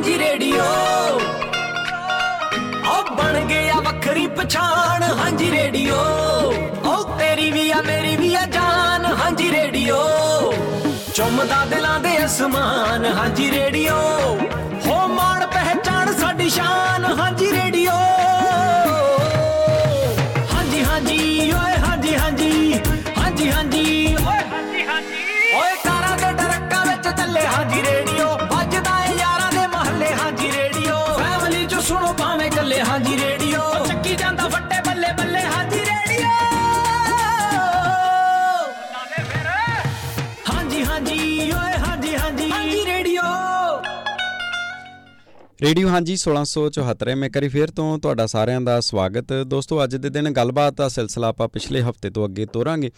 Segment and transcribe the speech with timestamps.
[0.00, 0.64] ਹਾਂਜੀ ਰੇਡੀਓ।
[2.88, 5.96] ਓ ਬਣ ਗਿਆ ਵੱਖਰੀ ਪਛਾਣ, ਹਾਂਜੀ ਰੇਡੀਓ।
[6.84, 9.98] ਓ ਤੇਰੀ ਵੀ ਆ, ਮੇਰੀ ਵੀ ਆ ਜਾਨ, ਹਾਂਜੀ ਰੇਡੀਓ।
[11.14, 13.94] ਚੁੰਮਦਾ ਦਿਲਾਂ ਦੇ ਅਸਮਾਨ, ਹਾਂਜੀ ਰੇਡੀਓ।
[14.86, 17.92] ਹੋ ਮਾਣ ਪਹਿਚਾਨ ਸਾਡੀ ਸ਼ਾਨ, ਹਾਂਜੀ ਰੇਡੀਓ।
[45.62, 50.30] ਰੇਡੀਓ ਹਾਂਜੀ 1674 ਮੈਂ ਕਰੀ ਫੇਰ ਤੋਂ ਤੁਹਾਡਾ ਸਾਰਿਆਂ ਦਾ ਸਵਾਗਤ। ਦੋਸਤੋ ਅੱਜ ਦੇ ਦਿਨ
[50.30, 52.90] ਗੱਲਬਾਤ ਦਾ ਸਿਲਸਿਲਾ ਆਪਾਂ ਪਿਛਲੇ ਹਫ਼ਤੇ ਤੋਂ ਅੱਗੇ ਤੋਰਾਂਗੇ।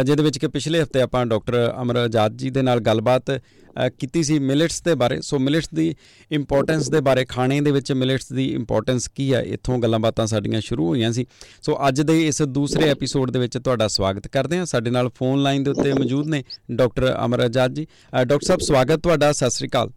[0.00, 3.88] ਅ, ਜਿਹਦੇ ਵਿੱਚ ਕਿ ਪਿਛਲੇ ਹਫ਼ਤੇ ਆਪਾਂ ਡਾਕਟਰ ਅਮਰ ਆਜ਼ਾਦ ਜੀ ਦੇ ਨਾਲ ਗੱਲਬਾਤ ਅ,
[3.88, 5.94] ਕੀਤੀ ਸੀ ਮਿਲਟਸ ਦੇ ਬਾਰੇ। ਸੋ ਮਿਲਟਸ ਦੀ
[6.32, 10.60] ਇੰਪੋਰਟੈਂਸ ਦੇ ਬਾਰੇ ਖਾਣੇ ਦੇ ਵਿੱਚ ਮਿਲਟਸ ਦੀ ਇੰਪੋਰਟੈਂਸ ਕੀ ਹੈ ਇੱਥੋਂ ਗੱਲਾਂ ਬਾਤਾਂ ਸਾਡੀਆਂ
[10.60, 11.26] ਸ਼ੁਰੂ ਹੋਈਆਂ ਸੀ।
[11.62, 15.42] ਸੋ ਅੱਜ ਦੇ ਇਸ ਦੂਸਰੇ ਐਪੀਸੋਡ ਦੇ ਵਿੱਚ ਤੁਹਾਡਾ ਸਵਾਗਤ ਕਰਦੇ ਹਾਂ। ਸਾਡੇ ਨਾਲ ਫੋਨ
[15.42, 17.86] ਲਾਈਨ ਦੇ ਉੱਤੇ ਮੌਜੂਦ ਨੇ ਡਾਕਟਰ ਅਮਰ ਆਜ਼ਾਦ ਜੀ।
[18.22, 19.90] ਅ, ਡਾਕਟਰ ਸਾਹਿਬ ਸਵਾਗਤ ਤੁਹਾਡਾ। ਸਤਿ ਸ੍ਰੀ ਅਕਾਲ।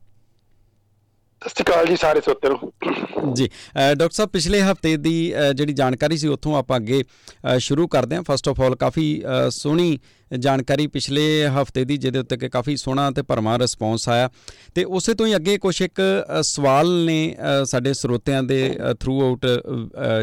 [1.42, 5.54] ਸਤਿ ਸ਼੍ਰੀ ਅਕਾਲ ਜੀ ਸਾਰੇ ਸਰੋਤਿਆਂ ਨੂੰ। ਜੀ ਅ, ਡਾਕਟਰ ਸਾਹਿਬ ਪਿਛਲੇ ਹਫ਼ਤੇ ਦੀ ਅ,
[5.54, 9.50] ਜਿਹੜੀ ਜਾਣਕਾਰੀ ਸੀ ਉੱਥੋਂ ਆਪਾਂ ਅੱਗੇ ਅ, ਸ਼ੁਰੂ ਕਰਦੇ ਹਾਂ। ਫਸਟ ਆਫ ਆਲ ਕਾਫੀ ਅ,
[9.50, 10.00] ਸੋਹਣੀ
[10.40, 14.30] ਜਾਣਕਾਰੀ ਪਿਛਲੇ ਹਫ਼ਤੇ ਦੀ ਜਿਹਦੇ ਉੱਤੇ ਕਿ ਕਾਫੀ ਸੋਹਣਾ ਤੇ ਭਰਮਾ ਰਿਸਪੌਂਸ ਆਇਆ।
[14.76, 19.22] ਤੇ ਉਸੇ ਤੋਂ ਹੀ ਅੱਗੇ ਕੁਝ ਇੱਕ ਅ, ਸਵਾਲ ਨੇ ਅ, ਸਾਡੇ ਸਰੋਤਿਆਂ ਦੇ ਥਰੂ
[19.22, 19.46] ਆਊਟ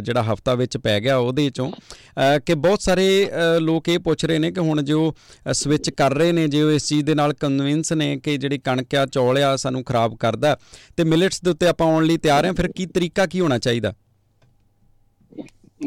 [0.03, 4.25] ਜਿਹੜਾ ਹਫਤਾ ਵਿੱਚ ਪੈ ਗਿਆ ਉਹਦੇ ਚੋਂ ਅ, ਕਿ ਬਹੁਤ ਸਾਰੇ ਅ, ਲੋਕ ਇਹ ਪੁੱਛ
[4.25, 5.14] ਰਹੇ ਨੇ ਕਿ ਹੁਣ ਜੋ
[5.53, 8.95] ਸਵਿਚ ਕਰ ਰਹੇ ਨੇ ਜੇ ਉਹ ਇਸ ਚੀਜ਼ ਦੇ ਨਾਲ ਕਨਵਿੰਸ ਨੇ ਕਿ ਜਿਹੜੀ ਕਣਕ
[8.95, 10.56] ਆ ਚੌਲ ਆ ਸਾਨੂੰ ਖਰਾਬ ਕਰਦਾ
[10.97, 13.95] ਤੇ ਮਿਲਟਸ ਦੇ ਉੱਤੇ ਆਪਾਂ ਆਉਣ ਲਈ ਤਿਆਰ ਹਾਂ ਫਿਰ ਕੀ ਤਰੀਕਾ ਕੀ ਹੋਣਾ ਚਾਹੀਦਾ?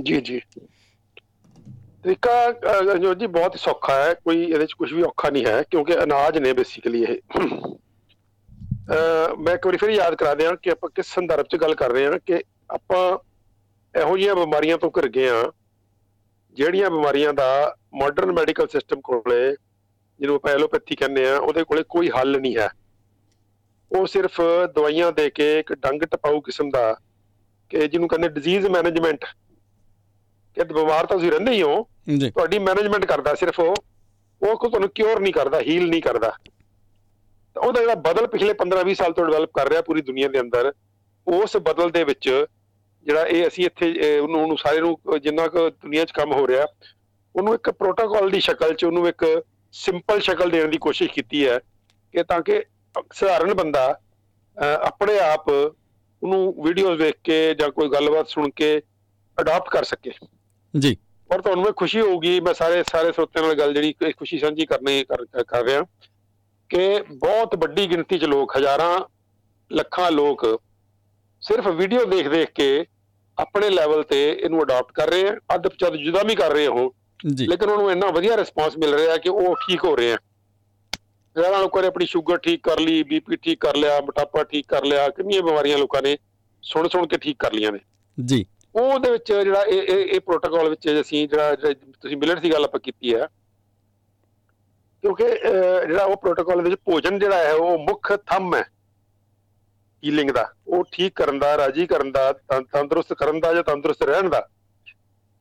[0.04, 0.40] ਜੀ ਜੀ।
[2.04, 5.46] ਤਰੀਕਾ ਅਹ, ਜੋ ਜੀ ਬਹੁਤ ਹੀ ਸੌਖਾ ਹੈ ਕੋਈ ਇਹਦੇ ਚ ਕੁਝ ਵੀ ਔਖਾ ਨਹੀਂ
[5.46, 7.18] ਹੈ ਕਿਉਂਕਿ ਅਨਾਜ ਨੇ ਬੇਸਿਕਲੀ ਇਹ।
[8.92, 11.92] ਅਹ, ਮੈਂ ਇੱਕ ਵਾਰੀ ਫਿਰ ਯਾਦ ਕਰਾ ਦਿਆਂ ਕਿ ਆਪਾਂ ਕਿਸ ਸੰਦਰਭ ਚ ਗੱਲ ਕਰ
[11.92, 13.18] ਰਹੇ ਹਾਂ ਕਿ ਆਪਾਂ
[13.94, 15.44] ਇਹੋ ਜਿਹੀਆਂ ਬਿਮਾਰੀਆਂ ਤੋਂ ਘਿਰ ਗਏ ਹਾਂ
[16.54, 19.52] ਜਿਹੜੀਆਂ ਬਿਮਾਰੀਆਂ ਦਾ ਮਾਡਰਨ ਮੈਡੀਕਲ ਸਿਸਟਮ ਕੋਲੇ
[20.20, 22.70] ਜਿਹਨੂੰ ਆਪਾਂ ਐਲੋਪੈਥੀ ਕਹਿੰਦੇ ਆ ਉਹਦੇ ਕੋਲੇ ਕੋਈ ਹੱਲ ਨਹੀਂ ਹੈ।
[23.92, 24.42] ਉਹ ਸਿਰਫ
[24.76, 26.96] ਦਵਾਈਆਂ ਦੇ ਕੇ ਇੱਕ ਡੰਗ ਟਪਾਊ ਕਿਸਮ ਦਾ
[27.70, 29.26] ਕਿ ਜਿਹਨੂੰ ਕਹਿੰਦੇ ਡਿਜ਼ੀਜ਼ ਮੈਨੇਜਮੈਂਟ
[30.56, 31.84] ਕਿ ਬਿਮਾਰ ਤਾਂ ਤੁਸੀਂ ਰਹਿੰਦੇ ਹੀ ਹੋ।
[32.30, 33.74] ਤੁਹਾਡੀ ਮੈਨੇਜਮੈਂਟ ਕਰਦਾ ਸਿਰਫ ਉਹ।
[34.42, 36.30] ਉਹ ਕੋ ਤੁਹਾਨੂੰ ਕਿਉਰ ਨਹੀਂ ਕਰਦਾ ਹੀਲ ਨਹੀਂ ਕਰਦਾ।
[37.56, 40.72] ਤਾਂ ਉਹਦਾ ਜਿਹੜਾ ਬਦਲ ਪਿਛਲੇ 15-20 ਸਾਲ ਤੋਂ ਡਿਵੈਲਪ ਕਰ ਰਿਹਾ ਪੂਰੀ ਦੁਨੀਆ ਦੇ ਅੰਦਰ
[41.28, 42.46] ਉਸ ਬਦਲ ਦੇ ਵਿੱਚ
[43.06, 46.66] ਜਿਹੜਾ ਇਹ ਅਸੀਂ ਇੱਥੇ ਉਹਨੂੰ ਉਹਨੂੰ ਸਾਰੇ ਨੂੰ ਜਿੰਨਾ ਕੁ ਦੁਨੀਆ 'ਚ ਕੰਮ ਹੋ ਰਿਹਾ
[47.36, 49.26] ਉਹਨੂੰ ਇੱਕ ਪ੍ਰੋਟੋਕਾਲ ਦੀ ਸ਼ਕਲ 'ਚ ਉਹਨੂੰ ਇੱਕ
[49.74, 51.60] ਸਿੰਪਲ ਸ਼ਕਲ ਦੇਣ ਦੀ ਕੋਸ਼ਿਸ਼ ਕੀਤੀ ਹੈ
[52.14, 52.64] ਕਿ ਤਾਂ ਕਿ
[53.14, 54.00] ਸਧਾਰਨ ਬੰਦਾ
[54.82, 58.82] ਆਪਣੇ ਆਪ ਉਹਨੂੰ ਵੀਡੀਓਜ਼ ਵੇਖ ਕੇ ਜਾਂ ਕੋਈ ਗੱਲਬਾਤ ਸੁਣ ਕੇ
[59.38, 60.12] ਅਡਾਪਟ ਕਰ ਸਕੇ।
[60.74, 60.96] ਜੀ।
[61.30, 65.04] ਔਰ ਤੁਹਾਨੂੰ ਮੈਂ ਖੁਸ਼ੀ ਹੋਊਗੀ ਮੈਂ ਸਾਰੇ ਸਾਰੇ ਸਰੋਤਿਆਂ ਨਾਲ ਗੱਲ ਜਿਹੜੀ ਖੁਸ਼ੀ ਸਾਂਝੀ ਕਰਨੀ
[65.04, 65.84] ਕਰ ਰਿਹਾ।
[66.70, 69.00] ਕਿ ਬਹੁਤ ਵੱਡੀ ਗਿਣਤੀ 'ਚ ਲੋਕ ਹਜ਼ਾਰਾਂ
[69.72, 70.46] ਲੱਖਾਂ ਲੋਕ
[71.42, 72.86] ਸਿਰਫ ਵੀਡੀਓ ਦੇਖ ਦੇਖ ਕੇ
[73.38, 76.94] ਆਪਣੇ ਲੈਵਲ ਤੇ ਇਹਨੂੰ ਅਡਾਪਟ ਕਰ ਰਹੇ ਆ। ਅੱਧ ਪਚੱਧ ਜੁਦਾ ਵੀ ਕਰ ਰਹੇ ਹੋ
[77.34, 80.18] ਜੀ। ਲੇਕਿਨ ਉਹਨੂੰ ਇੰਨਾ ਵਧੀਆ ਰਿਸਪਾਂਸ ਮਿਲ ਰਿਹਾ ਕਿ ਉਹ ਠੀਕ ਹੋ ਰਹੇ ਆ।
[81.36, 84.86] ਹਜ਼ਾਰਾਂ ਲੋਕਾਂ ਨੇ ਆਪਣੀ ਸ਼ੂਗਰ ਠੀਕ ਕਰ ਲਈ ਬੀਪੀ ਠੀਕ ਕਰ ਲਿਆ ਮੋਟਾਪਾ ਠੀਕ ਕਰ
[84.86, 86.18] ਲਿਆ ਕਿੰਨੀਆਂ ਬਿਮਾਰੀਆਂ ਲੋਕਾਂ ਨੇ
[86.64, 87.80] ਸੁਣ ਸੁਣ ਕੇ ਠੀਕ ਕਰ ਲਈਆਂ ਨੇ।
[88.18, 88.46] ਜੀ।
[88.76, 92.66] ਉਹਦੇ ਵਿੱਚ ਜਿਹੜਾ ਇਹ ਇਹ ਇਹ ਪ੍ਰੋਟੋਕਾਲ ਵਿੱਚ ਅਸੀਂ ਜਿਹੜਾ ਜਿਹੜਾ ਤੁਸੀਂ ਮਿਲਟ ਦੀ ਗੱਲ
[92.66, 93.28] ਆਪਾਂ ਕੀਤੀ ਹੈ।
[95.02, 98.64] ਕਿਉਂਕਿ ਅਹ, ਜਿਹੜਾ ਉਹ ਪ੍ਰੋਟੋਕਾਲ ਵਿੱਚ ਭੋਜਨ ਜਿਹੜਾ ਹੈ ਉਹ ਮੁੱਖ ਥੰਮ ਹੈ।
[100.06, 104.04] ਹੀਲਿੰਗ ਦਾ। ਉਹ ਠੀਕ ਕਰਨ ਦਾ ਰਾਜੀ ਕਰਨ ਦਾ ਤੰ- ਤੰਦਰੁਸਤ ਕਰਨ ਦਾ ਜਾਂ ਤੰਦਰੁਸਤ
[104.04, 104.48] ਰਹਿਣ ਦਾ।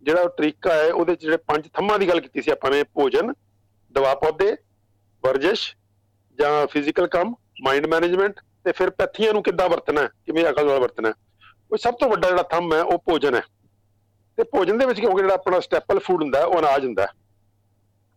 [0.03, 2.83] ਜਿਹੜਾ ਉਹ ਤਰੀਕਾ ਹੈ ਉਹਦੇ 'ਚ ਜਿਹੜੇ ਪੰਜ ਥੰਮਾਂ ਦੀ ਗੱਲ ਕੀਤੀ ਸੀ ਆਪਾਂ ਨੇ
[2.83, 3.33] ਭੋਜਨ
[3.93, 4.57] ਦਵਾ ਪੌਦੇ
[5.25, 5.77] ਵਰਜਿਸ਼
[6.39, 10.79] ਜਾਂ ਫਿਜ਼ੀਕਲ ਕੰਮ ਮਾਈਂਡ ਮੈਨੇਜਮੈਂਟ ਤੇ ਫਿਰ ਪੈਥੀਆਂ ਨੂੰ ਕਿੱਦਾਂ ਵਰਤਣਾ ਹੈ, ਕਿਵੇਂ ਅਕਲ ਨਾਲ
[10.79, 11.15] ਵਰਤਣਾ ਹੈ।
[11.73, 13.43] ਉਹ ਸਭ ਤੋਂ ਵੱਡਾ ਜਿਹੜਾ ਥੰਮ ਹੈ, ਉਹ ਭੋਜਨ ਹੈ।
[14.37, 17.07] ਤੇ ਭੋਜਨ ਦੇ ਵਿੱਚ ਕਿਉਂਕਿ ਜਿਹੜਾ ਆਪਣਾ ਸਟੈਪਲ ਫੂਡ ਹੁੰਦਾ ਉਹ ਅਨਾਜ ਹੁੰਦਾ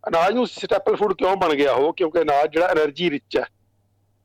[0.08, 3.44] ਅਨਾਜ ਨੂੰ ਸਟੈਪਲ ਫੂਡ ਕਿਉਂ ਬਣ ਗਿਆ ਹੋ ਕਿਉਂਕਿ ਅਨਾਜ ਜਿਹੜਾ એનર્ਜੀ ਰਿਚ ਹੈ।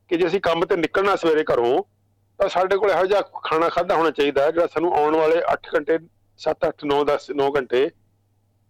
[0.07, 1.83] ਕਿ ਜੇ ਅਸੀਂ ਕੰਮ ਤੇ ਨਿਕਲਣਾ ਸਵੇਰੇ ਘਰੋਂ,
[2.37, 5.99] ਤਾਂ ਸਾਡੇ ਕੋਲ ਇਹੋ ਜਿਹਾ ਖਾਣਾ ਖਾਦਾ ਹੋਣਾ ਚਾਹੀਦਾ ਜਿਹੜਾ ਸਾਨੂੰ ਆਉਣ ਵਾਲੇ 8 ਘੰਟੇ
[6.37, 7.89] 7 8 9 10 9 ਘੰਟੇ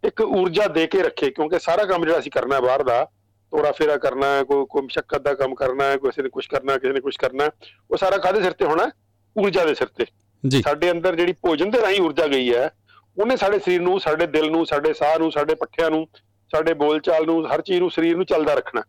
[0.04, 3.06] ਇੱਕ ਊਰਜਾ ਦੇ ਕੇ ਰੱਖੇ। ਕਿਉਂਕਿ ਸਾਰਾ ਕੰਮ ਜਿਹੜਾ ਅਸੀਂ ਕਰਨਾ ਬਾਹਰ ਦਾ,
[3.52, 6.78] ਤੋਰਾ ਫੇਰਾ ਕਰਨਾ ਹੈ ਕੋਈ ਕੋਈ ਮੁਸ਼ਕਲ ਦਾ ਕੰਮ ਕਰਨਾ ਹੈ, ਕਿਸੇ ਨੇ ਕੁਝ ਕਰਨਾ,
[6.78, 7.50] ਕਿਸੇ ਨੇ ਕੁਝ ਕਰਨਾ
[7.92, 8.92] ਉਹ ਸਾਰਾ ਕਾਦੇ ਸਿਰ ਤੇ ਹੋਣਾ
[9.38, 10.06] ਊਰਜਾ ਦੇ ਸਿਰ ਤੇ।
[10.48, 12.70] ਜੀ। ਸਾਡੇ ਅੰਦਰ ਜਿਹੜੀ ਭੋਜਨ ਦੇ ਰਾਹੀਂ ਊਰਜਾ ਗਈ ਹੈ
[13.18, 16.08] ਉਹਨੇ ਸਾਡੇ ਸਰੀਰ ਨੂੰ ਸਾਡੇ ਦਿਲ ਨੂੰ ਸਾਡੇ ਸਾਹ ਨੂੰ ਸਾਡੇ ਪੱਠਿਆਂ ਨੂੰ
[16.52, 18.84] ਸਾਡੇ ਬੋਲਚਾਲ ਨੂੰ ਹਰ ਚੀਜ਼ ਨੂੰ ਸਰੀਰ ਨੂੰ ਚੱਲਦਾ ਰੱਖਣਾ।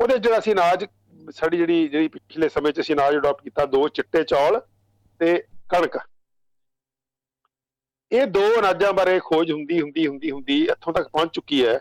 [0.00, 0.84] ਉਹਦੇ ਜਿਹੜਾ ਅਸੀਂ ਅਨਾਜ
[1.30, 4.60] ਸਾਡੀ ਜਿਹੜੀ ਜਿਹੜੀ ਪਿਛਲੇ ਸਮੇਂ 'ਚ ਅਸੀਂ ਅਨਾਜ ਅਡਾਪਟ ਕੀਤਾ ਦੋ ਚਿੱਟੇ ਚੌਲ
[5.20, 5.98] ਤੇ ਕਣਕ।
[8.12, 11.80] ਇਹ ਦੋ ਅਨਾਜਾਂ ਬਾਰੇ ਖੋਜ ਹੁੰਦੀ ਹੁੰਦੀ ਹੁੰਦੀ ਹੁੰਦੀ ਇੱਥੋਂ ਤੱਕ ਪਹੁੰਚ ਚੁੱਕੀ ਹੈ।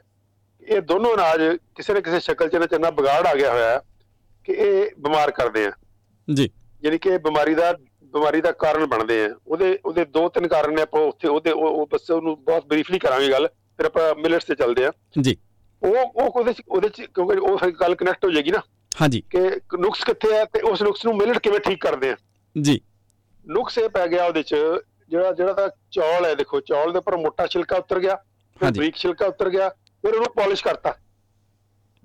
[0.61, 3.69] ਇਹ ਦੋਨੋਂ ਅਨਾਜ ਕਿਸੇ ਨਾ ਕਿਸੇ ਸ਼ਕਲ 'ਚ ਇਹਨਾਂ 'ਚ ਇੰਨਾ ਵਿਗਾੜ ਆ ਗਿਆ ਹੋਇਆ
[3.69, 3.79] ਹੈ
[4.45, 5.71] ਕਿ ਇਹ ਬਿਮਾਰ ਕਰਦੇ ਆ।
[6.33, 6.49] ਜੀ।
[6.83, 7.73] ਯਾਨੀ ਕਿ ਬਿਮਾਰੀ ਦਾ
[8.15, 11.87] ਬਿਮਾਰੀ ਦਾ ਕਾਰਨ ਬਣਦੇ ਆ। ਉਹਦੇ ਉਹਦੇ ਦੋ ਤਿੰਨ ਕਾਰਨ ਨੇ ਆਪਾਂ ਉੱਥੇ ਉਹਦੇ ਉਹ
[11.93, 14.91] ਬਸ ਉਹਨੂੰ ਬਹੁਤ ਬਰੀਫਲੀ ਕਰਾਂਗੇ ਗੱਲ ਫਿਰ ਆਪਾਂ ਮਿਲਟਸ ਤੇ ਚੱਲਦੇ ਆ।
[15.21, 15.37] ਜੀ।
[15.83, 18.61] ਉਹ ਉਹ ਉਹਦੇ ਉਹਦੇ ਚ ਕਿਉਂਕਿ ਉਹ ਗੱਲ ਕਨੈਕਟ ਹੋ ਜਾਏਗੀ ਨਾ।
[19.01, 19.39] ਹਾਂਜੀ। ਕਿ
[19.79, 22.15] ਨੁਕਸ ਕਿੱਥੇ ਹੈ ਤੇ ਉਸ ਨੁਕਸ ਨੂੰ ਮਿਲਟ ਕਿਵੇਂ ਠੀਕ ਕਰਦੇ ਆ।
[22.61, 22.81] ਜੀ।
[23.47, 24.55] ਨੁਕਸ ਇਹ ਪੈ ਗਿਆ ਉਹਦੇ ਚ
[25.09, 28.15] ਜਿਹੜਾ ਜਿਹੜਾ ਤਾਂ ਚੌਲ ਹੈ ਦੇਖੋ ਚੌਲ ਦੇ ਉੱਪਰ ਮੋਟਾ ਛਿਲਕਾ ਉਤਰ ਗਿਆ
[28.59, 30.95] ਫਿਰ। ਬਰੀਕ ਛਿਲਕਾ ਉਤਰ ਗਿਆ ਫਿਰ ਉਹਨੂੰ ਪਾਲਿਸ਼ ਕਰਤਾ।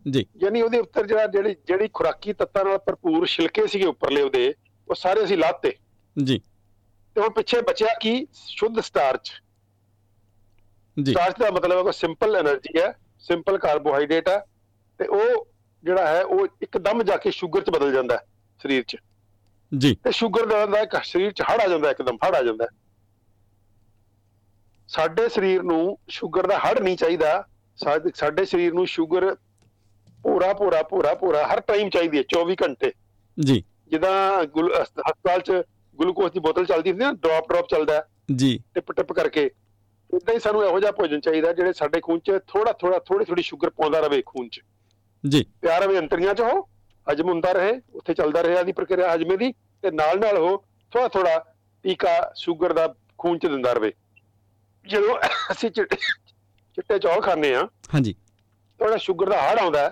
[0.08, 4.54] ਜੀ। ਯਾਨੀ ਉਹਦੇ ਉੱਪਰ ਜਿਹੜਾ ਜਿਹੜੀ ਜਿਹੜੀ ਖੁਰਾਕੀ ਤੱਤਾਂ ਨਾਲ ਭਰਪੂਰ ਛਿਲਕੇ ਸੀਗੇ ਉੱਪਰਲੇ ਉਹਦੇ
[4.88, 5.72] ਉਹ ਸਾਰੇ ਅਸੀਂ ਲਾਤੇ।
[6.24, 6.38] ਜੀ।
[7.14, 8.26] ਤੇ ਹੁਣ ਪਿੱਛੇ ਬਚਿਆ ਕੀ?
[8.32, 9.32] ਸ਼ੁੱਧ ਸਟਾਰਚ
[11.02, 14.44] ਜੀ। ਸਟਾਰਚ ਦਾ ਮਤਲਬ ਹੈ ਕੋਈ ਸਿੰਪਲ એનર્ਜੀ ਹੈ ਸਿੰਪਲ ਕਾਰਬੋਹਾਈਡਰੇਟ ਹੈ
[14.98, 15.48] ਤੇ ਉਹ
[15.84, 18.20] ਜਿਹੜਾ ਹੈ ਉਹ ਇੱਕਦਮ ਜਾ ਕੇ ਸ਼ੂਗਰ ਚ ਬਦਲ ਜਾਂਦਾ ਹੈ
[18.62, 18.96] ਸਰੀਰ ਚ।
[19.78, 22.66] ਜੀ। ਤੇ ਸ਼ੂਗਰ ਦਾ ਇੱਕ ਸਰੀਰ ਚ ਹੜ ਆ ਜਾਂਦਾ ਇੱਕਦਮ ਹੜ ਆ ਜਾਂਦਾ
[24.88, 27.46] ਸਾਡੇ ਸਰੀਰ ਨੂੰ ਸ਼ੂਗਰ ਦਾ ਹੜ ਨਹੀਂ ਚਾਹੀਦਾ।
[28.14, 29.34] ਸਾਡੇ ਸਰੀਰ ਨੂੰ ਸ਼ੂਗਰ
[30.22, 32.92] ਪੂਰਾ ਪੂਰਾ ਪੂਰਾ ਪੂਰਾ ਹਰ ਟਾਈਮ ਚਾਹੀਦੀ ਹੈ 24 ਘੰਟੇ।
[33.40, 34.42] ਜੀ। ਜਿੱਦਾਂ
[34.82, 35.52] ਹਸਪਤਾਲ ਚ
[36.00, 38.06] ਗਲੂਕੋਜ਼ ਦੀ ਬੋਤਲ ਚੱਲਦੀ ਹੁੰਦੀ ਹੈ ਨਾ ਡ੍ਰੌਪ ਡ੍ਰੌਪ ਚੱਲਦਾ ਹੈ,
[38.36, 39.50] ਜੀ। ਟਿਪ ਟਿਪ ਕਰਕੇ।
[40.10, 43.42] ਉਦਾਂ ਹੀ ਸਾਨੂੰ ਇਹੋ ਜਿਹਾ ਭੋਜਨ ਚਾਹੀਦਾ ਜਿਹੜੇ ਸਾਡੇ ਖੂਨ 'ਚ ਥੋੜਾ ਥੋੜਾ ਥੋੜੀ ਥੋੜੀ
[43.42, 44.60] ਸ਼ੂਗਰ ਪਾਉਂਦਾ ਰਵੇ ਖੂਨ 'ਚ।
[45.24, 46.60] ਜੀ। ਪਿਆਰ ਰਵੇ ਅੰਤਰੀਆਂ 'ਚ ਹੋ
[47.06, 49.52] ਹਜਮ ਹੁੰਦਾ ਰਹੇ ਉੱਥੇ ਚੱਲਦਾ ਰਹੇ ਆਦੀ ਪ੍ਰਕਿਰਿਆ ਹਜਮੇ ਦੀ
[49.82, 50.56] ਤੇ ਨਾਲ ਨਾਲ ਹੋ
[50.92, 51.38] ਥੋੜਾ ਥੋੜਾ
[51.84, 52.86] ਟੀਕਾ ਸ਼ੂਗਰ ਦਾ
[53.18, 53.92] ਖੂਨ 'ਚ ਦਿੰਦਾ ਰਵੇ
[54.86, 55.18] ਜਦੋਂ
[55.52, 55.96] ਅਸੀਂ ਚਿੱਟੇ
[56.76, 58.12] ਚਿੱਟੇ ਚੌਲ ਖਾਂਦੇ ਆ ਹਾਂਜੀ।
[58.80, 59.86] ਜਿਹੜਾ ਸ਼ੂਗਰ ਦਾ ਹੜ ਆਉਂਦਾ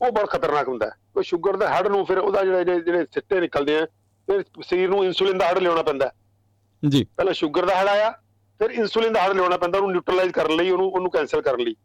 [0.00, 3.78] ਉਹ ਬਹੁਤ ਖਤਰਨਾਕ ਹੁੰਦਾ ਕੋਈ ਸ਼ੂਗਰ ਦੇ ਹੜ ਨੂੰ ਫਿਰ ਉਹਦਾ ਜਿਹੜੇ- ਜਿਹੜੇ ਸਿੱਟੇ ਨਿਕਲਦੇ
[3.78, 3.86] ਆ
[4.26, 6.12] ਫਿਰ ਸਰੀਰ ਨੂੰ ਇਨਸੂਲਿਨ ਦਾ ਹੜ ਲਿਆਉਣਾ ਪੈਂਦਾ।
[6.88, 8.10] ਜੀ। ਪਹਿਲਾਂ ਸ਼ੂਗਰ ਦਾ ਹੜ ਆਇਆ
[8.58, 11.76] ਫਿਰ ਇਨਸੂਲਿਨ ਦਾ ਹੜ ਲਿਆਉਣਾ ਪੈਂਦਾ ਉਹਨੂੰ ਨਿਊਟਰਲਾਈਜ਼ ਕਰਨ ਲਈ ਉਹਨੂੰ ਉਹਨੂੰ ਕੈਨਸਲ ਕਰਨ ਲਈ।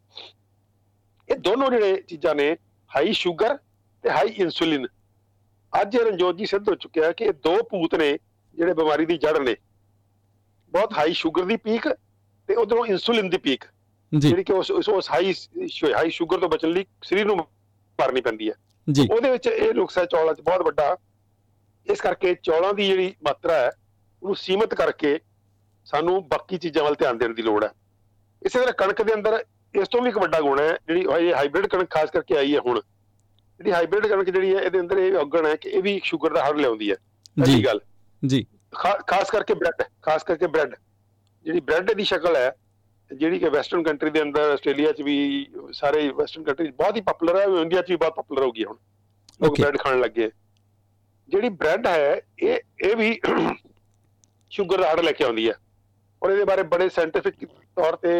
[1.28, 2.56] ਇਹ ਦੋਨੋਂ ਜਿਹੜੇ ਚੀਜ਼ਾਂ ਨੇ
[2.96, 3.56] ਹਾਈ ਸ਼ੂਗਰ
[4.02, 4.86] ਤੇ ਹਾਈ ਇਨਸੂਲਿਨ
[5.82, 8.18] ਅੱਜ ਇਹ ਰਣਜੋਤ ਜੀ ਸਿੱਧ ਹੋ ਚੁੱਕਿਆ ਕਿ ਇਹ ਦੋ ਭੂਤ ਨੇ
[8.54, 9.56] ਜਿਹੜੇ ਬਿਮਾਰੀ ਦੀ ਜੜ ਨੇ।
[10.68, 11.88] ਬਹੁਤ ਹਾਈ ਸ਼ੂਗਰ ਦੀ ਪੀਕ
[12.46, 13.64] ਤੇ ਉਧਰੋਂ ਇਨਸੂਲਿਨ ਦੀ ਪੀਕ
[14.18, 15.34] ਜਿਹੜੀ ਕਿ ਉਸ ਉਸ- ਹਾਈ
[15.96, 18.54] ਹਾਈ ਸ਼ੂਗਰ ਤੋਂ ਬਚਣ ਲਈ ਸਰੀਰ ਨੂੰ ਮਾਰਨੀ ਪੈਂਦੀ ਹੈ।
[18.92, 20.96] ਜੀ। ਉਹਦੇ ਵਿੱਚ ਇਹ ਨੁਕਸਾ ਚੌਲਾਂ 'ਚ ਬਹੁਤ ਵੱਡਾ
[21.90, 23.70] ਇਸ ਕਰਕੇ ਚੌਲਾਂ ਦੀ ਜਿਹੜੀ ਮਾਤਰਾ ਹੈ
[24.22, 25.18] ਉਹਨੂੰ ਸੀਮਿਤ ਕਰਕੇ
[25.84, 27.70] ਸਾਨੂੰ ਬਾਕੀ ਚੀਜ਼ਾਂ ਵੱਲ ਧਿਆਨ ਦੇਣ ਦੀ ਲੋੜ ਹੈ।
[28.42, 29.44] ਇਸੇ ਤਰ੍ਹਾਂ ਕਣਕ ਦੇ ਅੰਦਰ
[29.80, 32.60] ਇਸ ਤੋਂ ਵੀ ਇੱਕ ਵੱਡਾ ਗੁਣ ਹੈ ਜਿਹੜੀ ਇਹ ਹਾਈਬ੍ਰਿਡ ਕਣਕ ਖਾਸ ਕਰਕੇ ਆਈ ਹੈ
[32.60, 32.80] ਹੁਣ।
[33.60, 36.44] ਜਿਹੜੀ ਹਾਈਬ੍ਰਿਡ ਕਣਕ ਜਿਹੜੀ ਹੈ ਇਹਦੇ ਅੰਦਰ ਇਹ ਔਗਣ ਹੈ ਕਿ ਇਹ ਵੀ ਸ਼ੂਗਰ ਦਾ
[36.44, 36.96] ਹੜ ਲਿਆਉਂਦੀ ਹੈ।
[37.44, 37.80] ਜੀ। ਗੱਲ।
[38.26, 38.46] ਜੀ।
[39.06, 40.74] ਖਾਸ ਕਰਕੇ ਬ੍ਰੈਡ ਖਾਸ ਕਰਕੇ ਬ੍ਰੈਡ।
[41.44, 42.52] ਜਿਹੜੀ ਬ੍ਰੈਡ ਦੀ ਸ਼ਕਲ ਹੈ
[43.10, 47.36] ਜਿਹੜੀ ਕਿ ਵੈਸਟਰਨ ਕੰਟਰੀ ਦੇ ਅੰਦਰ ਆਸਟ੍ਰੇਲੀਆ 'ਚ ਵੀ ਸਾਰੇ ਵੈਸਟਰਨ ਕੰਟਰੀ ਬਹੁਤ ਹੀ ਪਪੂਲਰ
[47.36, 48.76] ਹੈ ਇੰਡੀਆ 'ਚ ਵੀ ਬਹੁਤ ਪਪੂਲਰ ਹੋ ਗਈ ਹੁਣ।
[49.42, 49.60] ਲੋਕ.
[49.60, 50.30] ਬ੍ਰੈਡ ਖਾਣ ਲੱਗੇ
[51.30, 53.20] ਜਿਹੜੀ ਬ੍ਰੈਡ ਹੈ ਇਹ ਇਹ ਵੀ
[54.50, 55.54] ਸ਼ੂਗਰ ਦਾ ਹੜ ਲੈ ਕੇ ਆਉਂਦੀ ਹੈ।
[56.22, 57.44] ਔਰ ਇਹਦੇ ਬਾਰੇ ਬੜੇ ਸਾਇੰਟਿਫਿਕ
[57.76, 58.18] ਤੌਰ ਤੇ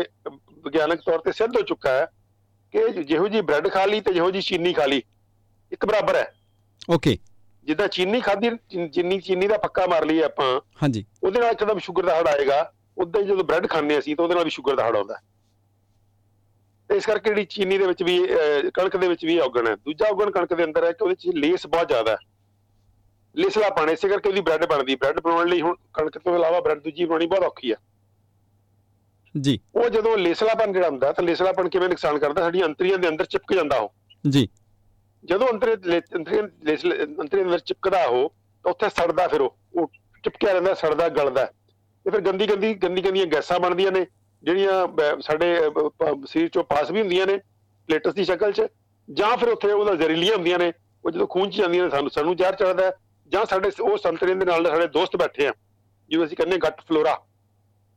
[0.65, 2.07] ਵਿਗਿਆਨਕ ਤੌਰ ਤੇ ਸਿੱਧ ਹੋ ਚੁੱਕਾ ਹੈ
[2.75, 5.03] ਕਿ ਜਿਹੋ ਜੀ ਬ੍ਰੈਡ ਖਾ ਲਈ ਤੇ ਜਿਹੋ ਜੀ ਚੀਨੀ ਖਾ ਲਈ।
[5.73, 6.33] ਇੱਕ ਬਰਾਬਰ ਹੈ।
[6.91, 7.17] ਓਕੇ
[7.67, 8.51] ਜਿੱਦਾਂ ਚੀਨੀ ਖਾਦੀ
[8.89, 12.73] ਜਿੰਨੀ ਚੀਨੀ ਦਾ ਪੱਕਾ ਮਾਰ ਲਈ ਆਪਾਂ ਹਾਂਜੀ। ਉਹਦੇ ਨਾਲ ਇੱਕਦਮ ਸ਼ੂਗਰ ਦਾ ਹੜ ਆਏਗਾ।
[12.99, 15.21] ਉਦਾਂ ਹੀ ਜਦੋਂ ਬ੍ਰੈਡ ਖਾਂਦੇ ਅਸੀਂ ਤਾਂ ਉਹਦੇ ਨਾਲ ਵੀ ਸ਼ੂਗਰ ਦਾ ਹੜ ਆਉਂਦਾ।
[16.91, 18.19] ਤੇ ਇਸ ਕਰਕੇ ਜਿਹੜੀ ਚੀਨੀ ਦੇ ਵਿੱਚ ਵੀ
[18.75, 21.37] ਕਣਕ ਦੇ ਵਿੱਚ ਵੀ ਔਗਣ ਹੈ। ਦੂਜਾ ਔਗਣ ਕਣਕ ਦੇ ਅੰਦਰ ਹੈ ਕਿ ਉਹਦੇ ਚ
[21.37, 22.30] ਲੇਸ ਬਹੁਤ ਜ਼ਿਆਦਾ ਹੈ।
[23.37, 26.79] ਲੇਸਲਾ ਪਾਣੇ ਇਸੇ ਕਰਕੇ ਉਹਦੀ ਬ੍ਰੈਡ ਬਣਦੀ। ਬ੍ਰੈਡ ਬਣਾਉਣ ਲਈ ਹੁਣ ਕਣਕ ਤੋਂ ਇਲਾਵਾ ਬ੍ਰੈਡ
[26.79, 27.77] ਦੂਜੀ ਬਣਾਉਣੀ ਬਹੁਤ ਔਖੀ ਹੈ
[29.41, 32.43] ਜੀ। ਉਹ ਜਦੋਂ ਲੇਸਲਾਪਨ ਜਿਹੜਾ ਹੁੰਦਾ ਤਾਂ ਲੇਸਲਾਪਨ ਕਿਵੇਂ ਨੁਕਸਾਨ ਕਰਦਾ?
[32.43, 33.93] ਸਾਡੀਆਂ ਅੰਤਰੀਆਂ ਦੇ ਅੰਦਰ ਚਿਪਕ ਜਾਂਦਾ ਉਹ।
[34.31, 34.49] ਜੀ।
[35.25, 36.01] ਜਦੋਂ ਅੰਤਰੇ ਦੇ
[37.21, 38.33] ਅੰਦਰ ਚਿਪਕਦਾ ਉਹ
[38.65, 39.57] ਤਾਂ ਉੱਥੇ ਸੜਦਾ ਫਿਰ ਉਹ।
[40.25, 41.45] ਚਿਪਕਿਆ ਰਹਿੰਦਾ ਸੜਦਾ ਗਲਦਾ।
[42.05, 44.07] ਤੇ ਫਿਰ ਗੰਦੀ ਗੰਦੀ ਗੰਦੀ ਗੰਦੀਆਂ ਗੈਸਾਂ ਬਣਦੀਆਂ ਨੇ
[44.43, 44.87] ਜਿਹੜੀਆਂ
[45.21, 45.57] ਸਾਡੇ
[46.27, 47.37] ਸਰੀਰ ਚੋਂ ਪਾਸ ਵੀ ਹੁੰਦੀਆਂ ਨੇ
[47.89, 48.67] ਪਲੇਟਸ ਦੀ ਸ਼ਕਲ 'ਚ।
[49.11, 50.73] ਜਾਂ ਫਿਰ ਉੱਥੇ ਉਹਦਾ ਜ਼ਹਿਰੀਲੀਆਂ ਹੁੰਦੀਆਂ ਨੇ।
[51.05, 52.93] ਉਹ ਜਦੋਂ ਖੂਨ 'ਚ ਜਾਂਦੀਆਂ ਨੇ ਸਾਨੂੰ ਸਾਨੂੰ ਜ਼ਹਿਰ ਚੜਦਾ
[53.33, 55.53] ਜਾਂ ਸਾਡੇ ਉਹ ਸੰਤਰੀਆਂ ਦੇ ਨਾਲ ਸਾਡੇ ਦੋਸਤ ਬੈਠੇ ਆ
[56.09, 57.21] ਜਿਵੇਂ ਅਸੀਂ ਕਹਿੰਦੇ ਗੱਟ ਫਲੋਰਾ।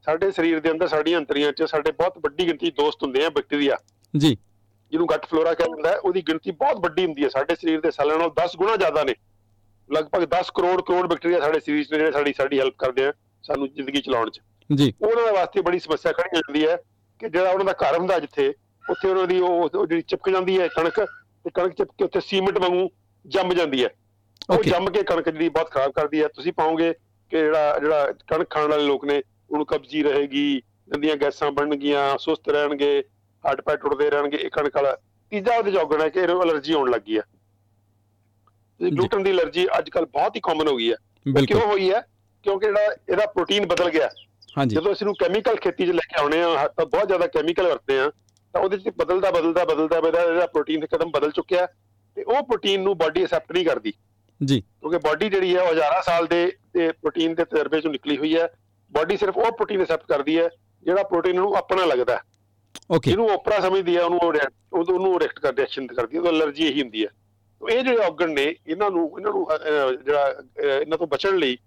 [0.06, 3.78] ਸਾਡੇ ਸਰੀਰ ਦੇ ਅੰਦਰ ਸਾਡੀਆਂ ਅੰਤਰੀਆਂ 'ਚ ਸਾਡੇ ਬਹੁਤ ਵੱਡੀ ਗਿਣਤੀ ਦੋਸਤ ਹੁੰਦੇ ਆ ਬੈਕਟੀਰੀਆ
[4.18, 4.38] ਜੀ।
[4.92, 7.92] ਜਿਹਨੂੰ ਗੱਟ ਫਲੋਰਾ ਕਿਹਾ ਜਾਂਦਾ ਹੈ ਉਹਦੀ ਗਿਣਤੀ ਬਹੁਤ ਵੱਡੀ ਹੁੰਦੀ ਹੈ। ਸਾਡੇ ਸਰੀਰ ਦੇ
[7.92, 9.16] ਸੈੱਲਾਂ ਨਾਲੋਂ 10 ਗੁਣਾ ਜ਼ਿਆਦਾ ਨੇ।
[9.92, 13.14] ਲਗਭਗ 10 ਕਰੋੜ ਕਰੋੜ ਬੈਕਟੀਰੀਆ ਸਾਡੇ ਸਰੀਰ 'ਚ ਨੇ ਜਿਹੜੇ ਸਾਡੀ ਸਾਡੀ ਹੈਲਪ ਕਰਦੇ ਆ
[13.44, 14.42] ਸਾਨੂੰ ਜ਼ਿੰਦਗੀ ਚਲਾਉਣ 'ਚ।
[14.76, 16.78] ਜੀ। ਉਹਨਾਂ ਦੇ ਵਾਸਤੇ ਬੜੀ ਸਮੱਸਿਆ ਖੜੀ ਹੋ ਜਾਂਦੀ ਹੈ
[17.20, 18.54] ਕਿ ਜਿਹੜਾ ਉਹਨਾਂ ਦਾ ਘਰ ਹੁੰਦਾ ਜਿੱਥੇ
[18.90, 21.00] ਉੱਥੇ ਉਹਨਾਂ ਦੀ ਉਹ ਉਹ ਜਿਹੜੀ ਚਿਪਕ ਜਾਂਦੀ ਹੈ ਕਣਕ
[21.44, 22.90] ਤੇ ਕਣਕ ਚਿਪਕ ਕੇ ਉੱਥੇ ਸੀਮਿੰਟ ਵਾਂਗੂ
[23.26, 23.90] ਜੰਮ ਜਾਂਦੀ ਹੈ।
[24.50, 24.64] ਉਹ.
[24.64, 28.68] ਜੰਮ ਕੇ ਕਣਕ ਜਿਹੜੀ ਬਹੁਤ ਖਰਾਬ ਕਰਦੀ ਹੈ ਤੁਸੀਂ ਪਾਓਗੇ ਕਿ ਜਿਹੜਾ ਜਿਹੜਾ ਕਣਕ ਖਾਣ
[28.70, 29.22] ਵਾਲੇ ਲੋਕ ਨੇ
[29.52, 30.62] ਉਹਨੂੰ ਕਬਜ਼ੀ ਰਹੇਗੀ
[30.94, 33.04] ਗੰਦੀਆਂ ਗੈਸਾਂ ਬਣਨਗੀਆਂ ਸੁਸਤ ਰਹਿਣਗੇ
[33.44, 34.96] ਹੱਡ ਪੈਰ ਟੁੱਟਦੇ ਰਹਿਣਗੇ ਇਹ ਕਣਕ ਵਾਲਾ
[35.32, 37.24] ਤੀਜਾ ਉਹਦੇ ਜੋਗਣ ਹੈ ਕਿ ਇਹਨੂੰ ਅਲਰਜੀ ਹੋਣ ਲੱਗੀ ਹੈ।
[38.80, 40.96] ਗਲੂਟਨ ਦੀ ਅਲਰਜੀ ਅੱਜ ਕੱਲ ਬਹੁਤ ਹੀ ਕਾਮਨ ਹੋ ਗਈ ਹੈ
[41.46, 42.02] ਕਿਉਂ ਹੋਈ ਹੈ
[42.46, 44.10] ਕਿਉਂਕਿ ਜਿਹੜਾ ਇਹਦਾ ਪ੍ਰੋਟੀਨ ਬਦਲ ਗਿਆ।
[44.58, 47.68] ਹਾਂਜੀ। ਜਦੋਂ ਅਸੀਂ ਨੂੰ ਕੈਮੀਕਲ ਖੇਤੀ 'ਚ ਲੈ ਕੇ ਆਉਣੇ ਆ ਤਾਂ ਬਹੁਤ ਜ਼ਿਆਦਾ ਕੈਮੀਕਲ
[47.68, 48.10] ਵਰਤਦੇ ਆ
[48.54, 51.66] ਤਾਂ ਉਹਦੇ 'ਚ ਬਦਲਦਾ ਬਦਲਦਾ ਬਦਲਦਾ ਬਦਲਦਾ ਇਹਦਾ ਪ੍ਰੋਟੀਨ ਇੱਕਦਮ ਬਦਲ ਚੁੱਕਿਆ
[52.18, 53.94] ਤੇ ਉਹ ਪ੍ਰੋਟੀਨ ਨੂੰ ਬਾਡੀ ਅਸੈਪਟ ਨਹੀਂ ਕਰਦੀ।
[54.46, 56.46] ਜੀ। ਕਿਉਂਕਿ ਬਾਡੀ ਜਿਹੜੀ ਹੈ ਹਜ਼ਾਰਾਂ ਸਾਲ ਦੇ
[56.76, 58.48] ਪ੍ਰੋਟੀਨ ਦੇ ਤਜਰਬੇ 'ਚੋਂ ਨਿਕਲੀ ਹੋਈ ਹੈ।
[58.92, 60.48] ਬਾਡੀ ਸਿਰਫ ਉਹ ਪ੍ਰੋਟੀਨ ਅਸੈਪਟ ਕਰਦੀ ਹੈ
[60.86, 62.22] ਜਿਹੜਾ ਪ੍ਰੋਟੀਨ ਨੂੰ ਆਪਣਾ ਲੱਗਦਾ ਹੈ।
[62.92, 64.20] ਓਕੇ ਜਿਹਨੂੰ ਓਪਰਾ ਸਮਝਦੀ ਹੈ ਉਹਨੂੰ
[64.74, 67.10] ਉਹਨੂੰ ਰਿਐਕਟ ਕਰ ਰਿਐਕਸ਼ਨ ਕਰਦੀ ਹੈ ਉਹ ਅਲਰਜੀ ਇਹੀ ਹੁੰਦੀ ਹੈ।
[67.62, 69.48] ਤਾਂ ਇਹ ਜਿਹੜੇ ਔਗਣ ਨੇ ਇਹਨਾਂ ਨੂੰ ਇਹਨਾਂ ਨੂੰ
[70.06, 70.34] ਜਿਹੜਾ
[70.80, 71.58] ਇਹਨਾਂ ਤੋਂ ਬਚਣ ਲਈ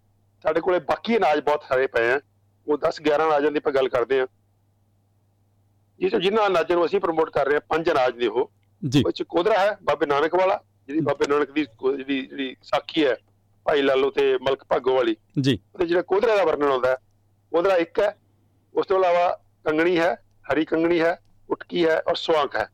[0.44, 2.20] ਸਾਡੇ ਕੋਲੇ ਬਾਕੀ ਅਨਾਜ ਬਹੁਤ ਸਾਰੇ ਪਏ ਆ
[2.66, 4.26] ਉਹ 10 11 ਅਨਾਜਾਂ ਦੀ ਆਪਾਂ ਗੱਲ ਕਰਦੇ ਆ
[6.00, 8.50] ਜਿਸ ਜਿਨ੍ਹਾਂ ਅਨਾਜਾਂ ਨੂੰ ਅਸੀਂ ਪ੍ਰਮੋਟ ਕਰ ਰਹੇ ਹਾਂ ਪੰਜ ਅਨਾਜ ਨੇ ਉਹ।
[8.82, 13.04] ਜੀ। ਉਹ ਚ ਕੋਦਰਾ ਹੈ ਬਾਬੇ ਨਾਨਕ ਵਾਲਾ ਜਿਹੜੀ ਬਾਬੇ ਨਾਨਕ ਦੀ ਜਿਹੜੀ ਜਿਹੜੀ ਸਾਖੀ
[13.06, 13.16] ਹੈ
[13.66, 16.96] ਭਾਈ ਲਾਲੋ ਤੇ ਮਲਕ ਭਾਗੋ ਵਾਲੀ ਜੀ। ਉਹਦੇ ਜਿਹੜਾ ਕੋਦਰਾ ਦਾ ਵਰਣਨ ਆਉਂਦਾ ਹੈ
[17.52, 18.16] ਕੋਦਰਾ ਇੱਕ ਹੈ
[18.74, 19.28] ਉਸ ਤੋਂ ਇਲਾਵਾ
[19.64, 20.14] ਕੰਗਣੀ ਹੈ
[20.52, 22.68] ਹਰੀ ਕੰਗਣੀ ਹੈ ਉਟਕੀ ਹੈ ਔਰ ਸਵਾਂਕ ਹੈ।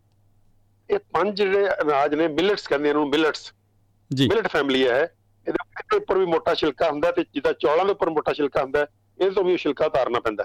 [0.90, 3.52] ਇਹ ਪੰਜ ਜਿਹੜੇ ਅਨਾਜ ਨੇ ਮਿਲਟਸ ਕਹਿੰਦੇ ਇਹਨਾਂ ਨੂੰ ਮਿਲਟਸ।
[4.10, 5.02] ਜੀ। ਮਿਲਟ ਫੈਮਿਲੀ ਹੈ
[5.46, 8.86] ਇਹਦੇ ਉੱਪਰ ਵੀ ਮੋਟਾ ਛਿਲਕਾ ਹੁੰਦਾ ਤੇ ਜਿੱਦਾਂ ਚੌਲਾਂ ਦੇ ਉੱਪਰ ਮੋਟਾ ਛਿਲਕਾ ਹੁੰਦਾ
[9.18, 10.44] ਇਹਦੇ ਤੋਂ ਵੀ ਛਿਲਕਾ ਉਤਾਰਨਾ ਪੈਂਦਾ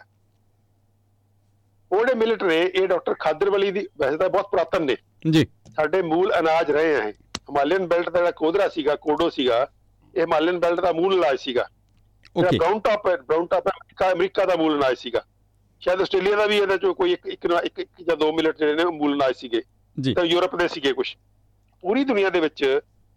[1.92, 4.96] ਉਹ ਜਿਹੜੇ ਮਿਲਟ ਨੇ ਇਹ ਡਾਕਟਰ ਖਾਦਰਵਲੀ ਦੀ ਵੈਸੇ ਤਾਂ ਬਹੁਤ ਪੁਰਾਤਨ ਨੇ।
[5.32, 5.46] ਜੀ।
[5.76, 7.14] ਸਾਡੇ ਮੂਲ ਅਨਾਜ ਰਹੇ ਹੈ
[7.50, 9.60] ਹਿਮਾਲਯਨ ਬੈਲਟ ਦਾ ਜਿਹੜਾ ਕੋਦਰਾ ਸੀਗਾ ਕੋਡੋ ਸੀਗਾ
[10.14, 11.68] ਇਹ ਹਿਮਾਲਯਨ ਬੈਲਟ ਦਾ ਮੂਲ ਅਨਾਜ ਸੀਗਾ।
[12.36, 15.24] ਜਿਹੜਾ ਓਕੇ ਬ੍ਰਾਊਨ ਟਾਪ ਹੈ ਬ੍ਰਾਊਨ ਟਾਪ ਅਮਰੀਕਾ ਅਮਰੀਕਾ ਦਾ ਮੂਲ ਅਨਾਜ ਸੀਗਾ।
[15.82, 17.46] ਸ਼ਾਇਦ ਆਸਟ੍ਰੇਲੀਆ ਦਾ ਵੀ ਇਹਦੇ ਚੋਂ ਕੋਈ ਇੱਕ ਇੱਕ
[17.80, 19.62] ਇੱਕ ਜਾਂ ਦੋ ਮਿਲਟ ਜਿਹੜੇ ਨੇ ਉਹ ਮੂਲ ਅਨਾਜ ਸੀਗੇ।
[19.98, 21.08] ਜੀ। ਤਾਂ ਯੂਰਪ ਦੇ ਸੀਗੇ ਕੁਝ
[21.84, 22.64] ਪੂਰੀ ਦੁਨੀਆ ਦੇ ਵਿੱਚ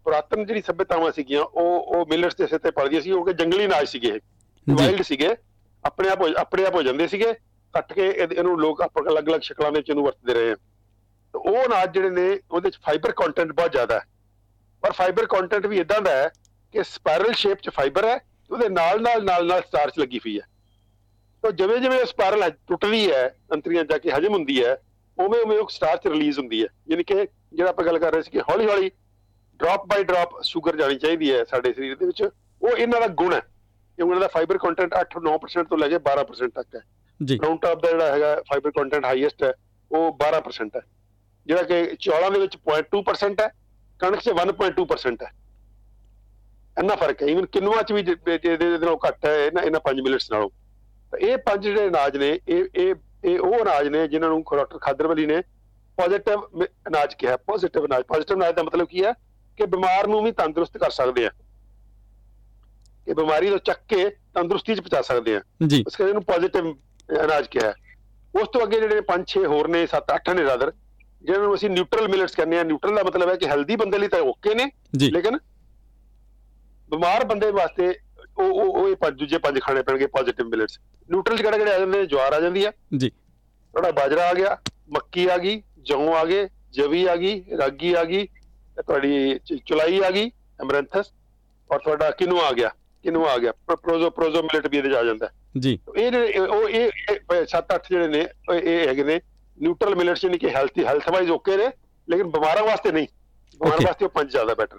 [0.05, 3.87] ਪੁਰਾਤਨ ਜਿਹੜੀ ਸਭਿਅਤਾਵਾਂ ਸੀਗੀਆਂ ਉਹ ਉਹ ਮਿਲਟਸ ਦੇ ਸਿਰ ਤੇ ਪਲਦੀਆਂ ਸੀ ਕਿਉਂਕਿ ਜੰਗਲੀ ਅਨਾਜ
[3.87, 4.19] ਸੀਗੇ
[4.67, 5.35] ਵਾਈਲਡ ਸੀਗੇ।
[5.83, 7.33] ਆਪਣੇ ਆਪ ਆਪਣੇ ਆਪ ਹੋ ਜਾਂਦੇ ਸੀਗੇ।
[7.73, 10.55] ਕੱਟ ਕੇ ਇਹਨੂੰ ਲੋਕ ਅਲੱਗ-ਅਲੱਗ ਸ਼ਕਲਾਂ ਦੇ ਵਿੱਚ ਇਹਨੂੰ ਵਰਤਦੇ ਰਹੇ ਆ।
[11.33, 14.05] ਉਹ ਅਨਾਜ ਜਿਹੜੇ ਨੇ ਉਹਦੇ ਵਿੱਚ ਫਾਈਬਰ ਕੰਟੈਂਟ ਬਹੁਤ ਜ਼ਿਆਦਾ ਹੈ।
[14.81, 16.29] ਪਰ ਫਾਈਬਰ ਕੰਟੈਂਟ ਵੀ ਇਦਾਂ ਦਾ ਹੈ
[16.71, 18.19] ਕਿ ਸਪਾਇਰਲ ਸ਼ੇਪ 'ਚ ਫਾਈਬਰ ਹੈ
[18.51, 20.45] ਉਹਦੇ ਨਾਲ ਨਾਲ ਨਾਲ ਨਾਲ ਸਟਾਰਚ ਲੱਗੀ ਹੋਈ ਹੈ।
[21.41, 24.77] ਤਾਂ ਜਿਵੇਂ ਜਿਵੇਂ ਸਪਾਇਰਲ ਟੁੱਟਦੀ ਹੈ ਅੰਤਰੀਆਂ ਜਾ ਕੇ ਹਜਮ ਹੁੰਦੀ ਹੈ
[25.19, 28.31] ਉਵੇਂ ਉਵੇਂ ਉਹ ਸਟਾਰਚ ਰਿਲੀਜ਼ ਹੁੰਦੀ ਹੈ। ਯਾਨੀ ਕਿ ਜਿਹੜਾ ਆਪਾਂ ਗੱਲ ਕਰ ਰਹੇ ਸੀ
[28.31, 28.91] ਕਿ ਹੌਲੀ ਹੌਲੀ
[29.55, 32.29] ਡ੍ਰੌਪ ਬਾਈ ਡ੍ਰੌਪ ਸ਼ੂਗਰ ਜਾਣੀ ਚਾਹੀਦੀ ਹੈ ਸਾਡੇ ਸਰੀਰ ਦੇ ਵਿੱਚ
[32.61, 33.41] ਉਹ ਇਹਨਾਂ ਦਾ ਗੁਣ ਹੈ।
[33.95, 36.81] ਕਿਉਂਕਿ ਇਹਨਾਂ ਦਾ ਫਾਈਬਰ ਕੰਟੈਂਟ 8-9% ਤੋਂ ਲੈ ਕੇ 12% ਤੱਕ ਹੈ।
[37.23, 39.53] ਜੀ। ਬ੍ਰਾਊਨ ਟਾਪ ਦਾ ਜਿਹੜਾ ਹੈਗਾ ਫਾਈਬਰ ਕੰਟੈਂਟ ਹਾਈਐਸਟ ਹੈ
[39.91, 40.81] ਉਹ 12% ਹੈ।
[41.45, 43.49] ਜਿਹੜਾ ਕਿ ਚੌਲਾਂ ਦੇ ਵਿੱਚ 0.2% ਹੈ
[44.01, 45.31] ਕਣਕ 'ਚ 1.2% ਹੈ।
[46.77, 50.31] ਇੰਨਾ ਫ਼ਰਕ ਹੈ। ਇਵਨ ਕਿਨੂਆ 'ਚ ਵੀ ਇਹਦੇ ਨਾਲੋਂ ਘੱਟ ਹੈ ਇਹਨਾਂ ਇਹਨਾਂ 5 ਮਿਲਟਸ
[50.31, 50.49] ਨਾਲੋਂ।
[51.13, 52.93] ਤਾਂ ਇਹ ਪੰਜ ਜਿਹੜੇ ਅਨਾਜ ਨੇ ਇਹ ਇਹ
[53.25, 55.41] ਇਹ ਉਹ ਅਨਾਜ ਨੇ ਜਿਨ੍ਹਾਂ ਨੂੰ ਡਾਕਟਰ ਖਾਦਰਵਲੀ ਨੇ
[55.97, 59.11] ਪੋਜ਼ਿਟਿਵ ਅਨਾਜ ਕਿਹਾ। ਪੋਜ਼ਿਟਿਵ ਅਨਾਜ। ਪੋਜ਼ਿਟਿਵ ਅਨਾਜ ਦਾ ਮਤਲਬ ਕੀ ਹੈ
[59.57, 61.29] ਕਿ ਬਿਮਾਰ ਨੂੰ ਵੀ ਤੰਦਰੁਸਤ ਕਰ ਸਕਦੇ ਆ
[63.07, 66.71] ਕਿ ਬਿਮਾਰੀ ਤੋਂ ਚੱਕ ਕੇ ਤੰਦਰੁਸਤੀ 'ਚ ਪਹੁੰਚਾ ਸਕਦੇ ਆ ਇਸ ਕਰਕੇ ਇਹਨੂੰ ਪੋਜ਼ਿਟਿਵ
[67.23, 67.73] ਅਨਾਜ ਕਿਹਾ।
[68.33, 70.71] ਉਸ ਤੋਂ ਅੱਗੇ ਜਿਹੜੇ 5-6 ਹੋਰ ਨੇ 7-8 ਨੇ ਰਾਦਰ
[71.21, 74.07] ਜਿਹਨਾਂ ਨੂੰ ਅਸੀਂ ਨਿਊਟਰਲ ਮਿਲਟਸ ਕਹਿੰਦੇ ਆ ਨਿਊਟਰਲ ਦਾ ਮਤਲਬ ਹੈ ਕਿ ਹੈਲਦੀ ਬੰਦੇ ਲਈ
[74.07, 74.69] ਤਾਂ ਓਕੇ ਨੇ
[75.09, 75.37] ਲੇਕਿਨ
[76.89, 77.87] ਬਿਮਾਰ ਬੰਦੇ ਵਾਸਤੇ
[78.37, 81.71] ਉਹ ਉਹ ਉਹ ਇਹ ਪੰਜ ਦੂਜੇ ਪੰਜ ਖਾਣੇ ਪੈਣਗੇ ਪੋਜ਼ਿਟਿਵ ਮਿਲਟਸ ਨਿਊਟਰਲ ਚ ਕਿਹੜੇ ਕਿਹੜੇ
[81.71, 82.05] ਆ ਜਾਂਦੇ ਨੇ?
[82.05, 84.57] ਜਵਾਰ ਆ ਜਾਂਦੀ ਆ ਜੀ। ਤੁਹਾਡਾ ਬਾਜਰਾ ਆ ਗਿਆ
[84.89, 88.25] ਮੱਕੀ ਆ ਗਈ ਜੌਂ ਆ ਗਏ ਜਵੀ ਆ ਗਈ ਰਾਗੀ ਆ ਗਈ
[88.77, 91.11] ਤੁਹਾਡੀ ਚੁਲਾਈ ਆ ਗਈ ਐਮਰੈਂਥਸ
[91.69, 92.69] ਔਰ ਤੁਹਾਡਾ ਕਿਨੂਆ ਆ ਗਿਆ?
[93.05, 93.51] ਕਿਨੂਆ ਆ ਗਿਆ?
[93.67, 96.89] ਪ੍ਰੋ- ਪ੍ਰੋਜ਼ੋ ਪ੍ਰੋਜ਼ੋ ਮਿਲਟ ਵੀ ਇਹਦੇ 'ਚ ਆ ਜਾਂਦਾ। ਜੀ। ਇਹ ਉਹ ਇਹ
[97.45, 99.19] 7-8 ਜਿਹੜੇ ਨੇ ਇਹ ਹੈਗੇ ਨੇ
[99.57, 101.67] ਨਿਊਟਰਲ ਮਿਲਟਸ ਯਾਨੀ ਕਿ ਹੈਲਥੀ ਹੈਲਥ ਵਾਈਜ਼ ਓਕੇ ਨੇ
[102.07, 103.07] ਲੇਕਿਨ ਬਿਮਾਰਾਂ ਵਾਸਤੇ ਨਹੀਂ।
[103.61, 104.77] ਬਿਮਾਰਾਂ ਵਾਸਤੇ ਉਹ ਪੰਜ ਜ਼ਿਆਦਾ ਬੈਟਰ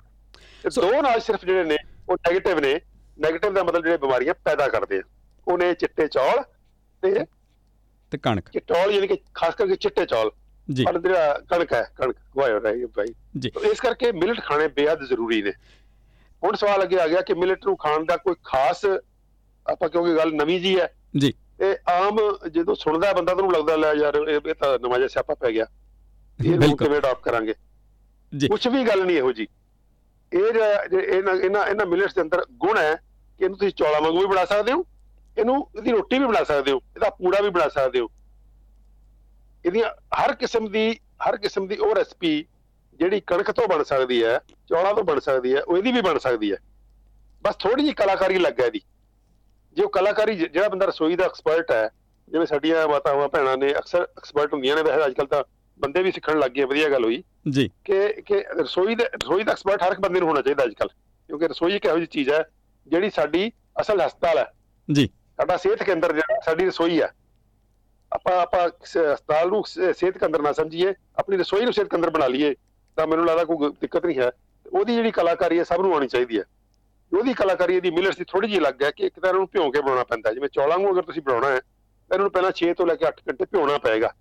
[0.62, 1.76] ਤੇ ਦੋ ਨਾਲ ਸਿਰਫ ਜਿਹੜੇ ਨੇ
[2.09, 2.75] ਉਹ 네ਗੇਟਿਵ ਨੇ।
[3.19, 5.02] 네ਗੇਟਿਵ ਦਾ ਮਤਲਬ ਜਿਹੜੇ ਬਿਮਾਰੀਆਂ ਪੈਦਾ ਕਰਦੇ ਆ।
[5.49, 6.43] ਉਹਨੇ ਚਿੱਟੇ ਚੌਲ
[7.02, 7.25] ਤੇ
[8.12, 10.31] ਤੇ ਕਣਕ। ਚਿੱਟੌਲ ਯਾਨੀ ਕਿ ਖਾਸ ਕਰਕੇ ਚਿੱਟੇ ਚੌਲ।
[10.71, 14.69] ਜੀ। ਪਰ ਜਿਹੜਾ ਕਣਕ ਹੈ ਕਣਕ ਵਾਇਓ ਰਹੀ ਹੈ ਭਾਈ ਜੀ ਇਸ ਕਰਕੇ ਮਿਲਟ ਖਾਣੇ
[14.69, 15.52] ਬੇहद ਜ਼ਰੂਰੀ ਨੇ।
[16.43, 18.85] ਹੁਣ ਸਵਾਲ ਅੱਗੇ ਆ ਗਿਆ ਕਿ ਮਿਲਟ ਨੂੰ ਖਾਣ ਦਾ ਕੋਈ ਖਾਸ
[19.67, 22.16] ਆਪਾਂ ਕਿਉਂਕਿ ਗੱਲ ਨਵੀਂ ਜੀ ਹੈ। ਜੀ। ਤੇ ਆਮ
[22.49, 25.66] ਜਦੋਂ ਸੁਣਦਾ ਬੰਦਾ ਤੁਹਾਨੂੰ ਲੱਗਦਾ ਲੈ ਯਾਰ ਇਹ ਇਹ ਤਾਂ ਨਵਾਂ ਜਿਹਾ ਸਿਆਪਾ ਪੈ ਗਿਆ।
[26.38, 27.54] ਇਹ ਕਿਵੇਂ ਅਡਾਪਟ ਕਰਾਂਗੇ?
[28.33, 29.47] ਜੀ। ਕੁਝ ਵੀ ਗੱਲ ਨਹੀਂ ਇਹੋ ਜੀ।
[30.33, 32.95] ਇਹ ਇਹਨਾਂ ਇਹਨਾਂ ਇਹਨਾਂ ਮਿਲਟਸ ਦੇ ਅੰਦਰ ਗੁਣ ਹੈ
[33.38, 34.85] ਕਿ ਇਹਨੂੰ ਤੁਸੀਂ ਚੌਲਾਂ ਵਾਂਗੂ ਵੀ ਬਣਾ ਸਕਦੇ ਹੋ
[35.38, 38.09] ਇਹਨੂੰ ਇਹਦੀ ਰੋਟੀ ਵੀ ਬਣਾ ਸਕਦੇ ਹੋ ਇਹਦਾ ਪੂੜਾ ਵੀ ਬਣਾ ਸਕਦੇ ਹੋ।
[39.66, 42.45] ਇਹਦੀਆਂ ਹਰ ਕਿਸਮ ਦੀ ਹਰ ਕਿਸਮ ਦੀ ਉਹ ਰੈਸਪੀ
[42.95, 44.38] ਜਿਹੜੀ ਕਣਕ ਤੋਂ ਬਣ ਸਕਦੀ ਹੈ
[44.69, 46.57] ਚੌਲਾਂ ਤੋਂ ਬਣ ਸਕਦੀ ਹੈ ਉਹ ਇਹਦੀ ਵੀ ਬਣ ਸਕਦੀ ਹੈ।
[47.42, 48.81] ਬਸ ਥੋੜੀ ਜਿਹੀ ਕਲਾਕਾਰੀ ਲੱਗਾ ਇਹਦੀ।
[49.73, 51.91] ਜੇ ਉਹ ਕਲਾਕਾਰੀ ਜਿਹੜਾ ਬੰਦਾ ਰਸੋਈ ਦਾ ਐਕਸਪਰਟ ਹੈ
[52.29, 55.45] ਜਿਵੇਂ ਸਾਡੀਆਂ ਮਾਤਾਵਾਂ ਭੈਣਾਂ ਨੇ ਅਕਸਰ ਐਕਸਪਰਟ ਹੁੰਦੀਆਂ ਨੇ ਵੈਸੇ ਅੱਜਕੱਲ ਤਾਂ
[55.79, 59.52] ਬੰਦੇ ਵੀ ਸਿੱਖਣ ਲੱਗ ਗਏ ਵਧੀਆ ਗੱਲ ਹੋਈ। ਜੀ। ਕਿ ਕਿ ਰਸੋਈ ਦੇ ਰਸੋਈ ਦਾ
[59.52, 60.88] ਐਕਸਪਰਟ ਹਰ ਇੱਕ ਬੰਦੇ ਨੂੰ ਹੋਣਾ ਚਾਹੀਦਾ ਅੱਜਕੱਲ
[61.26, 62.49] ਕਿਉਂਕਿ ਰਸੋਈ ਇੱਕ ਇਹੋ ਜਿਹੀ ਚੀਜ਼ ਹੈ
[62.87, 64.52] ਜਿਹੜੀ ਸਾਡੀ ਅਸਲ ਹਸਪਤਾਲ ਹੈ।
[64.93, 67.12] ਜੀ। ਸਾਡਾ ਸਿਹਤ ਕੇਂਦਰ ਜਿਹੜਾ ਸਾਡੀ ਰਸੋਈ ਹੈ।
[68.12, 69.64] ਆਪਾਂ ਆਪਾਂ ਹਸਪਤਾਲ ਨੂੰ
[69.95, 72.55] ਸਿਹਤ ਕੇਂਦਰ ਨਾ ਸਮਝੀਏ ਆਪਣੀ ਰਸੋਈ ਨੂੰ ਸਿਹਤ ਕੇਂਦਰ ਬਣਾ ਲਈਏ
[72.97, 74.31] ਤਾਂ ਮੈਨੂੰ ਲੱਗਦਾ ਕੋਈ ਦਿੱਕਤ ਨਹੀਂ ਹੈ।
[74.73, 76.45] ਉਹਦੀ ਜਿਹੜੀ ਕਲਾਕਾਰੀ ਹੈ ਸਭ ਨੂੰ ਆਉਣੀ ਚਾਹੀਦੀ ਹੈ।
[77.12, 79.81] ਉਹਦੀ ਕਲਾਕਾਰੀ ਇਹਦੀ ਮਿਲਟਸ ਦੀ ਥੋੜੀ ਜਿਹੀ ਅਲੱਗ ਹੈ ਕਿ ਇੱਕ ਤਾਂ ਇਹਨੂੰ ਭਿਉਂ ਕੇ
[79.81, 82.95] ਬਣਾਉਣਾ ਪੈਂਦਾ। ਜਿਵੇਂ ਚੌਲਾਂ ਨੂੰ ਅਗਰ ਤੁਸੀਂ ਬਣਾਉਣਾ ਹੈ ਤਾਂ ਇਹਨੂੰ ਪਹਿਲਾਂ 6 ਤੋਂ ਲੈ
[82.95, 84.12] ਕੇ 8 ਘੰਟੇ ਭਿਉਣਾ ਪਏਗਾ।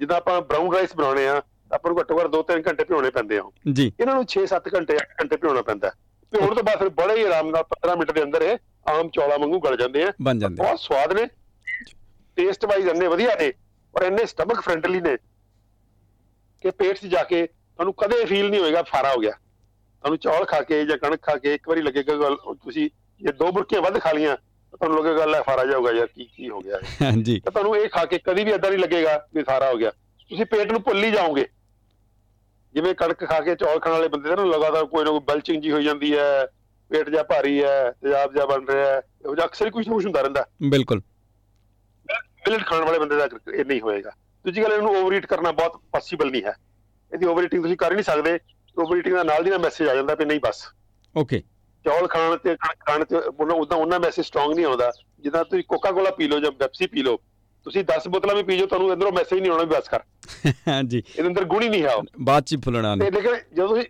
[0.00, 1.40] ਜਿੱਦਾਂ ਆਪਾਂ ਬਰਾਊਨ ਰਾਈਸ ਬਣਾਉਣੇ ਆ
[1.70, 5.08] ਆਪਾਂ ਨੂੰ ਘੱਟੋ ਘੱਟ 2-3 ਘੰਟੇ ਭਿਉਣੇ ਪੈਂਦੇ ਆ ਜੀ। ਇਹਨਾਂ ਨੂੰ 6-7 ਘੰਟੇ 8
[5.20, 5.90] ਘੰਟੇ ਭਿਉਣਾ ਪੈਂਦਾ।
[6.32, 8.56] ਭਿਉਣ ਤੋਂ ਬਾਅਦ ਫਿਰ ਬੜੇ ਹੀ ਆਰਾਮ ਨਾਲ 15 ਮਿੰਟ ਦੇ ਅੰਦਰ ਇਹ
[8.92, 11.26] ਆਮ ਚੌਲਾਂ ਵਾਂਗੂ ਗਲ ਜਾਂਦੇ ਆ। ਬਣ ਜਾਂਦੇ ਬਹੁਤ ਸਵਾਦ ਨੇ।
[12.36, 13.52] ਟੇਸਟ ਵਾਈਜ਼ ਇੰਨੇ ਵਧੀਆ ਨੇ
[13.94, 15.16] ਔਰ ਇੰਨੇ ਸਟਮਕ ਫ੍ਰੈਂਡਲੀ ਨੇ
[16.64, 19.32] ਕਿ ਪੇਟ 'ਚ ਜਾ ਕੇ ਤੁਹਾਨੂੰ ਕਦੇ ਫੀਲ ਨਹੀਂ ਹੋਏਗਾ ਫਾਰਾ ਹੋ ਗਿਆ।
[20.04, 22.88] ਤੁਹਾਨੂੰ ਚੌਲ ਖਾ ਕੇ ਜਾਂ ਕਣਕ ਖਾ ਕੇ ਇੱਕ ਵਾਰੀ ਲੱਗੇਗਾ ਗੱਲ ਤੁਸੀਂ
[23.20, 24.36] ਜੇ ਦੋ ਬੁਰਕੀਆਂ ਵੱਧ ਖਾ ਲੀਆਂ
[24.72, 26.78] ਤੁਹਾਨੂੰ ਲੱਗੇਗਾ ਲੈ ਫਾਰਾ ਜਾਊਗਾ ਯਾਰ ਕੀ ਕੀ ਹੋ ਗਿਆ?
[27.02, 29.76] ਇਹ। ਜੀ ਤਾਂ ਤੁਹਾਨੂੰ ਇਹ ਖਾ ਕੇ ਕਦੀ ਵੀ ਏਦਾਂ ਨਹੀਂ ਲੱਗੇਗਾ ਵੀ ਸਾਰਾ ਹੋ
[29.76, 31.46] ਗਿਆ। ਤੁਸੀਂ ਪੇਟ ਨੂੰ ਭੁੱਲ ਹੀ ਜਾਓਗੇ।
[32.74, 35.62] ਜਿਵੇਂ ਕਣਕ ਖਾ ਕੇ ਚੌਲ ਖਾਣ ਵਾਲੇ ਬੰਦੇ ਦਾ ਨਾ ਲਗਾਤਾਰ ਕੋਈ ਨਾ ਕੋਈ ਬਲਚਿੰਗ
[35.62, 36.46] ਜੀ ਹੋਈ ਜਾਂਦੀ ਹੈ
[36.90, 39.94] ਪੇਟ ਜਾ ਭਾਰੀ ਹੈ ਤੇਜ਼ਾਬ ਜਾ ਬਣ ਰਿਹਾ ਹੈ ਇਹੋ ਜਿਹਾ ਅਕਸਰ ਹੀ ਕੁਝ ਨਾ
[39.94, 41.00] ਕੁਝ ਹੁੰਦਾ ਰਹਿੰਦਾ। ਬਿਲਕੁਲ।
[42.48, 44.10] ਮਿਲਟ ਖਾਣ ਵਾਲੇ ਬੰਦੇ ਦਾ ਇਹ ਨਹੀਂ ਹੋਏਗਾ।
[44.44, 46.54] ਦੂਜੀ ਗੱਲ ਇਹਨੂੰ ਓਵਰ ਈਟ ਕਰਨਾ ਬਹੁਤ ਪੋਸੀਬਲ ਨਹੀਂ ਹੈ।
[47.12, 48.38] ਇਹਦੀ ਓਵਰ ਈਟਿੰਗ ਤੁਸੀਂ ਕਰ ਹੀ ਨਹੀਂ ਸਕਦੇ।
[48.76, 50.64] ਓਵਰ ਈਟਿੰਗ ਦਾ ਨਾਲ ਦੀ ਨਾਲ ਮੈਸੇਜ ਆ ਜਾਂਦਾ ਵੀ ਨਹੀਂ ਬਸ।
[51.14, 51.42] ਓਕੇ
[51.84, 55.90] ਚੌਲ ਖਾਣ ਤੇ ਕਣਕ ਖਾਣ ਤੇ ਉਦਾਂ ਉਹਨਾਂ ਮੈਸੇਜ ਸਟਰੋਂਗ ਨਹੀਂ ਆਉਂਦਾ। ਜਿੱਦਾਂ ਤੁਸੀਂ ਕੋਕਾ
[55.92, 57.16] ਕੋਲਾ ਪੀ ਲਓ ਜਾਂ ਪੈਪਸੀ ਪੀ ਲਓ
[57.66, 60.02] ਤੁਸੀਂ 10 ਬੋਤਲਾਂ ਵੀ ਪੀ ਜਾਓ ਤੁਹਾਨੂੰ ਅੰਦਰੋਂ ਮੈਸੇਜ ਨਹੀਂ ਆਉਣਾ ਵੀ ਬਸ ਕਰ।
[60.84, 63.84] ਜੀ ਇਹਦੇ ਅੰਦਰ ਗੁਣ ਨਹੀਂ ਹੈ ਉਹ। ਬਾਅਦ ਚ ਫੁੱਲਣਾ ਤੇ ਨੇ ਲੇਕਿਨ ਜਦੋਂ ਤੁਸੀਂ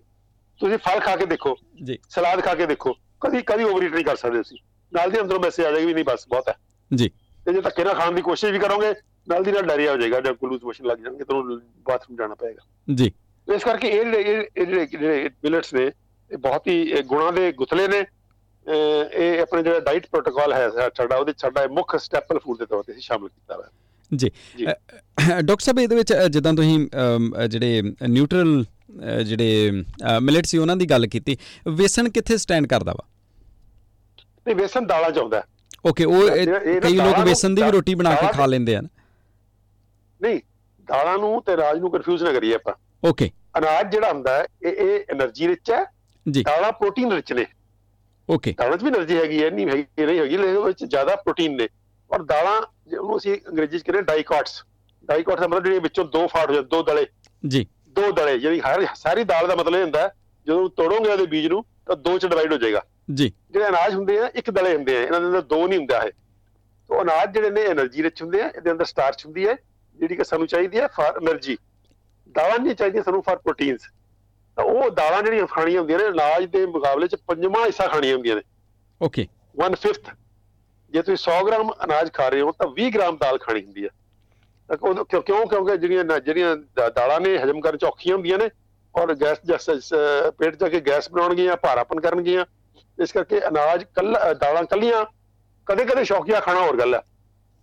[0.60, 4.04] ਤੁਸੀਂ ਫਲ ਖਾ ਕੇ ਦੇਖੋ ਜੀ। ਸਲਾਦ ਖਾ ਕੇ ਦੇਖੋ ਕਦੀ ਕਦੀ ਓਵਰ ਈਟ ਨਹੀਂ
[4.04, 4.58] ਕਰ ਸਕਦੇ ਤੁਸੀਂ
[4.92, 6.54] ਨਾਲ ਦੀ ਅੰਦਰੋਂ ਮੈਸੇਜ ਆ ਜਾਏਗਾ ਵੀ ਨਹੀਂ ਬਸ ਬਹੁਤ ਹੈ।
[6.90, 7.08] ਜੀ।
[7.46, 8.92] ਤੇ ਜੇ ਧੱਕੇ ਨਾਲ ਖਾਣ ਦੀ ਕੋਸ਼ਿਸ਼ ਵੀ ਕਰੋਗੇ
[9.28, 12.94] ਨਾਲ ਦੀ ਨਾਲ ਡਰਿਆ ਹੋ ਜਾਏਗਾ ਜਾਂ ਗਲੂਜ਼ ਮੋਸ਼ਨ ਲੱਗ ਜਾਣਗੇ ਤੁਹਾਨੂੰ ਬਾਥਰੂਮ ਜਾਣਾ ਪਏਗਾ।
[12.94, 13.12] ਜੀ।
[13.54, 14.04] ਇਸ ਕਰਕੇ ਇਹ
[14.56, 15.84] ਜਿਹੜੇ ਜਿਹੜੇ ਮਿਲਟਸ ਨੇ
[16.30, 18.04] ਇਹ ਬਹੁਤ ਹੀ ਗੁਣਾਂ ਦੇ ਗੁਥਲੇ ਨੇ।
[18.66, 22.92] ਇਹ ਆਪਣੇ ਜਿਹੜਾ ਡਾਈਟ ਪ੍ਰੋਟੋਕਾਲ ਹੈ ਸਾਡਾ ਉਹਦੇ ਸਾਡਾ ਮੁੱਖ ਸਟੈਪਲ ਫੂਡ ਦੇ ਤੌਰ ਤੇ
[22.92, 23.68] ਅਸੀਂ ਸ਼ਾਮਿਲ ਕੀਤਾ ਹੋਇਆ।
[24.10, 24.30] ਜੀ।
[24.64, 26.78] ਡਾਕਟਰ ਸਾਹਿਬ ਇਹਦੇ ਵਿੱਚ ਜਿੱਦਾਂ ਤੁਸੀਂ
[27.48, 28.64] ਜਿਹੜੇ ਨਿਊਟਰਲ
[29.24, 29.84] ਜਿਹੜੇ
[30.22, 31.36] ਮਿਲਟ ਸੀ ਉਹਨਾਂ ਦੀ ਗੱਲ ਕੀਤੀ।
[31.68, 33.04] ਵੇਸਣ ਕਿੱਥੇ ਸਟੈਂਡ ਕਰਦਾ ਵਾ?
[34.46, 35.42] ਤੇ ਵੇਸਨ ਦਾਲਾਂ ਚ ਆਉਂਦਾ।
[35.86, 36.28] ਓਕੇ ਉਹ
[36.82, 38.88] ਕਈ ਲੋਕ ਵੇਸਣ ਦੀ ਵੀ ਰੋਟੀ ਬਣਾ ਕੇ ਖਾ ਲੈਂਦੇ ਹਨ।
[40.20, 40.40] ਨਹੀਂ
[40.88, 44.72] ਦਾਲਾਂ ਨੂੰ ਤੇ ਰਾਜ ਨੂੰ ਕਨਫਿਊਜ਼ ਨਾ ਕਰੀਏ ਆਪਾਂ। ਓਕੇ ਅਨਾਜ ਜਿਹੜਾ ਹੁੰਦਾ ਹੈ ਇਹ
[44.72, 45.84] ਇਹ એનર્ਜੀ ਰਿਚ ਹੈ
[46.26, 47.46] ਜੀ। ਦਾਲਾਂ ਪ੍ਰੋਟੀਨ ਰਿਚ ਨੇ।
[48.28, 51.56] ਓਕੇ ਦਾਲਾਂ 'ਚ ਵੀ એનર્ਜੀ ਹੈਗੀ ਹੈ ਨਹੀਂ ਹੈਗੀ ਨਹੀਂ ਹੈਗੀ ਲੇਕਿਨ ਵਿੱਚ ਜ਼ਿਆਦਾ ਪ੍ਰੋਟੀਨ
[51.56, 51.68] ਨੇ।
[52.10, 54.62] ਔਰ ਦਾਲਾਂ ਜਿਹਨੂੰ ਅਸੀਂ ਅੰਗਰੇਜ਼ੀ 'ਚ ਕਹਿੰਦੇ ਡਾਈਕੋਟਸ
[55.04, 57.06] ਡਾਈਕੋਟਸ ਦਾ ਮਤਲਬ ਜਿਹੜੇ ਵਿੱਚੋਂ ਦੋ ਫਾੜ ਹੋ ਜਾਂਦੇ ਦੋ ਦਲੇ।
[57.46, 60.10] ਜੀ। ਦੋ ਦਲੇ ਜਿਹੜੀ ਹਰ ਸਾਰੀ ਦਾਲ ਦਾ ਮਤਲਬ ਇਹ ਹੁੰਦਾ
[60.46, 62.82] ਜਦੋਂ ਤੋੜੋਗੇ ਉਹਦੇ ਬੀਜ ਨੂੰ ਤਾਂ ਦੋ 'ਚ ਡਿਵਾਈਡ ਹੋ ਜਾਏਗਾ।
[63.14, 66.02] ਜੀ। ਜਿਹੜੇ ਅਨਾਜ ਹੁੰਦੇ ਆ ਇੱਕ ਦਲੇ ਹੁੰਦੇ ਆ ਇਹਨਾਂ ਦੇ ਅੰਦਰ ਦੋ ਨਹੀਂ ਹੁੰਦਾ
[66.02, 66.12] ਇਹ।
[66.90, 69.54] ਤੋਂ ਅਨਾਜ ਜਿਹੜੇ ਨੇ એનર્ਜੀ ਰਿਚ ਹੁੰਦੇ ਆ ਇਹਦੇ ਅੰਦਰ ਸਟਾਰਚ ਹੁੰਦੀ ਹੈ
[69.98, 71.56] ਜਿਹੜੀ ਕਿ ਸਾਨੂੰ ਚਾਹੀਦੀ ਹੈ ਫਾਰ એનર્ਜੀ
[72.32, 73.82] ਦਾਲਾਂ ਨਹੀਂ ਚਾਹੀਦੀਆਂ ਸਾਨੂੰ ਫਾਰ ਪ੍ਰੋਟੀਨਸ
[74.56, 78.36] ਤਾਂ ਉਹ ਦਾਲਾਂ ਜਿਹੜੀਆਂ ਖਾਣੀਆਂ ਹੁੰਦੀਆਂ ਨੇ ਅਨਾਜ ਦੇ ਮੁਕਾਬਲੇ 'ਚ ਪੰਜਵਾਂ ਹਿੱਸਾ ਖਾਣੀਆਂ ਹੁੰਦੀਆਂ
[78.36, 78.42] ਨੇ।
[79.02, 79.26] ਓਕੇ
[79.58, 80.10] 1/5
[80.90, 83.88] ਜੇ ਤੁਸੀਂ 100 ਗ੍ਰਾਮ ਅਨਾਜ ਖਾ ਰਹੇ ਹੋ ਤਾਂ 20 ਗ੍ਰਾਮ ਦਾਲ ਖਾਣੀ ਹੁੰਦੀ ਹੈ।
[84.76, 86.56] ਕਿਉਂ ਕਿਉਂ- ਕਿਉਂ ਕਿਉਂਕਿ ਜਿਹੜੀਆਂ ਜਿਹੜੀਆਂ
[86.96, 88.48] ਦਾਲਾਂ ਨੇ ਹਜਮ ਕਰਨ ਚ ਔਖੀਆਂ ਹੁੰਦੀਆਂ ਨੇ
[88.96, 89.88] ਔਰ ਗੈਸ ਜਸ
[90.38, 92.44] ਪੇਟ ਜਾ ਕੇ ਗੈਸ ਬਣਾਉਣਗੀਆਂ ਭਾਰਾਪਨ ਕਰਨਗੀਆਂ।
[93.02, 95.04] ਇਸ ਕਰਕੇ ਅਨਾਜ ਕੱਲਾ ਦਾਲਾਂ ਕੱਲੀਆਂ
[95.66, 97.02] ਕਦੇ ਕਦੇ ਸ਼ੌਕੀਆ ਖਾਣਾ ਹੋਰ ਗੱਲ ਹੈ।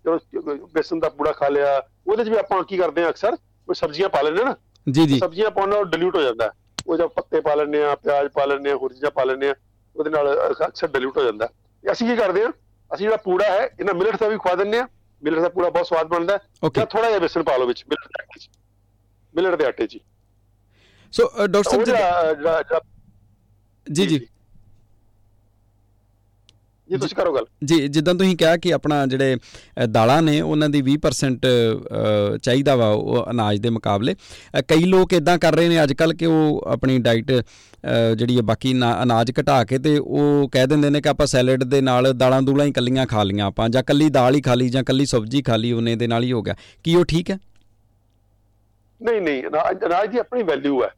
[0.05, 3.37] ਜਦੋਂ ਬੇਸਨ ਦਾ ਪੂੜਾ ਖਾ ਲਿਆ ਉਹਦੇ ਚ ਵੀ ਆਪਾਂ ਕੀ ਕਰਦੇ ਹਾਂ ਅਕਸਰ?
[3.67, 4.55] ਕੋਈ ਸਬਜ਼ੀਆਂ ਪਾ ਲੈਂਦੇ ਨਾ
[4.87, 6.51] ਜੀ ਜੀ। ਸਬਜ਼ੀਆਂ ਪਾਉਣ ਨਾਲ ਡਿਲੂਟ ਹੋ ਜਾਂਦਾ।
[6.87, 9.53] ਉਹ ਜਦ ਪੱਤੇ ਪਾ ਲੈਂਦੇ ਆ ਪਿਆਜ਼ ਪਾ ਲੈਂਦੇ ਆ ਹੋਰ ਚੀਜ਼ਾਂ ਪਾ ਲੈਂਦੇ ਆ
[9.95, 10.27] ਉਹਦੇ ਨਾਲ
[10.67, 11.47] ਅਕਸਰ ਡਿਲੂਟ ਹੋ ਜਾਂਦਾ।
[11.83, 12.49] ਅਸੀਂ ਕੀ ਕਰਦੇ ਆ
[12.91, 14.87] ਅਸੀਂ ਜਿਹੜਾ ਪੂੜਾ ਹੈ ਇਹਨਾਂ ਮਿਲਟ ਦਾ ਵੀ ਖਵਾ ਦਿੰਦੇ ਆ
[15.21, 16.37] ਮਿਲਟ ਦਾ ਪੂੜਾ ਬਹੁਤ ਸਵਾਦ ਬਣਦਾ
[16.75, 18.49] ਜਾਂ ਥੋੜਾ ਜਿਹਾ ਬੇਸਨ ਪਾ ਲਓ ਵਿੱਚ ਮਿਲਟ ਦੇ ਆਟੇ 'ਚ।
[19.35, 19.97] ਮਿਲਟ ਦੇ ਆਟੇ 'ਚ।
[21.13, 22.79] ਸੋ ਡਾਕਟਰ ਉਹ ਸਾਹਿਬ ਜਿਹੜਾ
[23.87, 24.19] ਜੀ ਜੀ।
[26.89, 29.37] ਜੀ ਤੁਸੀਂ ਕਰੋ ਗੱਲ। ਜੀ ਜਿੱਦਾਂ ਤੁਸੀਂ ਕਿਹਾ ਕਿ ਆਪਣਾ ਜਿਹੜੇ
[29.89, 34.15] ਦਾਲਾਂ ਨੇ ਉਹਨਾਂ ਦੀ 20% ਅ, ਚਾਹੀਦਾ ਵਾ ਉਹ ਅਨਾਜ ਦੇ ਮੁਕਾਬਲੇ।
[34.67, 37.31] ਕਈ ਲੋਕ ਇਦਾਂ ਕਰ ਰਹੇ ਨੇ ਅੱਜ ਕੱਲ ਕਿ ਉਹ ਆਪਣੀ ਡਾਈਟ
[38.17, 38.73] ਜਿਹੜੀ ਹੈ ਬਾਕੀ
[39.03, 42.65] ਅਨਾਜ ਘਟਾ ਕੇ ਤੇ ਉਹ ਕਹਿ ਦਿੰਦੇ ਨੇ ਕਿ ਆਪਾਂ ਸੈਲਡ ਦੇ ਨਾਲ ਦਾਲਾਂ ਦੂਲਾਂ
[42.65, 45.55] ਹੀ ਕੱਲੀਆਂ ਖਾ ਲੀਆਂ ਆਪਾਂ ਜਾਂ ਕੱਲੀ ਦਾਲ ਹੀ ਖਾ ਲਈ ਜਾਂ ਕੱਲੀ ਸਬਜ਼ੀ ਖਾ
[45.55, 47.37] ਲਈ ਉਹਨੇ ਦੇ ਨਾਲ ਹੀ ਹੋ ਗਿਆ। ਕੀ ਉਹ ਠੀਕ ਹੈ?
[49.01, 49.43] ਨਹੀਂ ਨਹੀਂ
[49.85, 50.89] ਅਨਾਜ ਦੀ ਆਪਣੀ ਵੈਲਿਊ ਹੈ।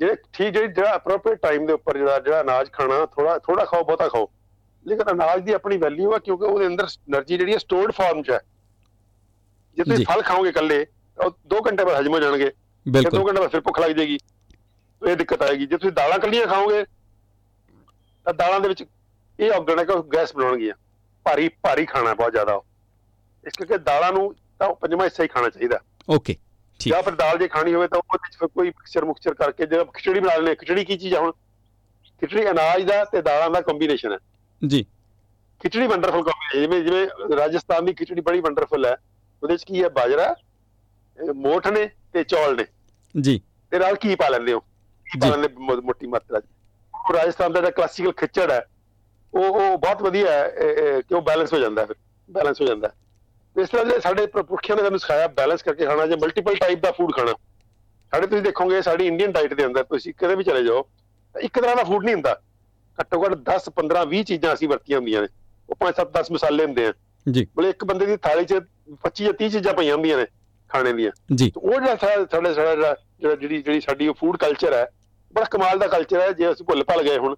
[0.00, 4.08] ਜਿਹੜੇ ਠੀਕ ਜਿਹੜੀ ਅਪਰੋਪਰੀਏਟ ਟਾਈਮ ਦੇ ਉੱਪਰ ਜਿਹੜਾ ਜਿਹੜਾ ਅਨਾਜ ਖਾਣਾ ਥੋੜਾ ਥੋੜਾ ਖਾਓ ਬਹੁਤਾ
[4.08, 4.30] ਖਾਓ।
[4.86, 8.30] ਲੇਕਿਨ ਅਨਾਜ ਦੀ ਆਪਣੀ ਵੈਲਿਊ ਆ ਕਿਉਂਕਿ ਉਹਦੇ ਅੰਦਰ એનર્ਜੀ ਜਿਹੜੀ ਹੈ ਸਟੋਰਡ ਫਾਰਮ 'ਚ
[8.30, 8.40] ਹੈ।
[9.76, 10.86] ਜੇ ਤੁਸੀਂ ਫਲ ਖਾਓਗੇ ਇਕੱਲੇ
[11.18, 12.50] ਉਹ 2 ਘੰਟੇ ਬਾਅਦ ਹਜਮ ਹੋ ਜਾਣਗੇ।
[12.86, 14.18] ਫਿਰ 2 ਘੰਟੇ ਬਾਅਦ ਫਿਰ ਭੁੱਖ ਲੱਗ ਜਾਏਗੀ।
[15.02, 16.84] ਇਹ ਦਿੱਕਤ ਆਏਗੀ। ਜੇ ਤੁਸੀਂ ਦਾਲਾਂ ਕੱਲੀਆਂ ਖਾਓਗੇ
[18.26, 18.84] ਤਾਂ ਦਾਲਾਂ ਦੇ ਵਿੱਚ
[19.38, 20.74] ਇਹ ਆਰਗੈਨਿਕ ਗੈਸ ਬਣਾਉਣਗੀਆਂ।
[21.26, 22.60] ਭਾਰੀ ਭਾਰੀ ਖਾਣਾ ਬਹੁਤ ਜ਼ਿਆਦਾ
[23.44, 26.36] ਇਸ ਕਰਕੇ ਦਾਲਾਂ ਨੂੰ ਤਾਂ ਪੰਜਵਾਂ ਹਿੱਸਾ ਹੀ ਖਾਣਾ ਚਾਹੀਦਾ। ਓਕੇ
[26.80, 29.84] ਠੀਕ। ਜਾਂ ਫਿਰ ਦਾਲ ਜੇ ਖਾਣੀ ਹੋਵੇ ਤਾਂ ਉਹਦੇ ਵਿੱਚ ਕੋਈ ਮਿਕਸਚਰ ਮੁਕਸਚਰ ਕਰਕੇ ਜਿਹੜਾ
[29.84, 31.32] ਖਿਚੜੀ ਬਣਾ ਲੈਣੇ ਖਿਚੜੀ ਕੀ ਚੀਜ਼ ਆ ਹੁਣ?
[32.20, 34.18] ਖਿਚੜੀ ਅਨਾਜ ਦਾ ਤੇ ਦਾਲਾਂ ਦਾ ਕੰਬੀਨੇਸ਼ਨ ਹੈ।
[34.68, 34.86] ਜੀ।
[35.62, 38.96] ਖਿਚੜੀ ਵੰਡਰਫੁਲ ਕੰਬੀਨੇਸ਼ਨ ਜਿਵੇਂ ਜਿਵੇਂ ਰਾਜਸਥਾਨ ਦੀ ਖਿਚੜੀ ਬੜੀ ਵੰਡਰਫੁਲ ਹੈ।
[39.42, 39.88] ਉਹਦੇ ਵਿੱਚ ਕੀ ਹੈ?
[39.88, 40.36] ਬਾਜਰਾ
[41.34, 42.64] ਮੋਠ ਨੇ ਤੇ ਚੌਲ ਨੇ।
[43.20, 44.60] ਜੀ। ਤੇ ਨਾਲ ਕੀ ਪਾ ਲੈਂਦੇ ਹੋ?
[45.20, 46.42] ਪਾ। ਲੈਂਦੇ ਮੋਟੀ ਮਾਤਰਾ ਚ?
[47.12, 48.66] ਰਾਜਸਥਾਨ ਦਾ ਜਿਹੜਾ ਕਲਾਸੀਕਲ ਖਿਚੜ ਹੈ
[49.34, 50.52] ਉਹ ਉਹ ਬਹੁਤ ਵਧੀਆ ਹੈ।
[51.00, 51.96] ਕਿ ਉਹ ਬੈਲੈਂਸ ਹੋ ਜਾਂਦਾ ਫਿਰ?
[52.30, 52.92] ਬੈਲੈਂਸ ਹੋ ਜਾਂਦਾ।
[53.60, 56.80] ਇਸ ਤਰ੍ਹਾਂ ਜੇ ਸਾਡੇ ਪੁਰ- ਪੁਰਖਿਆਂ ਨੇ ਸਾਨੂੰ ਸਿਖਾਇਆ ਬੈਲੈਂਸ ਕਰਕੇ ਖਾਣਾ ਜਾਂ ਮਲਟੀਪਲ ਟਾਈਪ
[56.80, 57.32] ਦਾ ਫੂਡ ਖਾਣਾ।
[58.10, 60.88] ਸਾਡੇ ਤੁਸੀਂ ਦੇਖੋਗੇ ਸਾਡੀ ਇੰਡੀਅਨ ਡਾਈਟ ਦੇ ਅੰਦਰ ਤੁਸੀਂ ਕਿਤੇ ਵੀ ਚਲੇ ਜਾਓ
[61.40, 62.40] ਇੱਕ ਤਰ੍ਹਾਂ ਦਾ ਫੂਡ ਨਹੀਂ ਹੁੰਦਾ।
[63.00, 65.28] ਘੱਟੋ ਘੱਟ 10 15 20 ਚੀਜ਼ਾਂ ਅਸੀਂ ਵਰਤੀਆਂ ਹੁੰਦੀਆਂ ਨੇ।
[65.70, 66.92] ਉਹ 5 7 10 ਮਸਾਲੇ ਹੁੰਦੇ ਆ।
[67.30, 68.54] ਜੀ। ਬਲੇ ਇੱਕ ਬੰਦੇ ਦੀ ਥਾਲੀ 'ਚ
[69.02, 70.26] 25 ਜਾਂ 30 ਚੀਜ਼ਾਂ ਪਈਆਂ ਹੁੰਦੀਆਂ ਨੇ
[70.68, 74.90] ਖਾਣੇ ਦੀਆਂ। ਜੀ। ਉਹ ਜਿਹੜਾ ਸਾਡੇ ਸਾਡਾ ਜਿਹੜਾ ਜਿਹੜਾ ਜਿਹੜੀ ਸਾਡੀ ਉਹ ਫੂਡ ਕਲਚਰ ਹੈ
[75.32, 77.36] ਬੜਾ ਕਮਾਲ ਦਾ ਕਲਚਰ ਹੈ ਜੇ ਅਸੀਂ ਭੁੱਲ ਭੱਲ ਗਏ ਹੁਣ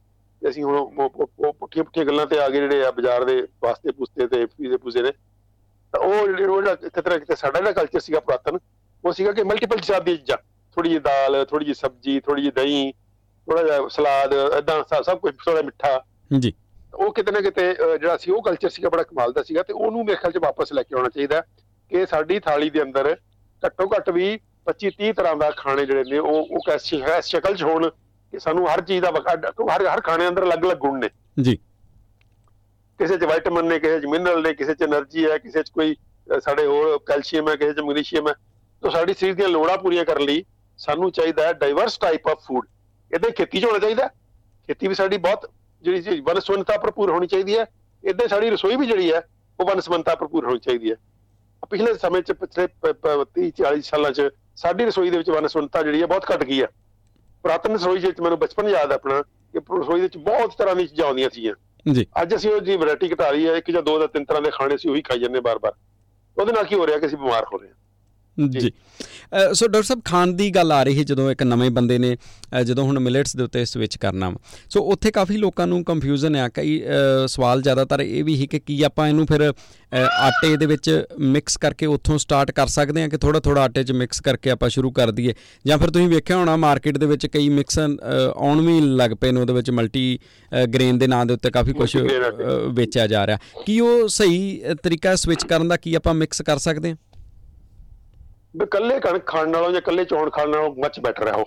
[0.49, 4.27] ਅਸੀਂ ਹੁਣ ਉਹ- ਪੁੱਠੀਆਂ ਪੁੱਠੀਆਂ ਗੱਲਾਂ ਤੇ ਆ ਗਏ ਜਿਹੜੇ ਆ ਬਾਜ਼ਾਰ ਦੇ ਵਾਸਤੇ ਪੁਸਤੇ
[4.27, 5.11] ਤੇ ਪੀਜ਼ੇ ਪੂਜ਼ੇ ਨੇ।
[5.93, 8.59] ਤਾਂ ਉਹ ਜਿਹੜੇ ਉਹ ਜਿਹੜਾ ਇੱਕ ਤਰ੍ਹਾਂ ਕਿਤੇ ਸਾਡਾ ਜਿਹੜਾ ਕਲਚਰ ਸੀਗਾ ਪੁਰਾਤਨ
[9.05, 10.37] ਉਹ ਸੀਗਾ ਕਿ ਮਲਟੀਪਲ ਦੀਆਂ ਚੀਜ਼ਾਂ।
[10.75, 12.93] ਥੋੜੀ ਜਿਹੀ ਦਾਲ ਥੋੜੀ ਜਿਹੀ ਸਬਜ਼ੀ ਥੋੜੀ ਜਿਹੀ ਦਹੀਂ
[13.47, 16.05] ਥੋੜਾ ਜਿਹਾ ਸਲਾਦ ਇਦਾਂ ਸਭ ਕੁਝ ਥੋੜਾ ਮਿੱਠਾ।
[16.39, 16.53] ਜੀ।
[16.95, 20.05] ਉਹ ਕਿਤੇ ਨਾ ਕਿਤੇ ਜਿਹੜਾ ਸੀ ਉਹ ਕਲਚਰ ਸੀਗਾ ਬੜਾ ਕਮਾਲ ਦਾ ਸੀਗਾ ਤੇ ਉਹਨੂੰ
[20.05, 21.41] ਮੇਰੇ ਖਿਆਲ 'ਚ ਵਾਪਸ ਲੈ ਕੇ ਆਉਣਾ ਚਾਹੀਦਾ
[21.91, 23.17] ਕਿ ਸਾਡੀ ਥਾਲੀ ਦੇ ਅੰਦਰ
[23.67, 27.57] ਘੱਟੋ ਘੱਟ ਵੀ 25 30 ਤਰ੍ਹਾਂ ਦਾ ਖਾਣੇ ਜਿਹੜੇ ਨੇ ਉਹ ਉਹ ਕੈਸੀ ਹੈ ਸ਼ਕਲ
[27.57, 27.91] 'ਚ ਹੋਣ
[28.33, 29.13] ਕਿ ਸਾਨੂੰ ਹਰ ਚੀਜ਼ ਦਾ
[29.77, 31.11] ਹਰ ਹਰ ਖਾਣੇ ਅੰਦਰ ਅਲੱਗ-ਅਲੱਗ ਗੁਣ ਨੇ।
[31.43, 31.57] ਜੀ।
[32.99, 35.97] ਕਿਸੇ 'ਚ ਵਿਟਾਮਿਨ ਨੇ ਕਿਸੇ 'ਚ ਮਿਨਰਲ ਨੇ ਕਿਸੇ 'ਚ એનર્ਜੀ ਹੈ ਕਿਸੇ 'ਚ ਕੋਈ
[36.41, 38.35] ਸਾਡੇ ਹੋਰ ਕੈਲਸ਼ੀਅਮ ਹੈ ਕਿਸੇ 'ਚ ਮੈਗਨੀਸ਼ੀਅਮ ਹੈ।
[38.83, 40.45] ਤਾਂ ਸਾਡੀ ਸਰੀਰ ਦੀਆਂ ਲੋੜਾਂ ਪੂਰੀਆਂ ਕਰਨ ਲਈ
[40.79, 42.67] ਸਾਨੂੰ ਚਾਹੀਦਾ ਹੈ ਡਾਈਵਰਸ ਟਾਈਪ ਆਫ ਫੂਡ
[43.13, 44.09] ਇਹਦੇ ਖੇਤੀ 'ਚ ਹੋਣਾ ਚਾਹੀਦਾ।
[44.67, 45.51] ਖੇਤੀ ਵੀ ਸਾਡੀ ਬਹੁਤ
[45.83, 47.67] ਜਿਹੜੀ ਚੀਜ਼ ਵਨਸਵੰਤਾ ਭਰਪੂਰ ਹੋਣੀ ਚਾਹੀਦੀ ਹੈ।
[48.05, 49.23] ਇਦਾਂ ਸਾਡੀ ਰਸੋਈ ਵੀ ਜਿਹੜੀ ਹੈ
[49.61, 50.97] ਉਹ ਵਨਸਵੰਤਾ ਭਰਪੂਰ ਹੋਣੀ ਚਾਹੀਦੀ ਹੈ।
[51.71, 52.67] ਪਿਛਲੇ ਸਮੇਂ 'ਚ ਪਿਛਲੇ
[53.35, 56.67] 30 40 ਸਾਲਾਂ 'ਚ ਸਾਡੀ ਰਸੋਈ ਦੇ ਵਿੱਚ ਵਨਸਵੰਤਾ ਜਿਹੜੀ ਹੈ ਬਹੁਤ ਘਟ ਗਈ ਹੈ।
[57.43, 60.89] ਪੁਰਾਤਨ ਰਸੋਈ ਵਿੱਚ ਮੈਨੂੰ ਬਚਪਨ ਯਾਦ ਹੈ ਆਪਣਾ ਕਿ ਰਸੋਈ ਦੇ ਵਿੱਚ ਬਹੁਤ ਤਰ੍ਹਾਂ ਦੀਆਂ
[60.89, 61.55] ਚੀਜ਼ਾਂ ਆਉਂਦੀਆਂ ਸੀਗੀਆਂ।
[61.93, 64.43] ਜੀ। ਅੱਜ ਅਸੀਂ ਉਹ ਜੀ ਵੈਰਾਈਟੀ ਘਟਾ ਲਈ ਹੈ ਇੱਕ ਜਾਂ ਦੋ ਜਾਂ ਤਿੰਨ ਤਰ੍ਹਾਂ
[64.43, 65.73] ਦੇ ਖਾਣੇ ਸੀ ਉਹੀ ਖਾਈ ਜਾਂਦੇ ਬਾਰ-ਬਾਰ।
[66.41, 67.75] ਉਹਦੇ ਨਾਲ ਕੀ ਹੋ ਰਿਹਾ ਕਿ ਅਸੀਂ ਬਿਮਾਰ ਹੋ ਰਹੇ ਹਾਂ।
[68.49, 68.73] ਜੀ।
[69.53, 72.17] ਸੋ ਡਾਕਟਰ ਸਾਹਿਬ ਖਾਨ ਦੀ ਗੱਲ ਆ ਰਹੀ ਹੈ ਜਦੋਂ ਇੱਕ ਨਵੇਂ ਬੰਦੇ ਨੇ
[72.65, 74.33] ਜਦੋਂ ਹੁਣ ਮਿਲਟਸ ਦੇ ਉੱਤੇ ਸਵਿਚ ਕਰਨਾ
[74.71, 76.83] ਸੋ ਉੱਥੇ ਕਾਫੀ ਲੋਕਾਂ ਨੂੰ ਕੰਫਿਊਜ਼ਨ ਆ ਕਈ
[77.27, 79.53] ਸਵਾਲ ਜ਼ਿਆਦਾਤਰ ਇਹ ਵੀ ਹੀ ਕਿ ਕੀ ਆਪਾਂ ਇਹਨੂੰ ਫਿਰ
[80.21, 83.93] ਆਟੇ ਦੇ ਵਿੱਚ ਮਿਕਸ ਕਰਕੇ ਉੱਥੋਂ ਸਟਾਰਟ ਕਰ ਸਕਦੇ ਹਾਂ ਕਿ ਥੋੜਾ ਥੋੜਾ ਆਟੇ 'ਚ
[83.93, 85.35] ਮਿਕਸ ਕਰਕੇ ਆਪਾਂ ਸ਼ੁਰੂ ਕਰ ਦਈਏ?
[85.67, 87.79] ਜਾਂ ਫਿਰ ਤੁਸੀਂ ਵੇਖਿਆ ਹੋਣਾ ਮਾਰਕੀਟ ਦੇ ਵਿੱਚ ਕਈ ਮਿਕਸ
[88.37, 90.19] ਆਉਣ ਵੀ ਲੱਗ ਪਏ ਨੇ ਉਹਦੇ ਵਿੱਚ ਮਲਟੀ
[90.75, 91.97] ਗ੍ਰੇਨ ਦੇ ਨਾਂ ਦੇ ਉੱਤੇ ਕਾਫੀ ਕੁਝ।
[92.71, 96.91] ਵੇਚਿਆ ਜਾ ਰਿਹਾ। ਕੀ ਉਹ ਸਹੀ ਤਰੀਕਾ ਸਵਿਚ ਕਰਨ ਦਾ ਕੀ ਆਪਾਂ ਮਿਕਸ ਕਰ ਸਕਦੇ
[96.91, 96.97] ਹਾਂ?
[98.57, 101.45] ਵੀ ਇਕੱਲੇ ਕਣਕ ਖਾਣ ਨਾਲੋਂ ਜਾਂ ਇਕੱਲੇ ਚੌਣ ਖਾਣ ਨਾਲੋਂ ਮੱਚ ਬੈਟਰ ਹੈ ਉਹ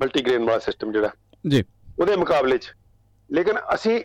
[0.00, 1.10] ਮਲਟੀਗ੍ਰੇਨ ਵਾਲਾ ਸਿਸਟਮ ਜਿਹੜਾ।
[1.48, 1.64] ਜੀ।
[1.98, 2.72] ਉਹਦੇ ਮੁਕਾਬਲੇ 'ਚ।
[3.32, 4.04] ਲੇਕਿਨ ਅਸੀਂ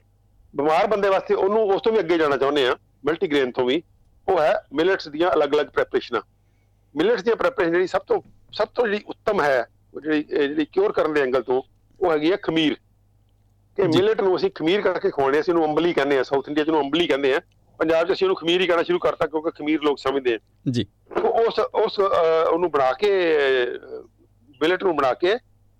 [0.55, 3.83] ਬਿਮਾਰ ਬੰਦੇ ਵਾਸਤੇ ਉਹਨੂੰ ਉਸ ਤੋਂ ਵੀ ਅੱਗੇ ਜਾਣਾ ਚਾਹੁੰਦੇ ਆ ਮਲਟੀਗ੍ਰੇਨ ਤੋਂ ਵੀ।
[4.27, 6.21] ਉਹ ਹੈ ਮਿਲਟਸ ਦੀਆਂ ਅਲੱਗ-ਅਲੱਗ ਪ੍ਰੈਪਰੇਸ਼ਨਾਂ
[6.95, 10.91] ਮਿਲਟਸ ਦੀਆਂ ਪ੍ਰੈਪਰੇਸ਼ਨ ਜਿਹੜੀ ਸਭ ਤੋਂ ਸਭ ਤੋਂ ਜਿਹੜੀ ਉੱਤਮ ਹੈ ਉਹ ਜਿਹੜੀ ਜਿਹੜੀ ਕਿਉਰ
[10.91, 11.61] ਕਰਨ ਦੇ ਐਂਗਲ ਤੋਂ
[11.99, 16.19] ਉਹ ਹੈਗੀ ਹੈ ਖਮੀਰ। ਕਿ। ਮਿਲਟ ਨੂੰ ਅਸੀਂ ਖਮੀਰ ਕਰਕੇ ਖਵਾਉਣੇ ਅਸੀਂ ਉਹਨੂੰ ਅੰਬਲੀ ਕਹਿੰਦੇ
[16.19, 17.41] ਆ ਸਾਊਥ ਇੰਡੀਆ 'ਚ ਉਹਨੂੰ ਅੰਬਲੀ ਕਹਿੰਦੇ ਆ
[17.79, 20.39] ਪੰਜਾਬ 'ਚ ਅਸੀਂ ਉਹਨੂੰ ਖਮੀਰ ਹੀ ਕਹਿਣਾ ਸ਼ੁਰੂ ਕਰਤਾ ਕਿਉਂਕਿ ਖਮੀਰ ਲੋਕ ਸਮਝਦੇ ਆ।
[20.71, 20.85] ਜੀ।
[21.43, 23.11] ਉਸ ਉਸ ਉਹਨੂੰ ਬਣਾ ਕੇ
[24.61, 25.37] ਬਿਲਟ ਨੂੰ ਬਣਾ ਕੇ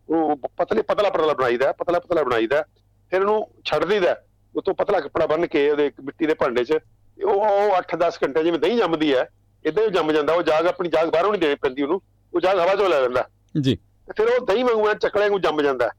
[0.09, 2.63] ਉਹ ਪਤਲੇ ਪਤਲਾ ਪਤਲਾ ਬਣਾਈਦਾ ਪਤਲਾ ਪਤਲਾ ਬਣਾਈਦਾ
[3.11, 4.15] ਫਿਰ ਉਹਨੂੰ ਛੱਡ ਦਈਦਾ
[4.55, 6.77] ਉਤੋਂ ਪਤਲਾ ਕੱਪੜਾ ਬੰਨ ਕੇ ਉਹਦੇ ਮਿੱਟੀ ਦੇ ਭਾਂਡੇ 'ਚ
[7.17, 9.27] ਉਹ ਉਹ 8-10 ਘੰਟੇ ਜਿਵੇਂ ਦਹੀਂ ਜੰਮਦੀ ਹੈ
[9.65, 12.01] ਇਦਾਂ ਹੀ ਜੰਮ ਜਾਂਦਾ। ਉਹ ਜਾਗ ਆਪਣੀ ਜਾਗ ਬਾਹਰੋਂ ਨਹੀਂ ਦੇਣੀ ਪੈਂਦੀ ਉਹਨੂੰ।
[12.33, 13.27] ਉਹ ਜਾਗ ਹਵਾ 'ਚੋਂ ਲੈ ਲੈਂਦਾ।
[13.61, 13.75] ਜੀ।
[14.17, 15.89] ਫਿਰ ਉਹ ਦਹੀਂ ਵਾਂਗੂ ਐਂ ਚੱਕਲੇ ਨੂੰ ਜੰਮ ਜਾਂਦਾ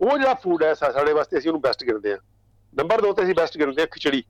[0.00, 2.16] ਉਹ ਜਿਹੜਾ ਫੂਡ ਹੈ ਸਾਡੇ ਵਾਸਤੇ ਅਸੀਂ ਉਹਨੂੰ ਬੈਸਟ ਗਿਣਦੇ ਆ
[2.74, 4.22] ਨੰਬਰ 2 ਤੇ ਅਸੀਂ ਬੈਸਟ ਗਿਣਦੇ ਆ ਖਿਚੜੀ।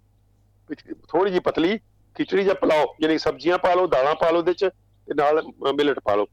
[1.08, 1.78] ਥੋੜੀ ਜਿਹੀ ਪਤਲੀ
[2.14, 4.64] ਖਿਚੜੀ ਜਾਂ ਪਲਾਓ ਯਾਨੀ ਸਬਜ਼ੀਆਂ ਪਾ ਲਓ ਦਾਲਾਂ ਪਾ ਲਓ ਉਹਦੇ ਚ
[5.06, 5.42] ਤੇ ਨਾਲ
[5.74, 6.26] ਮਿਲਟ ਪਾ ਲਓ।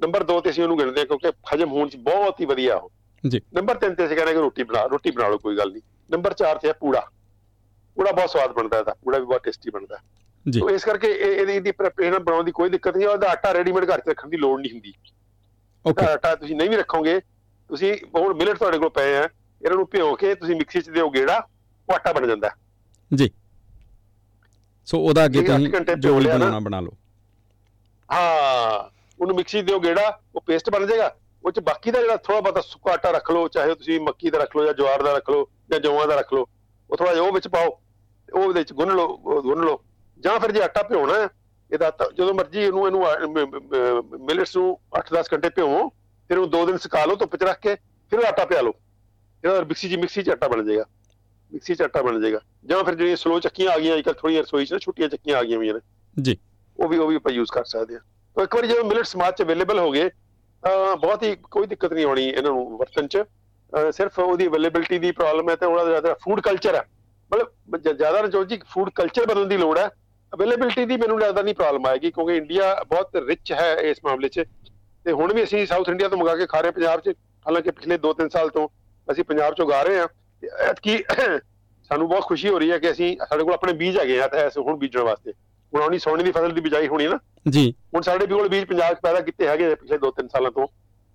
[0.00, 2.92] ਨੰਬਰ 2 ਤੇ ਅਸੀਂ ਉਹਨੂੰ ਗਿਣਦੇ ਆ ਕਿਉਂਕਿ ਹਜਮ ਹੋਣ ਚ ਬਹੁਤ ਹੀ ਵਧੀਆ ਉਹ।
[3.28, 5.82] ਜੀ। ਨੰਬਰ 3 ਤੇ ਅਸੀਂ ਕਹਿੰਦੇ ਕਿ ਰੋਟੀ ਬਣਾ ਰੋਟੀ ਬਣਾ ਲਓ ਕੋਈ ਗੱਲ ਨਹੀਂ।
[6.10, 7.10] ਨੰਬਰ 4 ਤੇ ਹੈ ਪੂੜਾ।
[7.94, 9.98] ਪੂੜਾ ਬਹੁਤ ਸਵਾਦ ਬਣਦਾ ਇਹਦਾ ਪੂੜਾ ਵੀ ਬਹੁਤ ਟੇਸਟੀ ਬਣਦਾ।
[10.50, 13.52] ਜੀ। ਸੋ ਇਸ ਕਰਕੇ ਇਹ- ਇਹਦੀ ਇਹਦੀ ਪ੍ਰੈਪਰੇਸ਼ਨ ਬਣਾਉਣ ਦੀ ਕੋਈ ਦਿੱਕਤ ਨਹੀਂ ਉਹਦਾ ਆਟਾ
[13.52, 14.94] ਰੈਡੀਮੇਡ ਘਰ 'ਚ ਰੱਖਣ ਦੀ ਲੋੜ ਨਹੀਂ ਹੁੰਦੀ।
[15.86, 17.20] ਓਕੇ। ਆਟਾ ਤੁਸੀਂ ਨਹੀਂ ਵੀ ਰੱਖੋਗੇ
[17.68, 19.28] ਤੁਸੀਂ ਹੁਣ ਮਿਲਟ ਤੁਹਾਡੇ ਕੋਲ ਪਏ ਆ
[19.62, 21.46] ਇਹਨਾਂ ਨੂੰ ਭਿਓ ਕੇ ਤੁਸੀਂ ਮਿਕਸੀ 'ਚ ਦਿਓ ਗੇੜਾ
[21.88, 22.52] ਉਹ ਆਟਾ ਬਣ ਜਾਂਦਾ। ਹੈ।
[23.14, 23.30] ਜੀ।
[24.86, 26.92] ਸੋ ਉਹਦਾ ਅੱਗੇ ਤੁਸੀਂ ਜੋ ਵੀ। ਬਣਾਉਣਾ ਬਣਾ ਲਓ।
[28.08, 32.40] ਹਾਂ ਉਹਨੂੰ ਮਿਕਸੀ ਦਿਓ ਗੇੜਾ ਉਹ ਪੇਸਟ ਬਣ ਜਾਏਗਾ। ਉਹ 'ਚ ਬਾਕੀ ਦਾ ਜਿਹੜਾ ਥੋੜਾ
[32.40, 35.30] ਬਹੁਤਾ ਸੁੱਕਾ ਆਟਾ ਰੱਖ ਲਓ ਚਾਹੇ ਤੁਸੀਂ ਮੱਕੀ ਦਾ ਰੱਖ ਲਓ ਜਾਂ ਜਵਾਰ ਦਾ ਰੱਖ
[35.30, 36.46] ਲਓ ਜਾਂ ਜੌਆਂ ਦਾ ਰੱਖ ਲਓ
[36.90, 37.68] ਉਹ ਥੋੜਾ ਜਿਹਾ ਉਹ ਵਿੱਚ ਪਾਓ
[38.28, 39.82] ਉਹ ਉਹਦੇ 'ਚ ਗੁੰਨ ਲਓ ਗੁੰਨ ਲਓ।
[40.20, 41.28] ਜਾਂ ਫਿਰ ਜੇ ਆਟਾ ਭਿਉਣਾ ਹੈ
[41.70, 43.04] ਇਹਦਾ ਜਦੋਂ ਮਰਜ਼ੀ ਇਹਨੂੰ ਇਹਨੂੰ
[44.26, 45.88] ਮਿਲਟਸ ਨੂੰ 8-10 ਘੰਟੇ ਭਿਓਵੋ
[46.30, 47.74] ਫਿਰ ਉਹ 2 ਦਿਨ ਸੁਕਾ ਲਓ ਧੁੱਪ 'ਚ ਰੱਖ ਕੇ
[48.12, 48.72] ਫਿਰ ਆਟਾ ਪਿਆ ਲਓ।
[49.44, 50.84] ਇਹਦਾ ਮਿਕਸੀ 'ਚ ਮਿਕਸੀ 'ਚ ਆਟਾ ਬਣ ਜਾਏਗਾ।
[51.52, 54.66] ਮਿਕਸੀ 'ਚ ਆਟਾ ਬਣ ਜਾਏਗਾ। ਜਾਂ ਫਿਰ ਜਿਹੜੀਆਂ ਸਲੋ ਚੱਕੀਆਂ ਆ ਗਈਆਂ ਅੱਜਕੱਲ ਥੋੜੀਆਂ ਰਸੋਈ
[54.66, 55.80] 'ਚ ਨਾ ਛੋਟੀਆਂ ਚੱਕੀਆਂ ਆ ਗਈਆਂ ਹੋਈਆਂ ਨੇ।
[56.16, 56.36] ਜੀ।
[56.78, 58.00] ਉਹ ਵੀ ਉਹ ਵੀ ਆਪਾਂ ਯੂਜ਼ ਕਰ ਸਕਦੇ ਹਾਂ।
[58.36, 60.08] ਤਾਂ ਇੱਕ ਵਾਰੀ ਜਦੋਂ ਮਿਲਟ ਸਮਾਜ 'ਚ ਅਵੇਲੇਬਲ ਹੋ ਗਏ
[60.62, 63.22] ਤਾਂ ਬਹੁਤ ਹੀ ਕੋਈ ਦਿੱਕਤ ਨਹੀਂ ਆਉਣੀ ਇਹਨਾਂ ਨੂੰ ਵਰਤਨ 'ਚ।
[63.92, 66.82] ਸਿਰਫ ਉਹਦੀ ਅਵੇਲੇਬਿਲਟੀ ਦੀ ਪ੍ਰੋਬਲਮ ਹੈ ਤੇ ਉਹਦਾ ਜ਼ਿਆਦਾ ਫੂਡ ਕਲਚਰ ਹੈ।
[67.30, 69.88] ਮਤਲਬ ਜ਼ਿਆਦਾ ਰਜੋਤ ਜੀ ਫੂਡ ਕਲਚਰ ਬਦਲਣ ਦੀ ਲੋੜ ਹੈ
[70.32, 74.44] ਅਵੇਲੇਬਿਲਟੀ ਦੀ ਮੈਨੂੰ ਲੱਗਦਾ ਨਹੀਂ ਪ੍ਰੋਬਲਮ ਆਏਗੀ ਕਿਉਂਕਿ ਇੰਡੀਆ ਬਹੁਤ ਰਿਚ ਹੈ ਇਸ ਮਾਮਲੇ 'ਚ।
[75.06, 77.14] ਤੇ ਹੁਣ ਵੀ ਅਸੀਂ ਸਾਊਥ ਇੰਡੀਆ ਤੋਂ ਮੰਗਾ ਕੇ ਖਾ ਰਹੇ ਪੰਜਾਬ 'ਚ।
[77.46, 78.68] ਹਾਲਾਂਕਿ ਪਿਛਲੇ 2-3 ਸਾਲ ਤੋਂ
[79.08, 80.08] ਅਸੀਂ ਪੰਜਾਬ 'ਚੋਂ ਗਾ ਰਹੇ ਹਾਂ।
[80.58, 80.98] ਐਤਕੀ
[81.90, 84.50] ਸਾਨੂੰ ਬਹੁਤ ਖੁਸ਼ੀ ਹੋ ਰਹੀ ਹੈ ਕਿ ਅਸੀਂ ਸਾਡੇ ਕੋਲ ਆਪਣੇ ਬੀਜ ਹੈਗੇ ਆ ਤਾਂ
[84.58, 85.32] ਹੁਣ ਬੀਜਣ ਵਾਸਤੇ।
[85.72, 87.18] ਹੁਣ ਆਉਣੀ ਸੋਨੇ ਦੀ ਫਸਲ ਦੀ ਬਿਜਾਈ ਹੋਣੀ ਨਾ।
[87.50, 90.66] ਜੀ। ਹੁਣ ਸਾਡੇ ਕੋਲ ਬੀਜ ਪੰਜਾਬ 'ਚ ਪੈਦਾ ਕੀਤੇ ਹੈਗੇ ਪਿਛਲੇ 2-3 ਸਾਲਾਂ ਤੋਂ।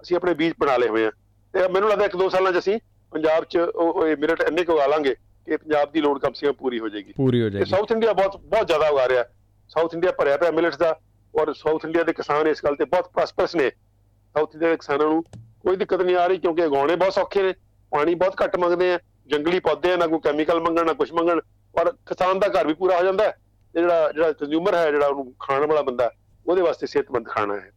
[0.01, 1.11] ਅਸੀਂ ਆਪਣੇ ਬੀਜ ਬਣਾ ਲਏ ਹੋਏ ਆ।
[1.53, 2.79] ਤੇ ਮੈਨੂੰ ਲੱਗਦਾ ਇੱਕ ਦੋ ਸਾਲਾਂ 'ਚ ਅਸੀਂ
[3.11, 5.15] ਪੰਜਾਬ 'ਚ ਉਹ ਮਿਲਟ ਇੰਨੇ ਕੁ ਉਗਾ ਲਾਂਗੇ
[5.47, 8.13] ਕਿ ਪੰਜਾਬ ਦੀ ਲੋੜ ਕਮ ਸੇ ਕਮ ਪੂਰੀ ਹੋ ਜਾਏਗੀ। ਪੂਰੀ ਹੋ ਜਾਏਗੀ। ਸਾਊਥ ਇੰਡੀਆ
[8.13, 9.23] ਬਹੁਤ ਬਹੁਤ ਜ਼ਿਆਦਾ ਉਗਾ ਰਿਹਾ।
[9.69, 10.99] ਸਾਊਥ ਇੰਡੀਆ ਭਰਿਆ ਪਿਆ ਮਿਲਟਸ ਦਾ
[11.33, 15.07] ਔਰ ਸਾਊਥ ਇੰਡੀਆ ਦੇ ਕਿਸਾਨ ਇਸ ਗੱਲ ਤੇ ਬਹੁਤ ਪ੍ਰਸਪਰਸ ਨੇ। ਸਾਊਥ ਇੰਡੀਆ ਦੇ ਕਿਸਾਨਾਂ
[15.07, 15.23] ਨੂੰ
[15.63, 17.53] ਕੋਈ ਦਿੱਕਤ ਨਹੀਂ ਆ ਰਹੀ ਕਿਉਂਕਿ ਉਗਾਉਣੇ ਬਹੁਤ ਸੌਖੇ ਨੇ
[17.91, 18.99] ਪਾਣੀ ਬਹੁਤ ਘੱਟ ਮੰਗਦੇ ਆ।
[19.31, 21.39] ਜੰਗਲੀ ਪੌਦੇ ਆ ਨਾ ਕੋਈ ਕੈਮੀਕਲ ਮੰਗਣ ਨਾ ਕੁਝ ਮੰਗਣ
[21.75, 23.37] ਪਰ ਕਿਸਾਨ ਦਾ ਘਰ ਵੀ ਪੂਰਾ ਹੋ ਜਾਂਦਾ ਹੈ।
[23.75, 26.09] ਜਿਹੜਾ ਜਿਹੜਾ ਕੰਜ਼ਿਊਮਰ ਹੈ ਜਿਹੜਾ ਉਹਨੂੰ ਖਾਣ ਵਾਲਾ ਬੰਦਾ
[26.45, 27.71] ਉਹਦੇ ਵਾਸਤੇ ਸਿਹਤਮੰਦ ਖਾਣਾ ਹੈ।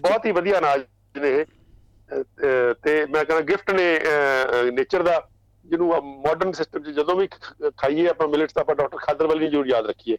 [0.00, 0.82] ਬਹੁਤ ਹੀ ਵਧੀਆ ਅਨਾਜ
[1.16, 1.44] ਨੇ
[2.82, 3.86] ਤੇ ਮੈਂ ਕਹਿੰਦਾ ਗਿਫਟ ਨੇ
[4.72, 5.20] ਨੇਚਰ ਦਾ
[5.66, 5.88] ਜਿਹਨੂੰ
[6.26, 7.26] ਮਾਡਰਨ ਸਿਸਟਮ 'ਚ ਜਦੋਂ ਵੀ
[7.76, 10.16] ਖਾਈਏ ਆਪਾਂ ਮਿਲਟਸ ਤਾਂ ਆਪਾਂ ਡਾਕਟਰ ਖਾਦਰਵਾਲੀ ਨੂੰ ਜ਼ਰੂਰ ਯਾਦ ਰੱਖੀਏ।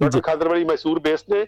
[0.00, 1.46] ਡਾਕਟਰ। ਖਾਦਰਵਾਲੀ ਮੈਸੂਰ ਬੇਸਡ ਨੇ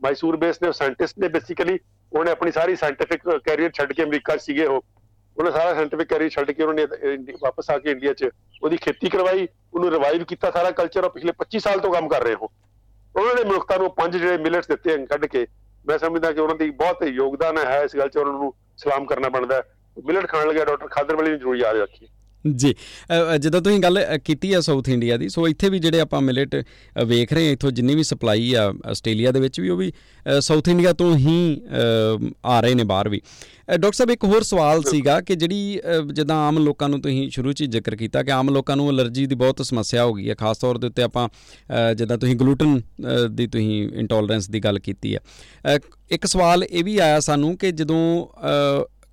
[0.00, 1.78] ਮੈਸੂਰ ਬੇਸਡ ਨੇ ਸਾਇੰਟਿਸਟ ਨੇ ਬੇਸਿਕਲੀ
[2.12, 4.84] ਉਹਨੇ ਆਪਣੀ ਸਾਰੀ ਸਾਇੰਟਿਫਿਕ ਕੈਰੀਅਰ ਛੱਡ ਕੇ ਅਮਰੀਕਾ ਸੀਗੇ ਉਹ।
[5.36, 8.28] ਉਹਨੇ ਸਾਰਾ ਸਾਇੰਟਿਫਿਕ ਕੈਰੀਅਰ ਛੱਡ ਕੇ ਉਹਨੇ ਇੰਡੀ- ਵਾਪਸ ਆ ਕੇ ਇੰਡੀਆ 'ਚ
[8.62, 12.22] ਉਹਦੀ ਖੇਤੀ ਕਰਵਾਈ, ਉਹਨੂੰ ਰਿਵਾਈਵ ਕੀਤਾ ਸਾਰਾ ਕਲਚਰ ਉਹ ਪਿਛਲੇ 25 ਸਾਲ ਤੋਂ ਕੰਮ ਕਰ
[12.22, 12.48] ਰਹੇ ਹੋ
[13.14, 15.46] ਉਹਨਾਂ ਨੇ ਮਨੁੱਖਤਾ ਨੂੰ ਪੰਜ ਜਿਹੜੇ ਮਿਲਟਸ ਦਿੱਤੇ ਹਨ ਕੱਢ ਕੇ,
[15.84, 19.28] ਮੈਂ ਸਮਝਦਾ ਕਿ ਉਹਨਾਂ ਦੀ ਬਹੁਤ ਯੋਗਦਾਨ ਹੈ ਇਸ ਗੱਲ 'ਚ ਉਹਨਾਂ ਨੂੰ ਸਲਾਮ ਕਰਨਾ
[19.28, 19.62] ਬਣਦਾ
[19.96, 22.08] ਮਿਲਟ ਖਾਣ ਲੱਗਿਆ, ਡਾਕਟਰ ਖਾਦਰਵਾਲੀ ਨੂੰ ਜ਼ਰੂਰ ਯਾਦ ਰੱਖੀਏ
[22.44, 22.74] ਜੀ।
[23.40, 26.54] ਜਦੋਂ ਤੁਸੀਂ ਗੱਲ ਕੀਤੀ ਆ ਸਾਊਥ ਇੰਡੀਆ ਦੀ ਸੋ ਇੱਥੇ ਵੀ ਜਿਹੜੇ ਆਪਾਂ ਮਿਲਟ
[27.04, 29.92] ਵੇਖ ਰਹੇ ਹਾਂ ਇੱਥੋਂ ਜਿੰਨੀ ਵੀ ਸਪਲਾਈ ਆ ਆਸਟ੍ਰੇਲੀਆ ਦੇ ਵਿੱਚ ਵੀ ਉਹ ਵੀ
[30.40, 31.60] ਸਾਊਥ ਇੰਡੀਆ ਤੋਂ ਹੀ
[32.46, 33.20] ਆ ਰਹੇ ਨੇ ਬਾਹਰ ਵੀ।
[33.70, 35.80] ਡਾਕਟਰ ਸਾਹਿਬ ਇੱਕ ਹੋਰ ਸਵਾਲ ਸੀਗਾ ਕਿ ਜਿਹੜੀ
[36.12, 39.34] ਜਿੱਦਾਂ ਆਮ ਲੋਕਾਂ ਨੂੰ ਤੁਸੀਂ ਸ਼ੁਰੂ 'ਚ ਜ਼ਿਕਰ ਕੀਤਾ ਕਿ ਆਮ ਲੋਕਾਂ ਨੂੰ ਅਲਰਜੀ ਦੀ
[39.34, 41.28] ਬਹੁਤ ਸਮੱਸਿਆ ਹੋ ਗਈ ਹੈ ਖਾਸ ਤੌਰ ਦੇ ਉੱਤੇ ਆਪਾਂ
[41.94, 42.80] ਜਿੱਦਾਂ ਤੁਸੀਂ ਗਲੂਟਨ
[43.30, 45.20] ਦੀ ਤੁਸੀਂ ਇੰਟੋਲਰੈਂਸ ਦੀ ਗੱਲ ਕੀਤੀ ਹੈ
[45.76, 45.78] ਅ,
[46.10, 48.26] ਇੱਕ ਸਵਾਲ ਇਹ ਵੀ ਆਇਆ ਸਾਨੂੰ ਕਿ ਜਦੋਂ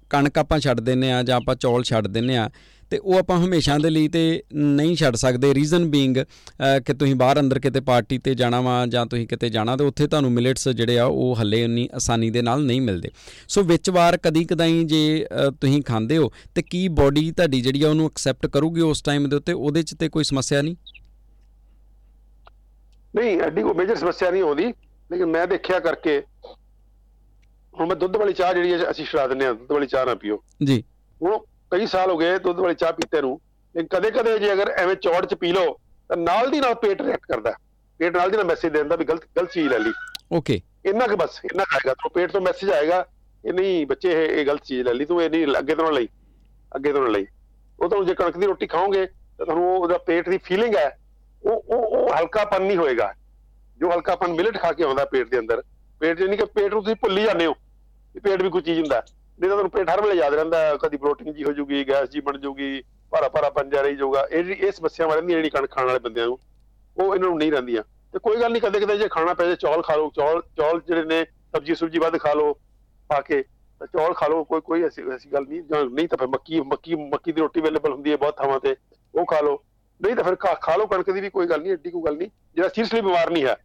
[0.09, 2.49] ਕਣਕ ਆਪਾਂ ਛੱਡ ਦਿੰਨੇ ਆ ਜਾਂ ਆਪਾਂ ਚੌਲ ਛੱਡ ਦਿੰਨੇ ਆ
[2.91, 4.21] ਤੇ ਉਹ ਆਪਾਂ ਹਮੇਸ਼ਾ ਦੇ ਲਈ ਤੇ
[4.53, 6.17] ਨਹੀਂ ਛੱਡ ਸਕਦੇ। ਰੀਜ਼ਨ ਬੀਇੰਗ
[6.85, 10.07] ਕਿ ਤੁਸੀਂ ਬਾਹਰ ਅੰਦਰ ਕਿਤੇ ਪਾਰਟੀ ਤੇ ਜਾਣਾ ਵਾ ਜਾਂ ਤੁਸੀਂ ਕਿਤੇ ਜਾਣਾ ਤੇ ਉੱਥੇ
[10.07, 13.09] ਤੁਹਾਨੂੰ ਮਿਲਟਸ ਜਿਹੜੇ ਆ ਉਹ ਹੱਲੇ ਉਨੀ ਆਸਾਨੀ ਦੇ ਨਾਲ ਨਹੀਂ ਮਿਲਦੇ।
[13.47, 15.25] ਸੋ ਵਿੱਚ ਵਾਰ ਕਦੀ ਕਦਾਈ ਜੇ
[15.61, 19.35] ਤੁਸੀਂ ਖਾਂਦੇ ਹੋ ਤੇ ਕੀ ਬਾਡੀ ਤੁਹਾਡੀ ਜਿਹੜੀ ਆ ਉਹਨੂੰ ਐਕਸੈਪਟ ਕਰੂਗੀ ਉਸ ਟਾਈਮ ਦੇ
[19.35, 19.53] ਉੱਤੇ?
[19.53, 20.75] ਉਹਦੇ 'ਚ ਤੇ ਕੋਈ ਸਮੱਸਿਆ ਨਹੀਂ?
[23.15, 26.21] ਨਹੀਂ ਐਡੀ ਕੋਈ ਮੇਜਰ ਸਮੱਸਿਆ ਨਹੀਂ ਆਉਂਦੀ। ਲੇਕਿਨ ਮੈਂ ਦੇਖਿਆ ਕਰਕੇ
[27.73, 30.37] ਹੁਣ ਮੈਂ ਦੁੱਧ ਵਾਲੀ ਚਾਹ ਜਿਹੜੀ ਅਸੀਂ ਛਡਾ ਦਿੰਦੇ ਆ ਦੁੱਧ ਵਾਲੀ ਚਾਹ ਨਾ ਪੀਓ।
[30.63, 30.83] ਜੀ।
[31.21, 31.37] ਹੁਣ
[31.71, 33.39] ਕਈ ਸਾਲ ਹੋ ਗਏ ਦੁੱਧ ਵਾਲੀ ਚਾਹ ਪੀਤੇ ਨੂੰ
[33.75, 35.77] ਲੇਕਿਨ ਕਦੇ ਕਦੇ ਜੇ ਅਗਰ ਐਵੇਂ ਚੌੜ ਚ ਪੀ ਲਓ
[36.09, 37.51] ਤਾਂ ਨਾਲ ਦੀ ਨਾਲ ਪੇਟ ਰਿਐਕਟ ਕਰਦਾ।
[37.99, 39.91] ਪੇਟ ਨਾਲ ਦੀ ਨਾਲ ਮੈਸੇਜ ਦਿੰਦਾ ਵੀ ਗਲਤ ਗਲਤ ਚੀਜ਼ ਲੈ ਲਈ।
[40.31, 43.05] ਓਕੇ ਇੰਨਾ ਕਿ ਬਸ ਇੰਨਾ ਆਏਗਾ। ਤੋਂ ਪੇਟ ਤੋਂ ਮੈਸੇਜ ਆਏਗਾ
[43.45, 46.07] ਇਹ ਨਹੀਂ ਬੱਚੇ ਇਹ ਗਲਤ ਚੀਜ਼ ਲੈ ਲਈ। ਤੂੰ ਇਹ ਨਹੀਂ ਅੱਗੇ ਤੋਂ ਨਾ ਲਈ।
[46.75, 47.25] ਅੱਗੇ ਤੋਂ ਨਾ ਲਈ।
[47.79, 50.99] ਉਹ ਤੁਹਾਨੂੰ ਜੇ ਕਣਕ ਦੀ ਰੋਟੀ ਖਾਓਗੇ ਤਾਂ ਤੁਹਾਨੂੰ ਉਹਦਾ ਪੇਟ ਦੀ ਫੀਲਿੰਗ ਹੈ
[51.43, 53.13] ਉਹ ਉਹ ਉਹ ਹਲਕਾਪਨ ਨਹੀਂ ਹੋਏਗਾ।
[53.77, 55.61] ਜੋ ਹਲਕਾਪਨ ਮਿਲਟ ਖਾ ਕੇ ਆਉਂਦਾ ਪੇਟ ਦੇ ਅੰਦਰ
[55.99, 57.53] ਪੇਟ ਜੇ ਨਹੀਂ ਕਿ ਪੇਟ ਨੂੰ ਤੁਸੀਂ ਭੁੱਲ ਜਾਂਦੇ ਹੋ
[58.23, 59.01] ਪੇਟ ਵੀ ਕੋਈ ਚੀਜ਼ ਹੁੰਦਾ।
[59.41, 62.19] ਨਹੀਂ ਤਾਂ ਤੁਹਾਨੂੰ ਪੇਟ ਹਰ ਵੇਲੇ ਯਾਦ ਰਹਿੰਦਾ ਕਦੀ ਬਲੋਟਿੰਗ ਜੀ ਹੋ ਜੂਗੀ ਗੈਸ ਜੀ
[62.19, 65.85] ਬਣ ਜੂਗੀ ਭਾਰਾ ਭਾਰਾ ਪੰਜਾ ਰਹੀ ਜਾਊਗਾ ਇਹ ਜਿਹੜੀ- ਇਹ ਸਮੱਸਿਆਵਾਂ ਰਹਿੰਦੀਆਂ ਜਿਹੜੀ ਕਣਕ ਖਾਣ
[65.85, 66.39] ਵਾਲੇ ਬੰਦਿਆਂ ਨੂੰ
[66.97, 69.55] ਉਹ ਇਹਨਾਂ ਨੂੰ ਨਹੀਂ ਰਹਿੰਦੀਆਂ। ਤੇ ਕੋਈ ਗੱਲ ਨਹੀਂ ਕਦੇ ਕਦੇ ਜੇ ਖਾਣਾ ਪੈ ਜਾਏ
[69.55, 72.53] ਚੌਲ ਖਾ ਲਓ ਚੌਲ ਚੌਲ ਜਿਹੜੇ ਨੇ ਸਬਜੀ ਸੁਬਜੀ ਵੱਧ ਖਾ ਲਓ
[73.09, 73.41] ਪਾ ਕੇ
[73.79, 76.61] ਤਾਂ ਚੌਲ ਖਾ ਲਓ ਕੋਈ ਕੋਈ ਐਸੀ ਐਸੀ ਗੱਲ ਨਹੀਂ ਜਾਂ ਨਹੀਂ ਤਾਂ ਫਿਰ ਮੱਕੀ
[76.61, 78.75] ਮੱਕੀ ਮੱਕੀ ਦੀ ਰੋਟੀ ਅਵੇਲੇਬਲ ਹੁੰਦੀ ਹੈ ਬਹੁਤ ਥਾਵਾਂ ਤੇ
[79.15, 79.63] ਉਹ ਖਾ ਲਓ।
[80.01, 82.29] ਨਹੀਂ ਤਾਂ ਫਿਰ ਖਾ ਲਓ ਕਣਕ ਦੀ ਵੀ ਕੋਈ ਗੱਲ ਨਹੀਂ ਐਡੀ ਕੋਈ ਗੱਲ ਨਹੀਂ।
[82.55, 83.55] ਜਿਹੜਾ ਸੀਰੀਅਸਲੀ ਬਿਮਾਰ ਨਹੀਂ ਹੈ।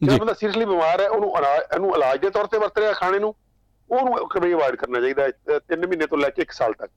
[0.00, 1.30] ਜਿਹੜਾ ਜੀ। ਬੰਦਾ ਸੀਰੀਅਸਲੀ ਬਿਮਾਰ ਹੈ ਉਹਨੂੰ
[1.74, 3.34] ਇਹਨੂੰ ਇਲਾਜ ਦੇ ਤੌਰ ਤੇ ਵਰਤ ਰਿਹਾ ਖਾਣੇ ਨੂੰ।
[3.90, 6.90] ਉਹਨੂੰ ਕਦੇ ਅਵਾਇਡ ਕਰਨਾ ਚਾਹੀਦਾ ਹੈ, ਅਹ ਤਿੰਨ ਮਹੀਨੇ ਤੋਂ ਲੈ ਕੇ 1 ਸਾਲ ਤੱਕ।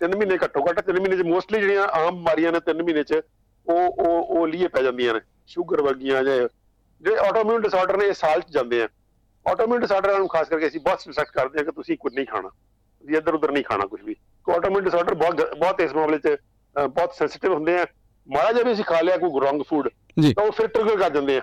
[0.00, 3.12] ਤਿੰਨ ਮਹੀਨੇ ਘੱਟੋ ਘੱਟ ਤਿੰਨ ਮਹੀਨੇ ਚ ਮੋਸਟਲੀ ਜਿਹੜੀਆਂ ਆਮ ਬਿਮਾਰੀਆਂ ਨੇ ਤਿੰਨ ਮਹੀਨੇ ਚ
[3.66, 6.48] ਉਹ ਉਹ ਉਹ ਲੀਏ ਪੈ ਜਾਂਦੀਆਂ ਨੇ। ਸ਼ੂਗਰ ਵਰਗੀਆਂ ਜਾਂ
[7.00, 8.88] ਜਿਹੜੇ ਆਟੋਇਮਿਊਨ ਡਿਸਆਰਡਰ ਨੇ ਇਹ ਸਾਲ ਚ ਜਾਂਦੇ ਆ।
[9.50, 12.48] ਆਟੋਇਮਿਊਨ ਡਿਸਆਰਡਰਾਂ ਨੂੰ ਖਾਸ ਕਰਕੇ ਅਸੀਂ ਬਹੁਤ ਸਬਜੈਕਟ ਕਰਦੇ ਹਾਂ ਕਿ ਤੁਸੀਂ ਕੁਝ ਨਹੀਂ ਖਾਣਾ।
[13.00, 14.16] ਤੁਸੀਂ ਇੱਧਰ ਉੱਧਰ ਨਹੀਂ ਖਾਣਾ ਕੁਝ ਵੀ।
[14.54, 16.36] ਆਟੋਇਮਿਊਨ ਡਿਸਆਰਡਰ ਬਹੁਤ ਬਹੁਤ ਇਸ ਮਾਮਲੇ ਚ
[16.90, 17.86] ਬਹੁਤ ਸੈਂਸਿਟਿਵ ਹੁੰਦੇ ਆ।
[18.28, 19.88] ਮਾੜਾ ਜਿਹਾ ਵੀ ਅਸੀਂ ਖਾ ਲਿਆ ਕੋਈ ਰੋਂਗ ਫੂਡ।
[20.34, 21.40] ਤਾਂ ਉਹ ਫਿਰ ਟ੍ਰਿਗਰ ਕਰ ਜਾਂਦੇ ਆ।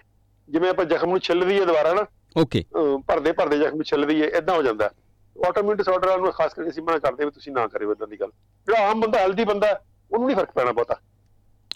[0.49, 2.63] ਜਿਵੇਂ ਆਪਾਂ ਜ਼ਖਮ ਨੂੰ ਛਿੱਲ ਦਈਏ ਦੁਬਾਰਾ ਨਾ ਓਕੇ
[3.07, 4.89] ਭਰਦੇ ਭਰਦੇ ਜ਼ਖਮ ਨੂੰ ਛਿੱਲ ਦਈਏ ਇਦਾਂ ਹੋ ਜਾਂਦਾ।
[5.35, 8.29] ਆਟੋਮਿਊਨ ਡਿਸਆਰਡਰ ਨੂੰ ਖਾਸ ਕਰਕੇ ਅਸੀਂ ਮਨਾ ਕਰਦੇ ਵੀ ਤੁਸੀਂ ਨਾ ਕਰਿਓ ਇਦਾਂ ਦੀ ਗੱਲ।
[8.67, 9.71] ਜਿਹੜਾ ਆਮ ਬੰਦਾ ਹੈਲਦੀ ਬੰਦਾ
[10.11, 10.95] ਉਹਨੂੰ ਨਹੀਂ ਫ਼ਰਕ ਪੈਣਾ ਬਹੁਤਾ।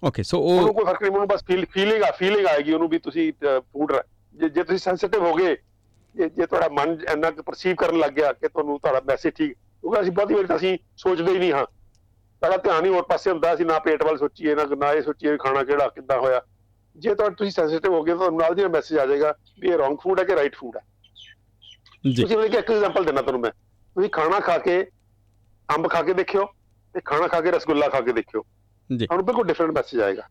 [0.04, 2.90] ਓਕੇ ਸੋ ਉਹਨੂੰ ਉਹ ਕੋਈ ਫ਼ਰਕ ਨਹੀਂ ਉਹਨੂੰ ਬਸ ਫੀਲ ਫੀਲਿੰਗ ਆ ਫੀਲਿੰਗ ਆਏਗੀ ਉਹਨੂੰ
[2.90, 3.94] ਵੀ ਤੁਸੀਂ ਫੂਡ
[4.36, 5.56] ਜੇ ਜੇ ਤੁਸੀਂ ਸੈਂਸਿਟਿਵ ਹੋ ਗਏ
[6.16, 9.54] ਜੇ ਜੇ ਤੁਹਾਡਾ ਮਨ ਇੰਨਾ ਕੁ ਪਰਸੀਵ ਕਰਨ ਲੱਗ ਗਿਆ ਕਿ ਤੁਹਾਨੂੰ ਤੁਹਾਡਾ ਮੈਸੇਜ ਠੀਕ
[9.54, 11.66] ਕਿਉਂਕਿ ਅਸੀਂ ਬਹੁਤੀ ਵਾਰੀ ਤਾਂ ਅਸੀਂ ਸੋਚਦੇ ਹੀ ਨਹੀਂ ਹਾਂ।
[12.42, 15.32] ਸਾਡਾ ਧਿਆਨ ਹੀ ਹੋਰ ਪਾਸੇ ਹੁੰਦਾ ਅਸੀਂ ਨਾ ਪੇਟ ਵੱਲ ਸੋਚੀਏ ਨਾ ਨਾ ਇਹ ਸੋਚੀਏ
[15.32, 16.42] ਵੀ ਖਾਣਾ ਕਿਹੜਾ ਕਿੱਦਾਂ ਹੋਇਆ।
[16.98, 19.78] ਜੇ ਤੁਹਾਡਾ ਤੁਸੀਂ ਸੈਂਸਿਟਿਵ ਹੋ ਗਏ ਤਾਂ ਤੁਹਾਨੂੰ ਨਾਲ ਦੀ ਮੈਸੇਜ ਆ ਜਾਏਗਾ ਵੀ ਇਹ
[19.78, 20.82] ਰੋਂਗ ਫੂਡ ਹੈ ਕਿ ਰਾਈਟ ਫੂਡ ਹੈ।
[22.12, 23.52] ਜੀ। ਤੁਸੀਂ ਮੈਨੂੰ ਇੱਕ ਐਗਜ਼ਾਮਪਲ ਦੇਣਾ ਤੁਹਾਨੂੰ ਮੈਂ।
[23.96, 24.88] ਤੁਸੀਂ ਖਾਣਾ ਖਾ ਕੇ
[25.76, 26.46] ਅੰਬ ਖਾ ਕੇ ਦੇਖਿਓ
[26.94, 28.44] ਤੇ ਖਾਣਾ ਖਾ ਕੇ ਰਸਗੁੱਲਾ ਖਾ ਕੇ ਦੇਖਿਓ।
[28.90, 30.28] ਜੀ। ਤੁਹਾਨੂੰ ਬਿਲਕੁਲ ਡਿਫਰੈਂਟ ਮੈਸੇਜ ਆਏਗਾ।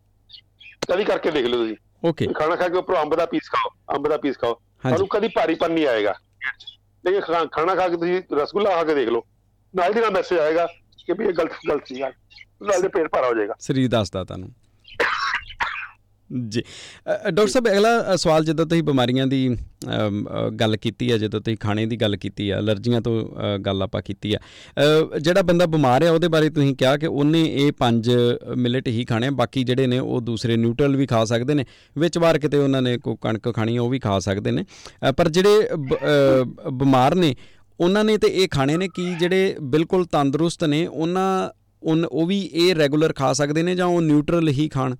[0.91, 1.75] ਕਦੀ ਕਰਕੇ ਦੇਖ ਲਿਓ ਤੁਸੀਂ।
[2.05, 5.27] ਓਕੇ ਖਾਣਾ ਖਾ ਕੇ ਉੱਪਰੋਂ ਅੰਬ ਦਾ ਪੀਸ ਖਾਓ ਅੰਬ ਦਾ ਪੀਸ ਖਾਓ। ਤੁਹਾਨੂੰ ਕਦੀ
[5.27, 6.13] ਭਾਰੀਪਨ ਨਹੀਂ ਆਏਗਾ।
[7.05, 9.23] ਲੇਕਿਨ ਖਾਣਾ ਖਾ ਕੇ ਤੁਸੀਂ ਰਸਗੁੱਲਾ ਖਾ ਕੇ ਦੇਖ ਲਓ।
[9.75, 10.67] ਨਾਲ ਦੀ ਨਾਲ ਮੈਸੇਜ ਆਏਗਾ
[11.05, 12.11] ਕਿ ਵੀ ਇਹ ਗਲਤ ਗਲਤ ਚੀਜ਼ ਆ।
[12.63, 14.49] ਨਾਲ ਦੇ ਪੇਟ ਭਰਾ ਹੋ ਜਾਏਗਾ। ਸਰੀਰ ਦੱਸਦਾ ਤੁਹਾਨੂੰ।
[16.49, 19.57] ਜੀ। ਅ, ਡਾਕਟਰ ਸਾਹਿਬ ਅਗਲਾ ਅ, ਸਵਾਲ ਜਦੋਂ ਤੁਸੀਂ ਬਿਮਾਰੀਆਂ ਦੀ
[20.07, 23.57] ਅਮ, ਅ, ਗੱਲ ਕੀਤੀ ਹੈ ਜਦੋਂ ਤੁਸੀਂ ਖਾਣੇ ਦੀ ਗੱਲ ਕੀਤੀ ਹੈ ਅਲਰਜੀਆਂ ਤੋਂ ਅ,
[23.57, 24.39] ਗੱਲ ਆਪਾਂ ਕੀਤੀ ਹੈ
[25.15, 28.11] ਅ, ਜਿਹੜਾ ਬੰਦਾ ਬਿਮਾਰ ਹੈ ਉਹਦੇ ਬਾਰੇ ਤੁਸੀਂ ਕਿਹਾ ਕਿ ਉਹਨੇ ਇਹ ਪੰਜ
[28.57, 31.65] ਮਿਲਟ ਹੀ ਖਾਣੇ ਆ, ਬਾਕੀ ਜਿਹੜੇ ਨੇ ਉਹ ਦੂਸਰੇ ਨਿਊਟਰਲ ਵੀ ਖਾ ਸਕਦੇ ਨੇ
[31.97, 34.65] ਵਿੱਚ ਵਾਰ ਕਿਤੇ ਉਹਨਾਂ ਨੇ ਕੋਈ ਕਣਕ ਖਾਣੀ ਉਹ ਵੀ ਖਾ ਸਕਦੇ ਨੇ।
[35.09, 35.97] ਅ, ਪਰ ਜਿਹੜੇ ਬ-
[36.67, 37.35] ਅ, ਬਿਮਾਰ ਨੇ
[37.79, 41.49] ਉਹਨਾਂ ਨੇ ਤੇ ਇਹ ਖਾਣੇ ਨੇ ਕੀ ਜਿਹੜੇ ਬਿਲਕੁਲ ਤੰਦਰੁਸਤ ਨੇ ਉਹਨਾਂ
[41.83, 44.95] ਉਨ- ਉਹ ਵੀ ਇਹ ਰੈਗੂਲਰ ਖਾ ਸਕਦੇ ਨੇ ਜਾਂ ਉਹ ਨਿਊਟਰਲ ਹੀ ਖਾਣ?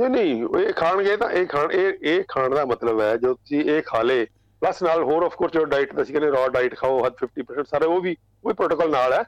[0.00, 3.64] ਨਹੀਂ ਨਹੀਂ ਇਹ ਖਾਣਗੇ ਤਾਂ ਇਹ ਖਾਣ ਇਹ ਇਹ ਖਾਣ ਦਾ ਮਤਲਬ ਹੈ ਜੋ ਤੁਸੀਂ
[3.64, 4.26] ਇਹ ਖਾ ਲੇ
[4.60, 7.66] ਪਲੱਸ ਨਾਲ ਹੋਰ ਆਫ ਕੋਰਸ ਜੋ ਡਾਈਟ ਦਾ ਸੀ ਕਹਿੰਦੇ ਰॉ ਡਾਈਟ ਖਾਓ ਹੱਦ 50%
[7.70, 9.24] ਸਾਰੇ ਉਹ ਵੀ ਉਹ ਪ੍ਰੋਟੋਕਾਲ ਨਾਲ ਹੈ।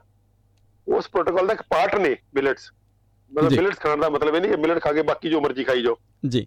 [0.89, 2.71] ਉਸ ਪ੍ਰੋਟੋਕਾਲ ਦਾ ਇੱਕ ਪਾਰਟ ਨੇ ਮਿਲਟਸ
[3.33, 5.83] ਮਤਲਬ। ਮਿਲਟਸ ਖਾਣ ਦਾ ਮਤਲਬ ਇਹ ਨਹੀਂ ਕਿ ਮਿਲਟ ਖਾ ਕੇ ਬਾਕੀ ਜੋ ਮਰਜ਼ੀ ਖਾਈ
[5.83, 5.97] ਜਾਓ।
[6.29, 6.47] ਜੀ।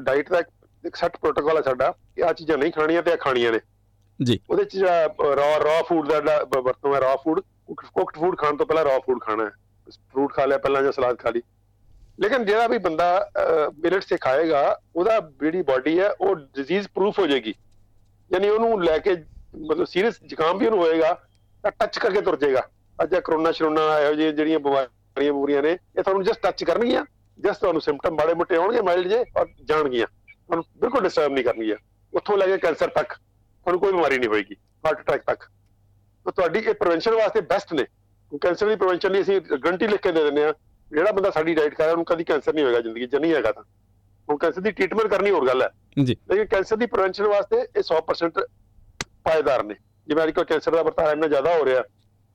[0.00, 3.52] ਡਾਈਟ ਦਾ ਇੱਕ- ਸੈੱਟ ਪ੍ਰੋਟੋਕਾਲ ਹੈ ਸਾਡਾ ਕਿ ਆ ਚੀਜ਼ਾਂ ਨਹੀਂ ਖਾਣੀਆਂ ਤੇ ਆ ਖਾਣੀਆਂ
[3.52, 3.58] ਨੇ।
[4.24, 4.76] ਜੀ। ਉਹਦੇ ਚ
[5.22, 6.20] ਰॉ ਰॉ ਫੂਡ ਦਾ
[6.60, 7.40] ਵਰਤੋਂ ਹੈ ਰॉ ਫੂਡ
[7.74, 9.50] ਕੁਕਡ ਫੂਡ ਖਾਣ ਤੋਂ ਪਹਿਲਾਂ ਰॉ ਫੂਡ ਖਾਣਾ ਹੈ।
[9.90, 11.42] ਫਰੂਟ ਖਾ ਲਿਆ ਪਹਿਲਾਂ ਜਾਂ ਸਲਾਦ ਖਾ ਲਈ।
[12.18, 13.30] ਲੇਕਿਨ ਜਿਹੜਾ ਵੀ ਬੰਦਾ
[13.78, 17.54] ਮਿਲਟ ਸੇ ਖਾਏਗਾ, ਉਹਦਾ ਜਿਹੜੀ ਬਾਡੀ ਹੈ, ਉਹ ਡਿਜ਼ੀਜ਼ ਪ੍ਰੂਫ ਹੋ ਜਾਏਗੀ।
[18.30, 19.14] ਯਾਨੀ ਉਹਨੂੰ ਲੈ ਕੇ,
[19.56, 21.12] ਮਤਲਬ ਸੀਰੀਅਸ ਜ਼ੁਕਾਮ ਵੀ ਉਹਨੂੰ ਹੋਏਗਾ,
[21.64, 22.62] ਤਾਂ ਟੱਚ ਕਰਕੇ ਤੁਰ ਜਾਏਗਾ।
[22.98, 27.04] ਅੱਜ ਆ ਕਰੋਨਾ ਸ਼ਰੋਨਾ ਇਹੋ ਜਿਹੀ ਜਿਹੜੀਆਂ ਬਿਮਾਰੀਆਂ ਬੂਰੀਆਂ ਨੇ, ਇਹ ਤੁਹਾਨੂੰ ਜਸਟ ਟੱਚ ਕਰਨਗੀਆਂ
[27.38, 31.76] ਜਸਟ ਤੁਹਾਨੂੰ ਸਿੰਪਟਮ ਮਾੜੇ ਮੋਟੇ ਆਉਣਗੇ ਮਾਈਲਡ ਜੇ, ਔਰ ਜਾਣਗੀਆਂ। ਤੁਹਾਨੂੰ ਬਿਲਕੁਲ ਡਿਸਟਰਬ ਨਹੀਂ ਕਰਨਗੀਆਂ।
[32.12, 35.44] ਉੱਥੋਂ ਲੈ ਕੇ ਕੈਂਸਰ ਤੱਕ, ਤੁਹਾਨੂੰ ਕੋਈ ਬਿਮਾਰੀ ਨਹੀਂ ਹੋਏਗੀ ਹਾਰਟ ਅਟੈਕ ਤੱਕ।
[36.26, 37.84] ਤਾਂ ਤੁਹਾਡੀ ਇਹ ਪ੍ਰੀਵੈਂਸ਼ਨ ਵਾਸਤੇ ਬੈਸਟ ਨੇ।
[38.42, 40.52] ਕੈਂਸਰ ਦੀ ਪ੍ਰੀਵੈਂਸ਼ਨ ਲਈ ਅਸੀਂ ਗਰੰਟੀ ਲਿਖ ਕੇ ਦੇ ਦਿੰਦੇ ਆ
[40.92, 43.62] ਜਿਹੜਾ ਬੰਦਾ ਸਾਡੀ ਡਾਈਟ ਕਰੇ ਉਹਨੂੰ ਕਦੀ ਕੈਂਸਰ ਨਹੀਂ ਹੋਏਗਾ ਜ਼ਿੰਦਗੀ 'ਚ ਨਹੀਂ ਹੈਗਾ ਤਾਂ।
[44.28, 45.68] ਹੁਣ ਕੈਂਸਰ ਦੀ ਟ੍ਰੀਟਮੈਂਟ ਕਰਨੀ ਹੋਰ ਗੱਲ ਹੈ।
[46.04, 48.40] ਜੀ। ਲੇਕਿਨ ਕੈਂਸਰ ਦੀ ਪ੍ਰੀਵੈਂਸ਼ਨ ਵਾਸਤੇ ਇਹ 100%
[49.24, 49.74] ਪਾਇਦਾਰ ਨੇ।
[50.08, 51.82] ਜਿਵੇਂ ਅੱਜ ਕੱਲ੍ਹ ਕੈਂਸਰ ਦਾ ਵਰਤਾਰਾ ਇੰਨਾ ਜ਼ਿਆਦਾ ਹੋ ਰਿਹਾ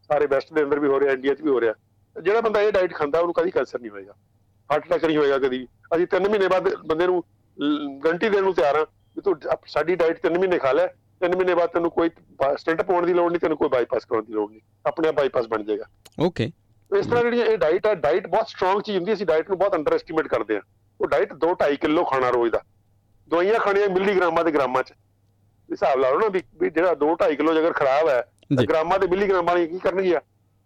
[0.10, 1.74] ਸਾਰੇ ਵੈਸਟ ਦੇ ਅੰਦਰ ਵੀ ਹੋ ਰਿਹਾ ਇੰਡੀਆ 'ਚ ਵੀ ਹੋ ਰਿਹਾ।
[2.16, 4.14] ਜਿਹੜਾ ਬੰਦਾ ਇਹ ਡਾਈਟ ਖਾਂਦਾ ਉਹਨੂੰ ਕਦੀ ਕੈਂਸਰ ਨਹੀਂ ਹੋਏਗਾ।
[4.70, 7.24] ਹਾਰਟ ਅਟੈਕ ਨਹੀਂ ਹੋਏਗਾ ਕਦੀ। ਅਸੀਂ 3 ਮਹੀਨੇ ਬਾਅਦ ਬੰਦੇ ਨੂੰ
[8.04, 8.86] ਗਰੰਟੀ ਦੇਣ ਨੂੰ ਤਿਆਰ ਹਾਂ
[9.16, 9.36] ਵੀ ਤੂੰ
[9.68, 10.88] ਸਾਡੀ ਡਾਈਟ 3 ਮਹੀਨੇ ਖਾ ਲੈ।
[11.22, 12.10] 3 ਮਹੀਨੇ ਬਾਅਦ ਤੈਨੂੰ ਕੋਈ
[12.58, 15.48] ਸਟੈਂਟ ਪਾਉਣ ਦੀ ਲੋੜ ਨਹੀਂ ਤੈਨੂੰ ਕੋਈ ਬਾਈਪਾਸ ਕਰਾਉਣ ਦੀ ਲੋੜ ਨਹੀਂ। ਆਪਣੇ ਆਪ ਬਾਈਪਾਸ
[15.48, 15.86] ਬਣ ਜਾਏਗਾ।
[16.20, 16.52] ਓਕੇ
[17.00, 19.58] ਇਸ ਤਰ੍ਹਾਂ ਜਿਹੜੀ ਇਹ ਡਾਈਟ ਹੈ ਡਾਈਟ ਬਹੁਤ ਸਟਰੋਂਗ ਚੀਜ਼ ਹੁੰਦੀ ਹੈ ਅਸੀਂ ਡਾਈਟ ਨੂੰ
[19.58, 20.62] ਬਹੁਤ ਅੰਡਰ ਐਸਟੀਮੇਟ ਕਰਦੇ ਹਾਂ।
[21.02, 22.64] ਉਹ ਡਾਈਟ 2 2.5 ਕਿਲੋ ਖਾਣਾ ਰੋਜ਼ ਦਾ।
[23.28, 24.94] ਦਵਾਈਆਂ ਖਾਣੀਆਂ ਮਿਲੀਗ੍ਰਾਮਾਂ ਤੇ ਗ੍ਰਾਮਾਂ 'ਚ।
[25.72, 28.22] ਹਿਸਾਬ ਲਾ ਲਓ ਨਾ ਵੀ ਜਿਹੜਾ 2 2.5 ਕਿਲੋ ਅਗਰ ਖਰਾਬ ਹੈ
[28.58, 30.22] ਤਾਂ। ਗ੍ਰਾਮਾਂ ਤੇ ਮਿਲੀਗ੍ਰਾਮਾਂ ਵਾਲੀ ਕੀ ਕਰਨਗੀਆਂ?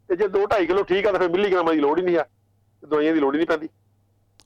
[0.10, 2.26] ਤੇ ਜੇ 2 2.5 ਕਿਲੋ ਠੀਕ ਆ ਤਾਂ ਫਿਰ ਮਿਲੀਗ੍ਰਾਮਾਂ ਦੀ ਲੋੜ ਹੀ ਨਹੀਂ ਆ।
[2.86, 3.70] ਦਵਾਈਆਂ ਦੀ ਲੋੜ ਹੀ ਨਹੀਂ ਪੈਂਦੀ।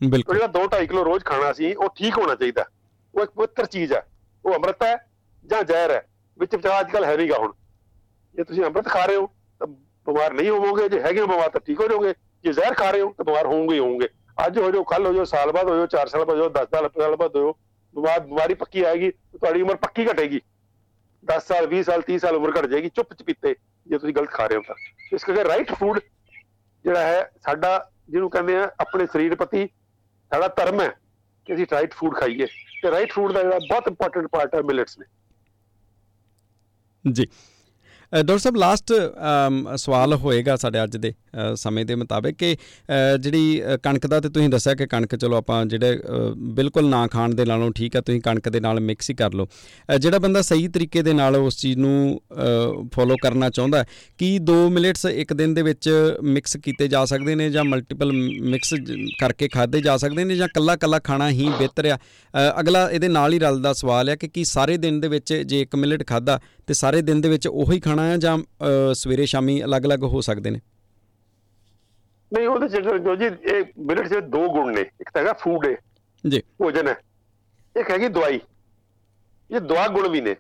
[0.09, 2.65] ਬਿਲਕੁਲ। ਜਿਹੜਾ 2 2.5 ਕਿਲੋ ਰੋਜ਼ ਖਾਣਾ ਸੀ ਉਹ ਠੀਕ ਹੋਣਾ ਚਾਹੀਦਾ।
[3.15, 4.07] ਉਹ ਇੱਕ ਪਵਿੱਤਰ ਚੀਜ਼ ਹੈ
[4.45, 5.09] ਉਹ ਅੰਮ੍ਰਿਤ ਹੈ
[5.45, 6.07] ਜਾਂ ਜ਼ਹਿਰ ਹੈ?
[6.39, 7.51] ਵਿੱਚ ਵਿਚਾਰ ਅੱਜ ਕੱਲ ਹੈ ਨਹੀਂਗਾ ਹੁਣ।
[8.35, 9.29] ਜੇ ਤੁਸੀਂ ਅੰਮ੍ਰਿਤ ਖਾ ਰਹੇ ਹੋ
[10.07, 13.01] ਬਿਮਾਰ ਨਹੀਂ ਹੋਵੋਗੇ ਜੇ ਹੈਗੇ ਹੋ ਬਿਮਾਰ ਤਾਂ ਠੀਕ ਹੋ ਜਾਓਗੇ ਜੇ ਜ਼ਹਿਰ ਖਾ ਰਹੇ
[13.01, 14.07] ਹੋ ਤਾਂ ਬਿਮਾਰ ਹੋਵੋਗੇ ਹੀ ਹੋਵੋਗੇ।
[14.45, 16.49] ਅੱਜ ਹੋ ਜਾਓ ਕੱਲ ਹੋ ਜਾਓ ਸਾਲ ਬਾਅਦ ਹੋ ਜਾਓ 4 ਸਾਲ ਬਾਅਦ ਹੋ ਜਾਓ
[16.53, 17.53] 10 ਸਾਲ ਸਾਲ ਬਾਅਦ ਹੋ ਜਾਓ
[17.95, 20.41] ਬਿਮਾਰ ਬਿਮਾਰੀ ਪੱਕੀ ਆਏਗੀ ਤਾਂ ਤੁਹਾਡੀ ਉਮਰ ਪੱਕੀ ਘਟੇਗੀ।
[21.23, 23.53] 10 ਸਾਲ 20 ਸਾਲ 30 ਸਾਲ ਉਮਰ ਘਟ ਜਾਏਗੀ ਚੁੱਪ ਚਪੀਤੇ
[23.87, 24.75] ਜੇ ਤੁਸੀਂ ਗਲਤ ਖਾ ਰਹੇ ਹੋ ਤਾਂ।
[25.13, 25.99] ਇਸ ਕਰਕੇ ਰਾਈਟ ਫੂਡ
[26.85, 27.71] ਜਿਹੜਾ ਹੈ ਸਾਡਾ
[28.09, 29.67] ਜਿਹਨੂੰ ਕਹਿੰਦੇ ਆ ਆਪਣੇ ਸਰੀਰ ਪ੍ਰਤੀ
[30.31, 30.89] ਸਾਡਾ ਧਰਮ ਹੈ
[31.47, 32.45] ਕਿ ਅਸੀਂ ਰਾਈਟ ਫੂਡ ਖਾਈਏ।
[32.81, 35.05] ਤੇ ਰਾਈਟ ਫੂਡ ਦਾ ਜਿਹੜਾ ਬਹੁਤ ਇੰਪੋਰਟੈਂਟ ਪਾਰਟ ਹੈ ਮਿਲਟਸ ਨੇ
[37.05, 37.27] ਜੀ। ਅ,
[38.13, 38.91] ਡਾਕਟਰ ਸਾਹਿਬ ਲਾਸਟ
[39.75, 44.19] ਸਵਾਲ ਹੋਏਗਾ ਸਾਡੇ ਅੱਜ ਦੇ ਅ, ਸਮੇਂ ਦੇ ਮੁਤਾਬਿਕ ਕਿ ਅ, ਜਿਹੜੀ ਅ, ਕਣਕ ਦਾ
[44.19, 47.95] ਤੇ ਤੁਸੀਂ ਦੱਸਿਆ ਕਿ ਕਣਕ ਚਲੋ ਆਪਾਂ ਜਿਹੜੇ ਅ, ਬਿਲਕੁਲ ਨਾ ਖਾਣ ਦੇ ਨਾਲੋਂ ਠੀਕ
[47.95, 51.13] ਹੈ ਤੁਸੀਂ ਕਣਕ ਦੇ ਨਾਲ ਮਿਕਸ ਹੀ ਕਰ ਲਓ। ਅ, ਜਿਹੜਾ ਬੰਦਾ ਸਹੀ ਤਰੀਕੇ ਦੇ
[51.13, 52.19] ਨਾਲ ਉਸ ਚੀਜ਼ ਨੂੰ
[52.93, 53.85] ਫੋਲੋ ਕਰਨਾ ਚਾਹੁੰਦਾ ਹੈ,
[54.17, 55.89] ਕੀ ਦੋ ਮਿਲਟਸ ਇੱਕ ਦਿਨ ਦੇ ਵਿੱਚ
[56.23, 58.11] ਮਿਕਸ ਕੀਤੇ ਜਾ ਸਕਦੇ ਨੇ ਜਾਂ ਮਲਟੀਪਲ
[58.43, 58.73] ਮਿਕਸ
[59.19, 61.97] ਕਰਕੇ ਖਾਦੇ ਜਾ ਸਕਦੇ ਨੇ ਜਾਂ ਕੱਲਾ ਕੱਲਾ ਖਾਣਾ ਹੀ ਬਿਹਤਰ ਆ?
[61.97, 65.61] ਅ, ਅਗਲਾ ਇਹਦੇ ਨਾਲ ਹੀ ਰਲਦਾ ਸਵਾਲ ਹੈ ਕਿ ਕੀ ਸਾਰੇ ਦਿਨ ਦੇ ਵਿੱਚ ਜੇ
[65.61, 68.37] ਇੱਕ ਮਿਲਟ ਖਾਦਾ ਤੇ ਸਾਰੇ ਦਿਨ ਦੇ ਵਿੱਚ ਉਹੀ ਖਾਣਾ ਹੈ ਜਾਂ
[68.95, 70.59] ਸਵੇਰੇ ਸ਼ਾਮੀ ਅਲੱਗ-ਅਲੱਗ ਹੋ ਸਕਦੇ ਨੇ?
[72.31, 75.65] ਨਹੀਂ ਉਹਦੇ ਚ ਜੋ ਜੀ ਇਹ ਮਿਲਟਸ ਦੇ ਦੋ ਗੁਣ ਨੇ। ਇੱਕ ਤਾਂ ਹੈਗਾ ਫੂਡ
[75.65, 75.75] ਹੈ
[76.23, 76.95] ਜੀ। ਭੋਜਨ ਹੈ
[77.75, 78.39] ਇੱਕ ਹੈਗੀ ਦਵਾਈ।
[79.49, 80.35] ਇਹ ਦਵਾ ਗੁਣ ਵੀ ਨੇ।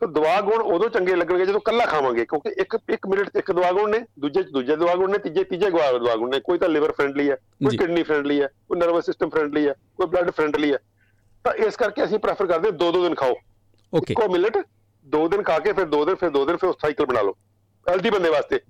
[0.00, 3.70] ਤਾਂ ਦਵਾ ਗੁਣ ਉਦੋਂ ਚੰਗੇ ਲੱਗਣਗੇ ਜਦੋਂ ਕੱਲਾ ਖਾਵਾਂਗੇ ਕਿਉਂਕਿ ਇੱਕ ਇੱਕ ਮਿੰਟ ਇੱਕ ਦਵਾ
[3.72, 6.58] ਗੁਣ ਨੇ ਦੂਜੇ 'ਚ ਦੂਜੇ ਦਵਾ ਗੁਣ ਨੇ ਤੀਜੇ ਤੀਜੇ ਦਵਾ ਦਵਾ ਗੁਣ ਨੇ। ਕੋਈ
[6.58, 10.30] ਤਾਂ ਲਿਵਰ ਫ੍ਰੈਂਡਲੀ ਹੈ ਕੋਈ। ਕਿਡਨੀ ਫ੍ਰੈਂਡਲੀ ਹੈ ਕੋਈ ਨਰਵਸ ਸਿਸਟਮ ਫ੍ਰੈਂਡਲੀ ਹੈ ਕੋਈ ਬਲੱਡ
[10.30, 10.78] ਫ੍ਰੈਂਡਲੀ ਹੈ
[11.44, 13.34] ਤਾਂ ਇਸ ਕਰਕੇ ਅਸੀਂ ਪ੍ਰੈਫਰ ਕਰਦੇ ਹਾਂ ਦੋ ਦੋ ਦਿਨ ਖਾਓ।
[13.92, 14.56] ਓਕੇ ਇੱਕੋ ਮਿਲਟ
[15.10, 17.36] ਦੋ ਦਿਨ ਖਾ ਕੇ ਫਿਰ ਦੋ ਦਿਨ ਫਿਰ ਦੋ ਦਿਨ ਫਿਰ ਸਾਈਕਲ ਬਣਾ ਲਓ।
[17.88, 18.60] ਹੈਲਦੀ ਬੰਦੇ ਵਾਸਤੇ।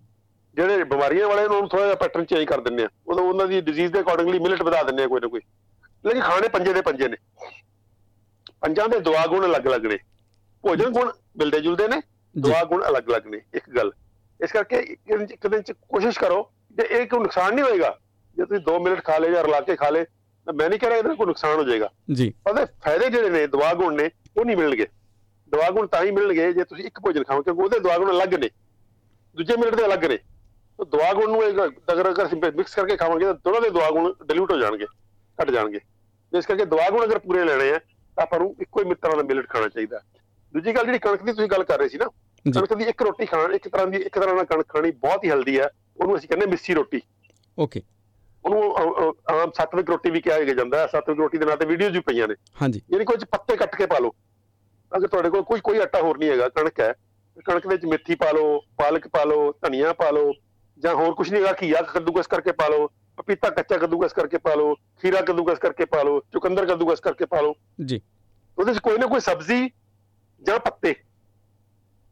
[0.55, 3.93] ਜਿਹੜੇ ਬਿਮਾਰੀਆਂ ਵਾਲੇ ਨੂੰ ਥੋੜਾ ਜਿਹਾ ਪੈਟਰਨ ਚੇਂਜ ਕਰ ਦਿੰਦੇ ਆ। ਉਦੋਂ ਉਹਨਾਂ ਦੀ ਡਿਜ਼ੀਜ਼
[3.93, 5.41] ਦੇ ਅਕੋਰਡਿੰਗਲੀ ਮਿਲਟ ਵਧਾ ਦਿੰਦੇ ਆ ਕੋਈ ਨਾ ਕੋਈ।
[6.07, 7.17] ਲੇਕਿਨ ਖਾਣੇ ਪੰਜੇ ਦੇ ਪੰਜੇ ਨੇ।
[8.61, 9.99] ਪੰਜਾਂ ਦੇ ਦੁਆ ਗੁਣ ਅਲੱਗ-ਅਲੱਗ ਨੇ।
[10.63, 12.03] ਭੋਜਨ ਗੁਣ ਮਿਲਦੇ ਜੁਲਦੇ ਨੇ
[12.39, 13.93] ਦੁਆ ਗੁਣ ਅਲੱਗ-ਅਲੱਗ ਨੇ ਇੱਕ ਗੱਲ।
[14.45, 14.97] ਇਸ ਕਰਕੇ
[15.31, 17.99] ਇੱਕ ਦਿਨ 'ਚ- ਕੋਸ਼ਿਸ਼ ਕਰੋ ਜੇ ਇਹ ਕੋਈ ਨੁਕਸਾਨ ਨਹੀਂ ਹੋਏਗਾ
[18.37, 20.05] ਜੇ ਤੁਸੀਂ 2 ਮਿੰਟ ਖਾ ਲਏ ਜਾਂ ਰਲਾ ਕੇ ਖਾ ਲਏ
[20.55, 23.75] ਮੈਂ ਨਹੀਂ ਕਹਿ ਰਿਹਾ ਇਹਦਾ ਕੋਈ ਨੁਕਸਾਨ ਹੋ ਜਾਏਗਾ। ਜੀ। ਉਹਦੇ ਫਾਇਦੇ ਜਿਹੜੇ ਨੇ ਦਵਾ
[23.75, 24.87] ਗੁਣ ਨੇ ਉਹ ਨਹੀਂ ਮਿਲਣਗੇ।
[25.53, 28.35] ਦਵਾ ਗੁਣ ਤਾਂ ਹੀ ਮਿਲਣਗੇ ਜੇ ਤੁਸੀਂ ਇੱਕ ਭੋਜਨ ਖਾਓ ਕਿਉਂਕਿ ਉਹਦੇ ਦਵਾ ਗੁਣ ਅਲੱਗ
[28.35, 28.51] ਨੇ।
[29.37, 30.17] ਦੂਜੇ ਮਿਲਟ ਦੇ ਅਲੱਗ ਨੇ।
[30.79, 34.13] ਤਾਂ ਦਵਾ ਗੁਣ ਨੂੰ ਅਗਰ ਅਗਰ ਅਸੀਂ ਮਿਕਸ ਕਰਕੇ ਖਾਵਾਂਗੇ ਤਾਂ ਦੋਨਾਂ ਦੇ ਦਵਾ ਗੁਣ
[34.27, 34.87] ਡਿਲੂਟ ਹੋ ਜਾਣਗੇ
[35.39, 35.81] ਘਟ ਜਾਣਗੇ।
[36.33, 39.23] ਇਸ ਕਰਕੇ ਦਵਾ ਗੁਣ ਅਗਰ ਪੂਰੇ ਲੈਣੇ ਆ ਤਾਂ ਆਪਾਂ ਨੂੰ ਇੱਕੋ ਹੀ ਤਰ੍ਹਾਂ ਦਾ
[39.23, 40.01] ਮਿਲਟ ਖਾਣਾ ਚਾਹੀਦਾ।
[40.55, 42.07] ਦੂਜੀ ਗੱਲ ਜਿਹੜੀ ਕਣਕ ਦੀ ਤੁਸੀਂ ਗੱਲ ਕਰ ਰਹੇ ਸੀ ਨਾ।
[42.45, 45.31] ਕਣਕ ਦੀ ਇੱਕ ਰੋਟੀ ਖਾਣ ਇੱਕ ਤਰ੍ਹਾਂ ਦੀ ਇੱਕ ਤਰ੍ਹਾਂ ਨਾਲ ਕਣਕ ਖਾਣੀ ਬਹੁਤ ਹੀ
[45.31, 47.01] ਹੈਲਦੀ ਹੈ ਉਹਨੂੰ ਅਸੀਂ ਕਹਿੰਦੇ ਮਿੱਸੀ ਰੋਟੀ।
[47.59, 47.83] ਓਕੇ।
[48.45, 52.01] ਉਹਨੂੰ ਆਮ ਸੱਤਵਿਕ ਰੋਟੀ ਵੀ ਕਿਹਾ ਜਾਂਦਾ ਹੈ। ਸੱਤਵਿਕ ਰੋਟੀ ਦੇ ਨਾਂ ਤੇ ਵੀਡੀਓਜ਼ ਵੀ
[52.01, 54.15] ਪਈਆਂ ਨੇ। ਹਾਂਜੀ। ਯਾਨੀ ਕੁਝ ਪੱਤੇ ਕੱਟ ਕੇ ਪਾ ਲਓ।
[54.93, 56.93] ਅਗਰ ਤੁਹਾਡੇ ਕੋਲ ਕੋਈ ਕੋਈ ਆਟਾ ਹੋਰ ਨਹੀਂ ਹੈਗਾ ਕਣਕ ਹੈ
[57.47, 60.33] ਕਣਕ ਵਿੱਚ ਮੇਥੀ ਪਾ ਲਓ ਪਾਲਕ ਪਾ ਲਓ ਧਨੀਆ ਪਾ ਲਓ
[60.79, 64.55] ਜਾਂ ਹੋਰ ਕੁਝ ਨਹੀਂ ਹੈਗਾ ਘੀਆ ਕੱਦੂਕਸ ਕਰਕੇ ਪਾ ਲਓ ਪਪੀਤਾ ਕੱਚਾ ਕੱਦੂਕਸ ਕਰਕੇ ਪਾ
[64.55, 68.01] ਲਓ ਖੀਰਾ ਕੱਦੂਕਸ ਕਰਕੇ ਪਾ ਲਓ ਚੁਕੰਦਰ ਕੱਦੂਕਸ ਕਰਕੇ ਪਾ ਲਓ। ਜੀ।
[68.59, 69.69] ਉਹਦੇ 'ਚ ਕੋਈ ਨਾ ਕੋਈ ਸਬਜ਼ੀ
[70.43, 70.95] ਜਾਂ ਪੱਤੇ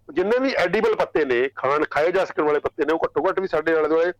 [0.08, 3.40] ਜਿੰਨੇ ਵੀ ਐਡੀਬਲ ਪੱਤੇ ਨੇ ਖਾਣ ਖਾਏ ਜਾ ਸਕਣ ਵਾਲੇ ਪੱਤੇ ਨੇ ਉਹ ਘੱਟੋ ਘੱਟ
[3.40, 4.12] ਵੀ ਸਾਡੇ ਆਲੇ ਦੁਆਲੇ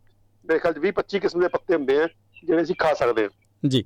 [0.44, 2.06] ਮੇਰੇ ਖਿਆਲ 'ਚ 20 25 ਕਿਸਮ ਦੇ ਪੱਤੇ ਹੁੰਦੇ ਆ
[2.44, 3.84] ਜਿਹੜੇ ਅਸੀਂ ਖਾ ਸਕਦੇ ਹਾਂ। ਜੀ।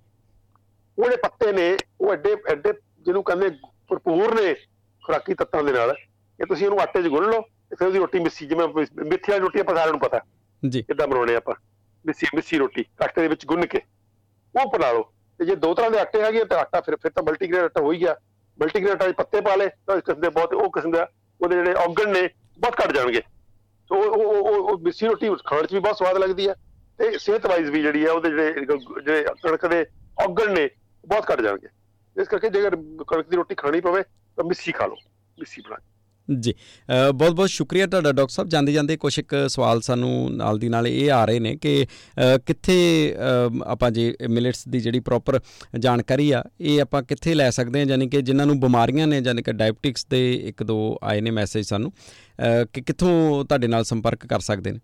[0.98, 3.50] ਉਹ ਜਿਹੜੇ ਪੱਤੇ ਨੇ ਉਹ ਐਡੇ ਐਡੇ ਜਿਹਨੂੰ ਕਹਿੰਦੇ
[3.92, 4.55] ਭਰਪੂਰ ਨੇ
[5.07, 5.92] ਖੁਰਾਕੀ ਤੱਤਾਂ ਦੇ ਨਾਲ।
[6.38, 9.40] ਕਿ ਤੁਸੀਂ ਉਹਨੂੰ ਆਟੇ 'ਚ ਗੁੰਨ ਲਓ ਤੇ ਫਿਰ ਉਹਦੀ ਰੋਟੀ ਮਿੱਸੀ ਜਿਵੇਂ ਮਿੱਠੀ ਵਾਲੀ
[9.40, 10.20] ਰੋਟੀ ਆਪਾਂ ਸਾਰਿਆਂ ਨੂੰ ਪਤਾ
[10.68, 11.55] ਜੀ। ਕਿੱਦਾਂ ਬਣਾਉਣੇ ਆਪਾਂ?
[12.07, 13.81] ਮਿੱਸੀ ਮਿੱਸੀ ਰੋਟੀ ਆਟੇ ਦੇ ਵਿੱਚ ਗੁੰਨ ਕੇ।
[14.61, 15.02] ਉਹ ਬਣਾ ਲਓ।
[15.38, 17.81] ਤੇ ਜੇ ਦੋ ਤਰ੍ਹਾਂ ਦੇ ਆਟੇ ਹੈਗੇ ਆ ਤਾਂ ਆਟਾ ਫਿਰ ਫਿਰ ਤਾਂ ਮਲਟੀਗ੍ਰੇਨ ਆਟਾ
[17.81, 18.16] ਹੋ ਹੀ ਗਿਆ।
[18.61, 21.09] ਮਲਟੀਗ੍ਰੇਨ ਆਟਾ 'ਚ ਪੱਤੇ ਪਾ ਲਏ ਤਾਂ ਇਸ ਕਿਸਮ ਦੇ ਬਹੁਤ ਉਹ ਕਿਸਮ ਦਾ
[21.40, 22.28] ਉਹਦੇ ਜਿਹੜੇ ਔਗਣ ਨੇ
[22.59, 23.20] ਬਹੁਤ ਘਟ ਜਾਣਗੇ।
[23.88, 26.55] ਸੋ ਉਹ ਉਹ- ਉਹ ਉਹ ਮਿੱਸੀ ਰੋਟੀ ਖਾਣ 'ਚ ਵੀ ਬਹੁਤ ਸਵਾਦ ਲੱਗਦੀ ਹੈ
[26.98, 28.52] ਤੇ ਸਿਹਤ ਵਾਈਜ਼ ਵੀ ਜਿਹੜੀ ਹੈ ਉਹਦੇ ਜਿਹੜੇ
[29.05, 29.87] ਜਿਹੜੇ ਕਣਕ ਦੇ
[30.24, 30.70] ਔਗਣ ਨੇ
[31.07, 31.68] ਬਹੁਤ ਘਟ ਜਾਣਗੇ।
[32.16, 32.77] ਇਸ ਕਰਕੇ ਜੇਕਰ
[33.09, 34.03] ਕਣਕ ਦੀ ਰੋਟੀ ਖਾਣੀ ਪਵੇ
[34.38, 34.96] ਤਾਂ ਮਿੱਸੀ ਖਾ ਲਓ
[35.38, 35.90] ਮਿੱਸੀ ਬਣਾ ਕੇ।
[36.29, 36.53] ਜੀ
[37.14, 40.87] ਬਹੁਤ ਬਹੁਤ ਸ਼ੁਕਰੀਆ ਤੁਹਾਡਾ ਡਾਕਟਰ ਸਾਹਿਬ। ਜਾਂਦੇ ਜਾਂਦੇ ਕੁਝ ਇੱਕ ਸਵਾਲ ਸਾਨੂੰ ਨਾਲ ਦੀ ਨਾਲ
[40.87, 42.77] ਇਹ ਆ ਰਹੇ ਨੇ ਕਿ ਅ, ਕਿੱਥੇ
[43.16, 45.40] ਅ, ਆਪਾਂ ਜੇ ਮਿਲਟਸ ਦੀ ਜਿਹੜੀ ਪ੍ਰੋਪਰ
[45.79, 47.87] ਜਾਣਕਾਰੀ ਆ ਇਹ ਆਪਾਂ ਕਿੱਥੇ ਲੈ ਸਕਦੇ ਹਾਂ?
[47.87, 51.66] ਯਾਨੀ ਕਿ ਜਿਨ੍ਹਾਂ ਨੂੰ ਬਿਮਾਰੀਆਂ ਨੇ ਯਾਨੀ ਕਿ ਡਾਇਬਟਿਕਸ ਦੇ ਇੱਕ ਦੋ ਆਏ ਨੇ ਮੈਸੇਜ
[51.66, 54.79] ਸਾਨੂੰ ਅ, ਕਿ ਕਿੱਥੋਂ ਤੁਹਾਡੇ ਨਾਲ ਸੰਪਰਕ ਕਰ ਸਕਦੇ ਨੇ?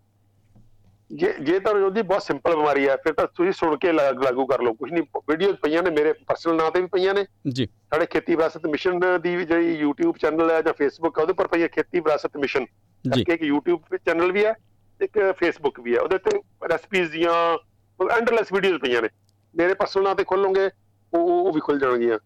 [1.12, 4.62] ਜੇ ਜੇ ਤਾਂ ਉਹਦੀ ਬਹੁਤ ਸਿੰਪਲ ਬਿਮਾਰੀ ਹੈ ਫਿਰ ਤਾਂ ਤੁਸੀਂ ਸੁਣ ਕੇ ਲਾਗੂ ਕਰ
[4.62, 8.06] ਲਓ ਕੁਝ ਨਹੀਂ ਵੀਡੀਓਜ਼ ਪਈਆਂ ਨੇ ਮੇਰੇ ਪਰਸਨਲ ਨਾਂ ਤੇ ਵੀ ਪਈਆਂ ਨੇ। ਜੀ। ਸਾਡੇ
[8.06, 11.62] ਖੇਤੀ ਵਿਰਾਸਤ ਮਿਸ਼ਨ ਦੀ ਵੀ ਜਿਹੜੀ YouTube ਚੈਨਲ ਹੈ ਜਾਂ Facebook ਹੈ ਉਹਦੇ ਪਰ ਪਈ
[11.62, 14.54] ਹੈ ਖੇਤੀ ਵਿਰਾਸਤ ਮਿਸ਼ਨ। ਜੀ। ਕਰਕੇ ਇੱਕ YouTube ਚੈਨਲ ਵੀ ਹੈ
[15.00, 16.40] ਇੱਕ Facebook ਵੀ ਹੈ ਉਹਦੇ ਤੇ
[16.72, 17.58] ਰੈਸਪੀਜ਼ ਦੀਆਂ
[18.16, 19.08] ਐਂਡਲੈਸ ਵੀਡੀਓਜ਼ ਪਈਆਂ ਨੇ।
[19.56, 20.70] ਮੇਰੇ ਪਰਸਨਲ ਨਾਂ ਤੇ ਖੋਲੋਗੇ
[21.14, 22.18] ਉਹ ਉਹ ਵੀ ਖੁੱਲ ਜਾਣਗੀਆਂ।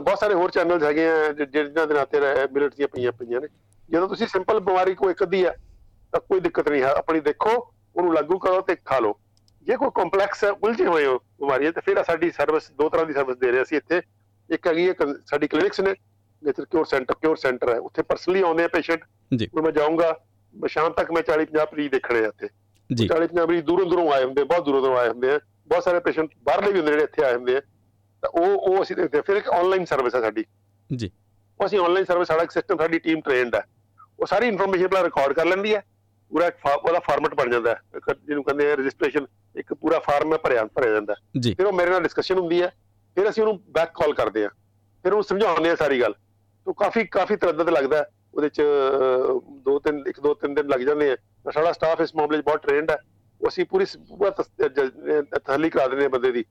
[0.00, 2.20] ਬਹੁਤ ਸਾਰੇ ਹੋਰ ਚੈਨਲਸ ਹੈਗੇ ਆ ਜਿ- ਜਿਨ੍ਹਾਂ ਦੇ ਨਾਂ ਤੇ
[2.52, 3.48] ਮਿਲਟ ਦੀਆਂ ਪਈਆਂ ਪਈਆਂ ਨੇ।
[3.90, 5.56] ਜਦੋਂ ਤੁਸੀਂ ਸਿੰਪਲ ਬਿਮਾਰੀ ਕੋਈ ਇੱਕ ਅੱਧੀ ਹੈ
[6.12, 9.14] ਤਾਂ ਕੋਈ ਦਿੱਕਤ ਨਹੀਂ ਹੈ ਆਪਣੀ ਦੇਖੋ ਉਹਨੂੰ ਲਾਗੂ ਕਰੋ ਤੇ ਖਾ ਲਓ।
[9.62, 13.06] ਜੇ ਕੋਈ ਕੰਪਲੈਕਸ ਹੈ ਉਲਝੇ ਹੋਏ ਹੋ ਬਿਮਾਰੀ ਹੈ ਤਾਂ ਫਿਰ ਸਾਡੀ ਸਰਵਿਸ ਦੋ ਤਰ੍ਹਾਂ
[13.06, 14.00] ਦੀ ਸਰਵਿਸ ਦੇ ਰਹੇ ਅਸੀਂ ਇੱਥੇ।
[14.50, 14.94] ਇੱਕ ਹੈਗੀ ਹੈ
[15.26, 15.94] ਸਾਡੀ ਕਲੀਨਿਕਸ ਨੇ
[16.42, 19.04] nature cure centre cure centre ਹੈ। ਉੱਥੇ ਪਰਸਨਲੀ ਆਉਂਦੇ ਆ ਪੇਸ਼ੈਂਟ
[19.36, 20.20] ਜੀ। ਹੁਣ ਮੈਂ ਜਾਊਂਗਾ
[20.66, 22.48] ਸ਼ਾਮ ਤੱਕ ਮੈਂ 40 50 ਮਰੀਜ਼ ਦੇਖਣੇ ਆ ਇੱਥੇ।
[22.90, 25.38] ਜੀ। 40 50 ਮਰੀਜ਼ ਦੂਰੋਂ ਦੂਰੋਂ ਆਏ ਹੁੰਦੇ ਆ, ਬਹੁਤ ਦੂਰੋਂ ਦੂਰੋਂ ਆਏ ਹੁੰਦੇ ਆ।
[25.68, 27.60] ਬਹੁਤ ਸਾਰੇ ਪੇਸ਼ੈਂਟ ਬਾਹਰਲੇ ਵੀ ਹੁੰਦੇ ਜਿਹੜੇ ਇੱਥੇ ਆਏ ਹੁੰਦੇ ਆ।
[28.22, 30.44] ਤਾਂ ਉਹ ਉਹ ਅਸੀਂ ਦੇਖਦੇ ਹਾਂ। ਫਿਰ ਇੱਕ ਆਨਲਾਈਨ ਸਰਵਿਸ ਹੈ ਸਾਡੀ।
[30.96, 31.10] ਜੀ।
[31.66, 33.62] ਅਸੀਂ ਆਨਲਾਈਨ ਸਰਵਿਸ ਸਾਡਾ ਇੱਕ ਸਿਸਟਮ ਸਾਡੀ ਟੀਮ ਟ੍ਰੇਨਡ ਹੈ।
[34.20, 35.82] ਉਹ ਸਾਰੀ ਇਨਫੋਰਮੇਸ਼ਨ ਪਹਿਲਾਂ ਰਿਕਾਰਡ ਕਰ ਲੈਂਦੀ ਹੈ।
[36.30, 39.26] ਪੂਰਾ ਇੱਕ ਉਹਦਾ ਫਾਰਮੈਟ ਬਣ ਜਾਂਦਾ ਹੈ। ਜਿਹਨੂੰ ਕਹਿੰਦੇ ਆ ਰਜਿਸਟ੍ਰੇਸ਼ਨ
[39.56, 41.14] ਇੱਕ ਪੂਰਾ ਫਾਰਮ ਹੈ ਭਰਿਆ ਭਰਿਆ ਜਾਂਦਾ
[41.56, 42.68] ਫਿਰ ਉਹ ਮੇਰੇ ਨਾਲ ਡਿਸਕਸ਼ਨ ਹੁੰਦੀ ਹੈ।
[43.16, 44.50] ਫਿਰ ਅਸੀਂ ਉਹਨੂੰ ਬੈਕ ਕਾਲ ਕਰਦੇ ਹਾਂ।
[45.04, 46.14] ਫਿਰ ਉਹਨੂੰ ਸਮਝਾਉਂਦੇ ਆ ਸਾਰੀ ਗੱਲ।
[46.66, 48.04] ਤੋਂ ਕਾਫੀ ਕਾਫੀ ਤਰੱਦਦ ਲੱਗਦਾ।
[48.34, 48.62] ਉਹਦੇ ਚ
[49.64, 51.16] ਦੋ ਤਿੰਨ ਇੱਕ ਦੋ ਤਿੰਨ ਦਿਨ ਲੱਗ ਜਾਂਦੇ ਆ
[51.50, 52.96] ਸਾਡਾ ਸਟਾਫ ਇਸ ਮਾਮਲੇ 'ਚ ਬਹੁਤ ਟ੍ਰੇਨਡ ਹੈ।
[53.40, 56.44] ਅਸੀਂ ਪੂਰੀ ਪੂਰਾ ਤਸੱਲੀ ਕਰਾ ਦਿੰਦੇ ਆ ਬੰਦੇ ਦੀ।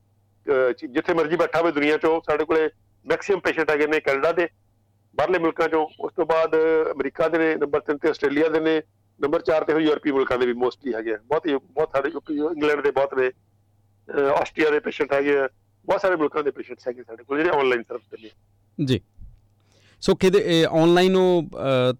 [0.92, 2.68] ਜਿੱਥੇ ਮਰਜ਼ੀ ਬੈਠਾ ਹੋਵੇ ਦੁਨੀਆ 'ਚੋਂ ਸਾਡੇ ਕੋਲੇ
[3.06, 4.48] ਮੈਕਸਿਮਮ ਪੇਸ਼ੈਂਟ ਹੈਗੇ ਨੇ ਕੈਨੇਡਾ ਦੇ।
[5.14, 6.54] ਬਾਹਰਲੇ ਮੁਲਕਾਂ ਚੋਂ। ਉਸ ਤੋਂ ਬਾਅਦ
[6.90, 8.80] ਅਮਰੀਕਾ ਦੇ ਨੇ ਨੰਬਰ 3 ਤੇ ਆਸਟ੍ਰੇਲੀਆ ਦੇ ਨੇ।
[9.20, 12.90] ਨੰਬਰ 4 ਤੇ ਯੂਰਪੀ ਮੁਲਕਾਂ ਦੇ ਵੀ ਮੋਸਟਲੀ ਹੈਗੇ ਬਹੁਤ ਹੀ ਬਹੁਤ ਸਾਰੇ ਇੰਗਲੈਂਡ ਦੇ
[12.90, 13.30] ਬਹੁਤ ਨੇ।
[14.40, 15.36] ਆਸਟਰੀਆ ਦੇ ਪੇਸ਼ੈਂਟ ਹੈਗੇ
[15.86, 18.30] ਬਹੁਤ ਸਾਰੇ ਮੁਲਕਾਂ ਦੇ ਪੇਸ਼ੈਂਟਸ ਹੈਗੇ ਸਾਡੇ ਕੋਲ ਜਿਹੜੇ ਆਨਲਾਈਨ ਸਰਵਿਸ ਨੇ।
[18.78, 19.00] ਜੀ।
[20.02, 21.42] ਸੋ ਕਿਤੇ ਆਨਲਾਈਨ ਉਹ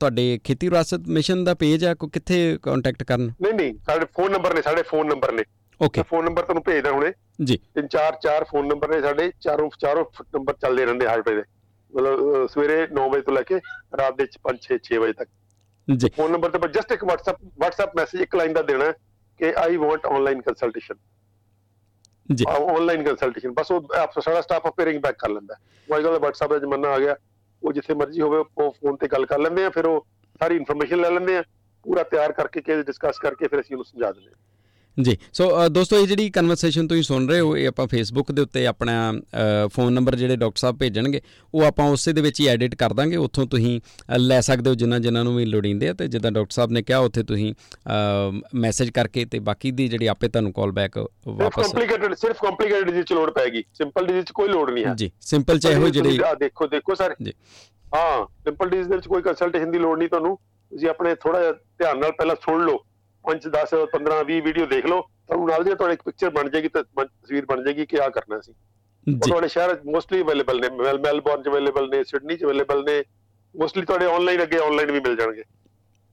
[0.00, 3.30] ਤੁਹਾਡੇ ਖੇਤੀ ਵਿਰਾਸਤ ਮਿਸ਼ਨ ਦਾ ਪੇਜ ਆ ਕੋ ਕਿੱਥੇ ਕੰਟੈਕਟ ਕਰਨ?
[3.42, 5.42] ਨਹੀਂ ਨਹੀਂ ਸਾਡੇ ਫੋਨ ਨੰਬਰ ਨੇ ਸਾਡੇ ਫੋਨ ਨੰਬਰ ਨੇ।
[5.80, 7.12] ਓਕੇ ਫੋਨ ਨੰਬਰ ਤੁਹਾਨੂੰ ਭੇਜਦਾ ਹੁਣੇ।
[7.44, 10.04] ਜੀ। ਤਿੰਨ ਚਾਰ ਚਾਰ ਫੋਨ ਨੰਬਰ ਨੇ ਸਾਡੇ। ਚਾਰੋਂ ਚਾਰੋਂ
[10.34, 11.42] ਨੰਬਰ ਚੱਲਦੇ ਰਹਿੰਦੇ ਹਰ ਵੇਲੇ
[11.92, 13.60] ਮਤਲਬ ਸਵੇਰੇ 9 ਵਜੇ ਤੋਂ ਲੈ ਕੇ
[13.98, 15.30] ਰਾਤ ਦੇ 5 6 6 ਵਜੇ ਤੱਕ।
[15.96, 18.92] ਜੀ। ਫੋਨ ਨੰਬਰ ਤੇ ਜਸਟ ਇੱਕ WhatsApp WhatsApp ਮੈਸੇਜ ਇੱਕ ਲਾਈਨ ਦਾ ਦੇਣਾ
[19.40, 20.94] ਕਿ ਆਈ ਵਾਂਟ ਆਨਲਾਈਨ ਕੰਸਲਟੇਸ਼ਨ
[22.34, 25.96] ਜੀ। ਆਨਲਾਈਨ ਕੰਸਲਟੇਸ਼ਨ ਬਸ ਉਹ ਆਪ ਸਾਰਾ ਸਟਾਫ ਆਪੇ ਰਿੰਗ ਬੈਕ ਕਰ ਲੈਂਦਾ ਹੈ। ਉਹ
[25.96, 27.16] ਅੱਜਕੱਲ WhatsApp ਦਾ ਜ਼ਮਾਨਾ ਆ ਗਿਆ।
[27.62, 30.06] ਉਹ ਜਿੱਥੇ ਮਰਜ਼ੀ ਹੋਵੇ ਉਹ ਫੋਨ ਤੇ ਗੱਲ ਕਰ ਲੈਂਦੇ ਆ ਫਿਰ ਉਹ
[30.40, 31.42] ਸਾਰੀ ਇਨਫੋਰਮੇਸ਼ਨ ਲੈ ਲੈਂਦੇ ਆ।
[31.84, 34.49] ਪੂਰਾ ਤਿਆਰ ਕਰਕੇ ਕੇ ਡਿਸਕਸ ਕਰਕੇ ਫਿਰ ਅਸੀਂ ਉਹਨੂੰ ਸਮਝਾ ਦਿੰਦੇ ਹਾਂ
[35.02, 38.66] ਜੀ ਸੋ ਦੋਸਤੋ ਇਹ ਜਿਹੜੀ ਕਨਵਰਸੇਸ਼ਨ ਤੁਸੀਂ ਸੁਣ ਰਹੇ ਹੋ ਇਹ ਆਪਾਂ ਫੇਸਬੁੱਕ ਦੇ ਉੱਤੇ
[38.66, 38.94] ਆਪਣਾ
[39.72, 41.20] ਫੋਨ ਨੰਬਰ ਜਿਹੜੇ ਡਾਕਟਰ ਸਾਹਿਬ ਭੇਜਣਗੇ
[41.54, 43.80] ਉਹ ਆਪਾਂ ਉਸੇ ਦੇ ਵਿੱਚ ਹੀ ਐਡਿਟ ਕਰ ਦਾਂਗੇ। ਉੱਥੋਂ ਤੁਸੀਂ
[44.18, 46.98] ਲੈ ਸਕਦੇ ਹੋ ਜਿਨ੍ਹਾਂ ਜਿਨ੍ਹਾਂ ਨੂੰ ਵੀ ਲੋੜੀਂਦੇ ਆ ਤੇ ਜਿੱਦਾਂ ਡਾਕਟਰ ਸਾਹਿਬ ਨੇ ਕਿਹਾ
[46.98, 47.52] ਉੱਥੇ ਤੁਸੀਂ
[48.54, 53.06] ਮੈਸੇਜ ਕਰਕੇ ਤੇ ਬਾਕੀ ਦੀ ਜਿਹੜੀ ਆਪੇ ਤੁਹਾਨੂੰ ਕਾਲ ਬੈਕ ਵਾਪਸ ਕੰਪਲਿਕੇਟਡ ਸਿਰਫ ਕੰਪਲਿਕੇਟਡ ਡਿਜ਼ੀਜ਼
[53.06, 56.18] ਚ ਲੋੜ ਪੈਗੀ। ਸਿੰਪਲ ਡਿਜ਼ੀਜ਼ ਚ ਕੋਈ ਲੋੜ ਨਹੀਂ ਹੈ। ਜੀ ਸਿੰਪਲ ਚ ਇਹੋ ਜਿਹੜੀ
[56.26, 57.32] ਆ ਦੇਖੋ ਦੇਖੋ ਸਰ। ਜੀ।
[57.94, 61.98] ਹਾਂ ਸਿੰਪਲ ਡਿਜ਼ੀਜ਼ ਦੇ ਵਿੱਚ ਕੋਈ ਕੰਸਲਟੇਸ਼ਨ ਦੀ ਲੋੜ ਨਹੀਂ ਤੁਹਾਨੂੰ। ਤੁਸੀਂ ਆਪਣੇ ਥੋੜਾ ਧਿਆਨ
[61.98, 62.84] ਨਾਲ ਪਹਿਲਾਂ ਸੁਣ ਲਓ।
[63.24, 66.68] 5 10 15 20 ਵੀਡੀਓ ਦੇਖ ਲਓ ਤੁਹਾਨੂੰ ਨਾਲ ਦੀ ਤੁਹਾਡੀ ਇੱਕ ਪਿਕਚਰ ਬਣ ਜਾਏਗੀ
[66.68, 68.52] ਤਸਵੀਰ ਬਣ ਜਾਏਗੀ ਕਿ ਆ ਕਰਨਾ ਸੀ।
[69.06, 73.02] ਤੁਹਾਡੇ ਸ਼ਹਿਰ ਮੋਸਟਲੀ ਅਵੇਲੇਬਲ ਨੇ ਮੈਲ ਮੈਲਬੌਰਨ ਚ ਅਵੇਲੇਬਲ ਨੇ ਸਿਡਨੀ ਚ ਅਵੇਲੇਬਲ ਨੇ
[73.54, 75.44] ਮੋਸਟਲੀ ਤੁਹਾਡੇ ਆਨਲਾਈਨ ਅੱਗੇ ਆਨਲਾਈਨ ਵੀ ਮਿਲ ਜਾਣਗੇ।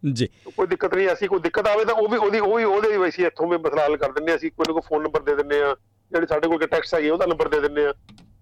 [0.04, 2.98] ਜੀ। ਕੋਈ ਦਿੱਕਤ ਨਹੀਂ ਐਸੀ ਕੋਈ ਦਿੱਕਤ ਆਵੇ ਤਾਂ ਉਹ ਵੀ ਉਹਦੀ ਉਹ ਵੀ ਉਹਦੇ
[2.98, 5.22] ਵੀ ਅਸੀਂ ਇੱਥੋਂ ਵੀ ਮਸਲਾ ਹੱਲ ਕਰ ਦਿੰਦੇ ਹਾਂ ਅਸੀਂ ਕੋਈ ਨਾ ਕੋਈ ਫੋਨ ਨੰਬਰ
[5.22, 5.76] ਦੇ ਦਿੰਦੇ ਆ
[6.12, 7.94] ਜਿਹੜੇ ਸਾਡੇ ਕੋਲ ਟੈਕਸਟ ਹੈਗੇ ਉਹਦਾ ਨੰਬਰ ਦੇ ਦਿੰਦੇ ਆ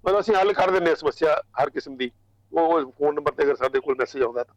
[0.06, 2.12] ਮਤਲਬ ਅਸੀਂ ਹੱਲ ਕਰ ਦਿੰਦੇ ਆ ਸਮੱਸਿਆ ਹਰ ਕਿਸਮ ਦੀ
[2.52, 4.56] ਉਹ ਫੋਨ ਨੰਬਰ ਤੇ ਅਗਰ ਸਾਡੇ ਕੋਲ ਮੈਸੇਜ ਆਉਂਦਾ ਤਾਂ।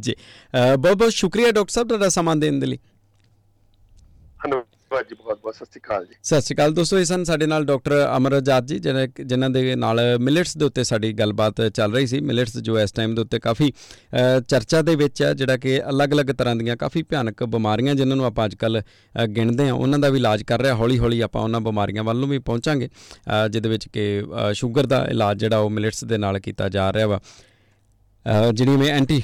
[0.00, 0.14] ਜੀ।
[0.78, 2.78] ਬਹੁਤ ਬਹੁਤ ਸ਼ੁਕਰੀਆ ਡਾਕਟਰ ਸਾਹਿਬ ਤੁਹਾਡਾ ਸਮਾਂ ਦੇਣ ਦੇ ਲਈ।
[4.50, 7.46] ਧੰਨਵਾਦ ਜੀ ਬਹੁਤ ਬਹੁਤ ਸਤਿ ਸ਼੍ਰੀ ਅਕਾਲ ਜੀ। ਸਤਿ ਸ਼੍ਰੀ ਅਕਾਲ ਦੋਸਤੋ ਇਹ ਸਨ ਸਾਡੇ
[7.46, 11.92] ਨਾਲ ਡਾਕਟਰ ਅਮਰ ਆਜ਼ਾਦ ਜੀ ਜਿਹਨਾਂ ਜਿਨ੍ਹਾਂ ਦੇ ਨਾਲ ਮਿਲਟਸ ਦੇ ਉੱਤੇ ਸਾਡੀ ਗੱਲਬਾਤ ਚੱਲ
[11.92, 15.56] ਰਹੀ ਸੀ। ਮਿਲਟਸ ਜੋ ਇਸ ਟਾਈਮ ਦੇ ਉੱਤੇ ਕਾਫੀ ਅ, ਚਰਚਾ ਦੇ ਵਿੱਚ ਹੈ ਜਿਹੜਾ
[15.56, 18.82] ਕਿ ਅਲੱਗ-ਅਲੱਗ ਤਰ੍ਹਾਂ ਦੀਆਂ ਕਾਫੀ ਭਿਆਨਕ ਬਿਮਾਰੀਆਂ ਜਿਨ੍ਹਾਂ ਨੂੰ ਆਪਾਂ ਅੱਜਕੱਲ
[19.36, 22.38] ਗਿਣਦੇ ਹਾਂ ਉਹਨਾਂ ਦਾ ਵੀ ਇਲਾਜ ਕਰ ਰਿਹਾ ਹੌਲੀ-ਹੌਲੀ ਆਪਾਂ ਉਹਨਾਂ ਬਿਮਾਰੀਆਂ ਵੱਲ ਨੂੰ ਵੀ
[22.38, 26.68] ਪਹੁੰਚਾਂਗੇ ਅ, ਜਿਹਦੇ ਵਿੱਚ ਕਿ ਅ, ਸ਼ੂਗਰ ਦਾ ਇਲਾਜ ਜਿਹੜਾ ਉਹ ਮਿਲਟਸ ਦੇ ਨਾਲ ਕੀਤਾ
[26.68, 27.55] ਜਾ ਰਿਹਾ ਵਾ। ਅ,
[28.54, 29.22] ਜਿਹੜੀਆਂ ਮੈਂ ਐਂਟੀ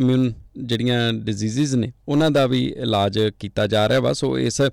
[0.00, 4.68] ਇਮਿਊਨ ਜਿਹੜੀਆਂ ਡਿਜ਼ੀਜ਼ਸ ਨੇ ਉਹਨਾਂ ਦਾ ਵੀ ਇਲਾਜ ਕੀਤਾ ਜਾ ਰਿਹਾ ਵਾ। ਸੋ ਇਸ ਅ,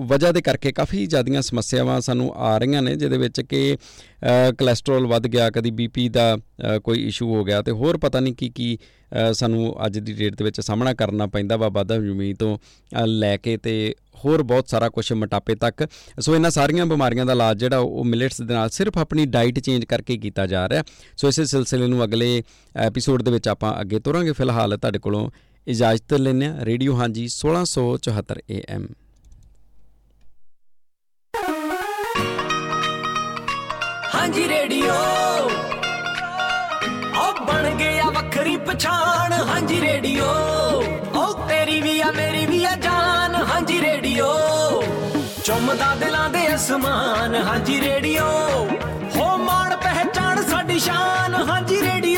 [0.00, 5.06] ਵਜ੍ਹਾ ਦੇ ਕਰਕੇ ਕਾਫੀ ਜ਼ਿਆਦੀਆਂ ਸਮੱਸਿਆਵਾਂ ਸਾਨੂੰ ਆ ਰਹੀਆਂ ਨੇ ਜਿਹਦੇ ਵਿੱਚ ਕਿ ਅ, ਕੋਲੇਸਟ੍ਰੋਲ
[5.06, 8.48] ਵੱਧ ਗਿਆ ਕਦੀ ਬੀਪੀ ਦਾ ਅ, ਕੋਈ ਇਸ਼ੂ ਹੋ ਗਿਆ ਤੇ ਹੋਰ ਪਤਾ ਨਹੀਂ ਕੀ
[8.48, 12.58] ਕੀ ਅ, ਸਾਨੂੰ ਅੱਜ ਦੀ ਡੇਟ ਦੇ ਵਿੱਚ ਸਾਹਮਣਾ ਕਰਨਾ ਪੈਂਦਾ ਵਾ ਵਾਧਾ ਜ਼ਮੀਨ ਤੋਂ
[12.58, 13.94] ਅ, ਲੈ ਕੇ ਤੇ
[14.24, 15.88] ਹੋਰ ਬਹੁਤ ਸਾਰਾ ਕੁਝ ਮੋਟਾਪੇ ਤੱਕ।
[16.20, 19.84] ਸੋ ਇਹਨਾਂ ਸਾਰੀਆਂ ਬਿਮਾਰੀਆਂ ਦਾ ਇਲਾਜ ਜਿਹੜਾ ਉਹ ਮਿਲਟਸ ਦੇ ਨਾਲ ਸਿਰਫ ਆਪਣੀ ਡਾਈਟ ਚੇਂਜ
[19.84, 20.82] ਕਰਕੇ ਕੀਤਾ ਜਾ ਰਿਹਾ।
[21.16, 22.42] ਸੋ ਇਸੇ ਸਿਲਸਿਲੇ ਨੂੰ ਅਗਲੇ
[22.76, 25.30] ਐਪੀਸੋਡ ਦੇ ਵਿੱਚ ਆਪਾਂ ਅੱਗੇ ਤੋਰਾਂਗੇ। ਫਿਲਹਾਲ ਤੁਹਾਡੇ ਕੋਲੋਂ
[25.66, 28.86] ਇਜਾਜ਼ਤ ਲੈਂਦੇ ਹਾਂ। ਰੇਡੀਓ ਹਾਂਜੀ 1674 AM
[34.14, 34.94] ਹਾਂਜੀ, ਰੇਡੀਓ।
[37.20, 40.24] ਉਹ ਬਣ ਗਿਆ ਵੱਖਰੀ ਪਛਾਣ। ਹਾਂਜੀ, ਰੇਡੀਓ।
[41.16, 42.55] ਉਹ ਤੇਰੀ ਵੀ ਆ, ਮੇਰੀ ਵੀ
[45.76, 48.24] ਚੁੰਮਦਾ ਦਿਲਾਂ ਦੇ ਅਸਮਾਨ। ਹਾਂਜੀ ਰੇਡੀਓ
[49.16, 52.15] ਹੋ ਮਾਣ ਪਹਿਚਾਨ ਸਾਡੀ ਸ਼ਾਨ। ਹਾਂਜੀ ਰੇਡੀਓ।